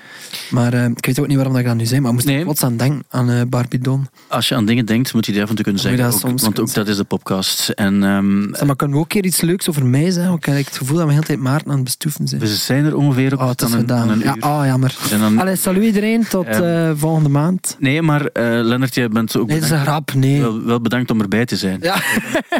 [0.50, 2.26] Maar eh, ik weet ook niet waarom dat ik dat nu zei, maar ik moest
[2.28, 2.42] Nee.
[2.42, 4.06] plots aan denken, aan eh Barbidon.
[4.28, 6.04] Als je aan dingen denkt, moet je die af en toe kunnen zeggen.
[6.06, 7.68] Ook- soms want kunnen ook dat is de podcast.
[7.68, 10.34] En ehm, maar kunnen we ook keer iets leuks over mij zeggen?
[10.34, 12.40] Ik heb het gevoel dat we de hele tijd Maarten aan het bestoeven zijn.
[12.40, 14.96] we zijn er ongeveer ook Oh, het is aan aan Ja, oh, jammer.
[15.10, 17.76] En dan- Allee, salut iedereen, tot Ehm, eh, volgende maand.
[17.78, 20.40] Nee, maar Lennart, jij bent ook Nee, dat is een grap, nee.
[20.40, 21.78] wel, wel bedankt om erbij te zijn.
[21.80, 21.94] Ja,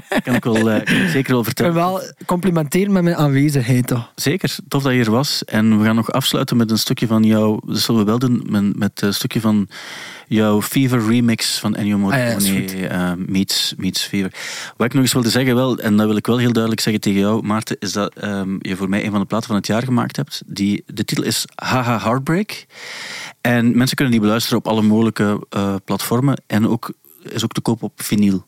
[0.08, 1.72] Dat kan ik, wel, kan ik zeker wel vertellen.
[1.74, 4.10] wil wel complimenteren met mijn aanwezigheid, toch?
[4.14, 5.44] Zeker, tof dat je er was.
[5.44, 7.60] En we gaan nog afsluiten met een stukje van jouw...
[7.66, 9.68] Dat zullen we wel doen, met, met een stukje van
[10.28, 12.80] jouw Fever remix van Ennio Ah ja, Morricone is goed.
[12.80, 14.32] eh, meets, meets Fever.
[14.76, 17.02] Wat ik nog eens wilde zeggen, wel, en dat wil ik wel heel duidelijk zeggen
[17.02, 19.66] tegen jou, Maarten, is dat ehm, je voor mij een van de platen van het
[19.66, 20.42] jaar gemaakt hebt.
[20.46, 22.66] Die, de titel is Haha Heartbreak.
[23.40, 26.42] En mensen kunnen die beluisteren op alle mogelijke eh, platformen.
[26.46, 28.46] En ook, is ook te koop op vinyl.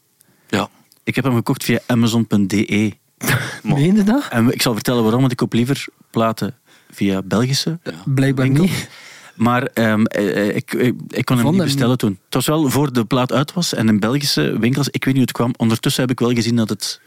[0.48, 0.68] Ja.
[1.04, 2.92] Ik heb hem gekocht via Amazon.de.
[3.62, 4.28] Meen je dat?
[4.30, 6.54] En ik zal vertellen waarom, want ik koop liever platen
[6.94, 8.64] via Belgische Blijkbaar winkel.
[8.64, 8.88] niet.
[9.34, 12.18] Maar ehm, eh, eh, ik, ik, ik kon hem Vond niet hem bestellen toen.
[12.24, 15.14] Het was wel voor de plaat uit was en in Belgische winkels, ik weet niet
[15.14, 15.54] hoe het kwam.
[15.56, 17.00] Ondertussen heb ik wel gezien dat het,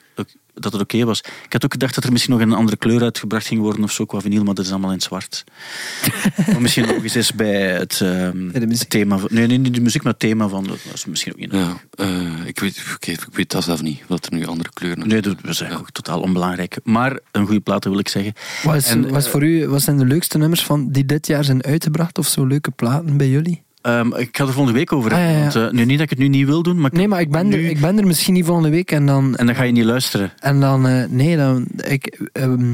[0.54, 1.20] dat het oké was.
[1.20, 3.92] Ik had ook gedacht dat er misschien nog een andere kleur uitgebracht ging worden of
[3.92, 5.44] zo qua vinyl, maar dat is allemaal in zwart.
[6.48, 8.80] maar misschien nog eens eens bij het, ehm, Bij de muziek.
[8.80, 9.30] het thema van...
[9.32, 10.64] Nee, nee, niet de muziek, maar het thema van...
[10.64, 11.52] Dat is misschien ook niet...
[11.52, 15.08] Ja, eh, ik, weet, oké, ik weet dat zelf niet, dat er nu andere kleuren
[15.08, 16.78] Nee, dat is eigenlijk totaal onbelangrijk.
[16.84, 18.34] Maar een goede plaat, wil ik zeggen.
[18.64, 21.28] Wat, is, En, wat, is voor u, wat zijn de leukste nummers van die dit
[21.28, 22.18] jaar zijn uitgebracht?
[22.18, 23.66] Of zo leuke platen bij jullie?
[23.88, 25.34] Ehm, ik ga er volgende week over Ah, hebben.
[25.36, 25.52] ja, ja.
[25.54, 26.90] Want, eh, nu, niet dat ik het nu niet wil doen, maar...
[26.94, 29.36] Nee, maar ik ben, er, ik ben er misschien niet volgende week en dan...
[29.36, 30.32] En dan ga je niet luisteren.
[30.40, 32.74] En dan, eh, nee, dan, ik, ehm,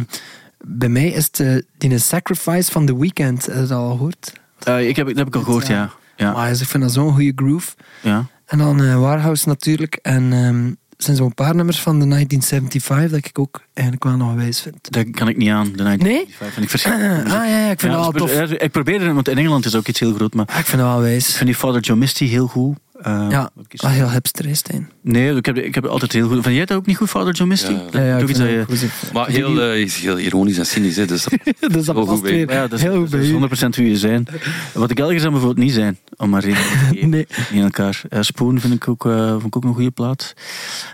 [0.65, 3.45] bij mij is het eh, die Sacrifice van The Weeknd.
[3.45, 4.33] Heb je dat al gehoord?
[4.63, 5.89] Eh, ik heb, dat heb ik al gehoord, ja.
[6.15, 7.71] Ja, Maar ik vind dat zo'n goede groove.
[8.01, 8.25] ja.
[8.45, 9.95] En dan Warhouse natuurlijk.
[10.01, 10.71] En ehm,
[11.03, 14.91] zijn zo'n paar nummers van de 1975 dat ik ook eigenlijk wel nog wijs vind.
[14.91, 16.55] Daar kan ik niet aan, de 1995.
[16.57, 17.25] En ik verschrikkelijk.
[17.25, 18.59] Ah ja, ja, ik vind Ja, dat wel dat tof.
[18.59, 20.33] Ik probeer het, want in Engeland is ook iets heel groot.
[20.33, 21.33] Maar Ah, ik vind dat wel ik wijs.
[21.35, 22.77] vind die Father Joe Misty heel goed.
[23.03, 24.89] Eh, Ja, wel heel hipster is Stijn.
[25.01, 26.43] Nee, ik heb, ik heb altijd heel goed.
[26.43, 27.71] Vind jij dat ook niet goed, Father Joe Misty?
[27.91, 28.01] Ja.
[28.01, 28.65] Ja, je...
[29.13, 32.61] Maar heel, eh, heel ironisch en cynisch, hè, dus dat Dus dat past weer Ja,
[32.61, 33.65] dat is, heel goed dat bij is u.
[33.67, 34.27] 100% wie je zijn.
[34.73, 36.61] Wat ik Belgisch zou bijvoorbeeld niet zijn, om maar reden.
[37.13, 37.27] Nee.
[37.51, 38.01] In elkaar.
[38.09, 40.33] Eh, Spoon vind ik ook, eh, vond ik ook een goede plaat.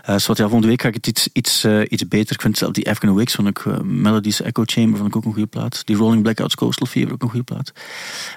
[0.02, 2.34] Eh dus wat, ja, volgende week ga ik het iets, iets, iets beter.
[2.34, 5.32] Ik vind zelf die African Awakes, vond ik, Melodies Echo Chamber vond ik ook een
[5.32, 5.82] goede plaat.
[5.86, 7.72] Die Rolling Blackouts Coastal Fever ook een goede plaat.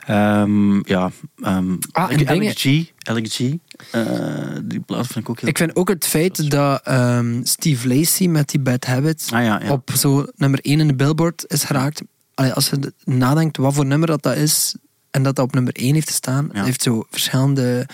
[0.05, 1.11] Ehm, ja,
[1.41, 3.39] ehm Ah, en G, Alex G
[3.91, 4.05] eh,
[4.63, 8.27] die plaat vind ik ook heel Ik vind ook het feit dat ehm, Steve Lacey
[8.27, 9.71] met die Bad Habits Ah ja, ja.
[9.71, 12.01] op zo nummer 1 in de Billboard is geraakt.
[12.33, 14.75] Allee, als je nadenkt wat voor nummer dat, dat is
[15.11, 16.57] en dat dat op nummer 1 heeft gestaan, Ja.
[16.57, 17.87] het heeft zo verschillende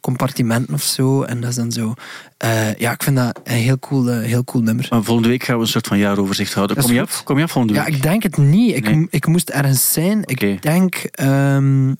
[0.00, 1.22] compartimenten of zo.
[1.22, 1.94] En dat is dan zo.
[2.36, 4.86] eh, ja, ik vind dat een heel cool, eh, heel cool nummer.
[4.90, 6.76] Maar volgende week gaan we een soort van jaaroverzicht houden.
[6.76, 7.22] Kom je af?
[7.24, 7.94] Kom je af volgende Ja, week?
[7.94, 8.76] ik denk het niet.
[8.76, 9.06] Ik, Nee.
[9.10, 10.22] ik moest ergens zijn.
[10.24, 10.94] Ik denk.
[10.94, 11.94] ehm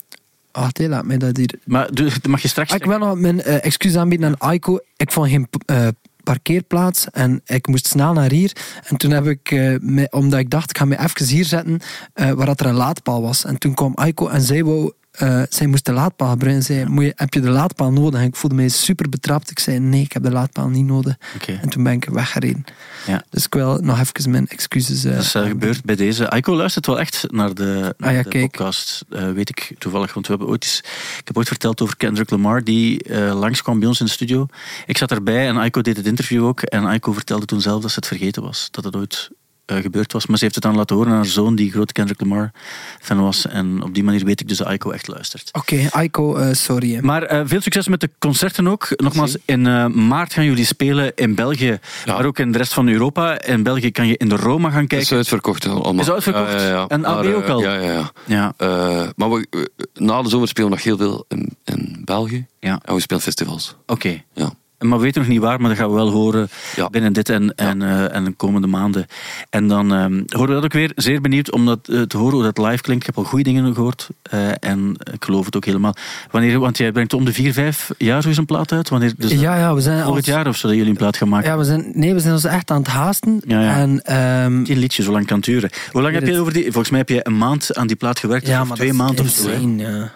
[0.51, 1.59] wacht, hé, laat mij dat hier.
[1.65, 2.71] Maar doe- mag je straks...
[2.71, 4.79] Ah, ik wil nog mijn eh, excuus aanbieden aan Aiko.
[4.97, 5.87] Ik vond geen eh,
[6.23, 8.51] parkeerplaats en ik moest snel naar hier.
[8.83, 11.79] En toen heb ik, eh, omdat ik dacht, ik ga me even hier zetten,
[12.13, 13.45] eh, waar dat er een laadpaal was.
[13.45, 16.63] En toen kwam Aiko en zij wou eh, zij moest de laadpaal gebruiken.
[16.63, 18.19] Zei, moet je, heb je de laadpaal nodig?
[18.19, 19.51] En ik voelde mij super betrapt.
[19.51, 21.15] Ik zei, nee, ik heb de laadpaal niet nodig.
[21.61, 22.63] En toen ben ik weggereden.
[23.07, 23.23] Ja.
[23.29, 25.03] Dus ik wil nog even mijn excuses...
[25.03, 26.29] eh, Dat is gebeurd bij deze.
[26.29, 28.51] Aiko luistert wel echt naar de, naar Ah ja, de kijk.
[28.51, 29.05] podcast.
[29.09, 30.79] eh, weet ik toevallig, want we hebben ooit eens,
[31.19, 34.45] ik heb ooit verteld over Kendrick Lamar, die langskwam bij ons in de studio.
[34.85, 36.61] Ik zat erbij en Aiko deed het interview ook.
[36.61, 38.67] En Aiko vertelde toen zelf dat ze het vergeten was.
[38.71, 39.29] Dat het ooit
[39.77, 40.25] gebeurd was.
[40.27, 42.51] Maar ze heeft het dan laten horen aan haar zoon, die grote Kendrick Lamar
[42.99, 43.47] fan was.
[43.47, 45.49] En op die manier weet ik dus dat Aiko echt luistert.
[45.51, 46.93] Oké, Aiko, eh, sorry.
[46.93, 47.01] hè.
[47.01, 48.87] Maar eh, veel succes met de concerten ook.
[48.95, 52.13] Nogmaals, in eh, maart gaan jullie spelen in België, Ja.
[52.13, 53.41] maar ook in de rest van Europa.
[53.41, 55.07] In België kan je in de Roma gaan Het kijken.
[55.07, 55.99] is uitverkocht allemaal.
[56.03, 56.51] Is uitverkocht?
[56.51, 56.87] Ja, ja, ja.
[56.87, 57.61] En AB Maar, ook eh, al?
[57.61, 58.11] Ja, ja, ja.
[58.25, 59.59] Ja, Eh, maar we, eh,
[59.93, 62.45] na de zomer spelen we nog heel veel in, in België.
[62.59, 62.79] ja.
[62.85, 63.75] En we spelen festivals.
[63.85, 64.21] oké.
[64.33, 64.51] Ja.
[64.79, 66.89] Maar we weten nog niet waar, maar dat gaan we wel horen Ja.
[66.89, 69.05] binnen dit en, en, eh, en de komende maanden.
[69.49, 70.91] En dan ehm, horen we dat ook weer.
[70.95, 73.01] Zeer benieuwd om dat, eh, te horen hoe dat live klinkt.
[73.01, 74.07] Ik heb al goede dingen gehoord.
[74.21, 75.95] eh, en ik geloof het ook helemaal.
[76.31, 78.89] Wanneer, want jij brengt om de vier, vijf jaar zo eens een plaat uit.
[78.89, 80.03] Wanneer, dus ja, ja, we zijn...
[80.03, 81.49] volgend als- jaar of zo dat jullie een plaat gaan maken.
[81.49, 83.41] Ja, we zijn, nee, we zijn ons echt aan het haasten.
[83.47, 83.75] Ja, ja.
[83.75, 85.69] En, ehm, Tien liedjes, zo lang kan het duren.
[85.91, 86.39] Hoe lang heb je het.
[86.39, 86.63] over die...
[86.63, 88.47] Volgens mij heb je een maand aan die plaat gewerkt.
[88.47, 89.49] ja, of maar twee maanden of zo.
[89.49, 90.09] insane,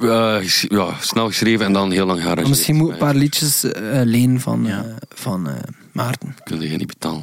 [0.00, 0.38] ja.
[0.38, 2.48] Eh, ja, snel geschreven en dan heel lang gearrangeerd.
[2.48, 4.84] Misschien moet ik een paar liedjes eh, lenen van, Ja.
[4.84, 5.54] eh, van eh,
[5.92, 6.36] Maarten.
[6.44, 7.22] Kun je niet betalen.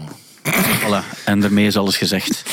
[0.79, 2.43] Voilà, en daarmee is alles gezegd.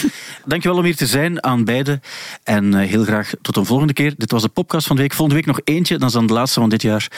[0.44, 2.00] Dankjewel om hier te zijn aan beide.
[2.42, 4.14] En eh, heel graag tot een volgende keer.
[4.16, 5.12] Dit was de podcast van de week.
[5.12, 7.08] Volgende week nog eentje, dat is dan de laatste van dit jaar.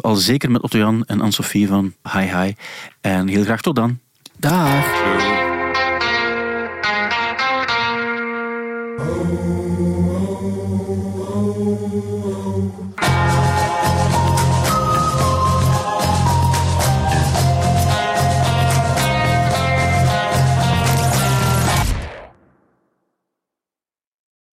[0.00, 2.52] Al zeker met Otto Jan en Anne-Sophie van Hi Hi.
[3.00, 3.98] En heel graag tot dan.
[4.38, 5.33] Dag.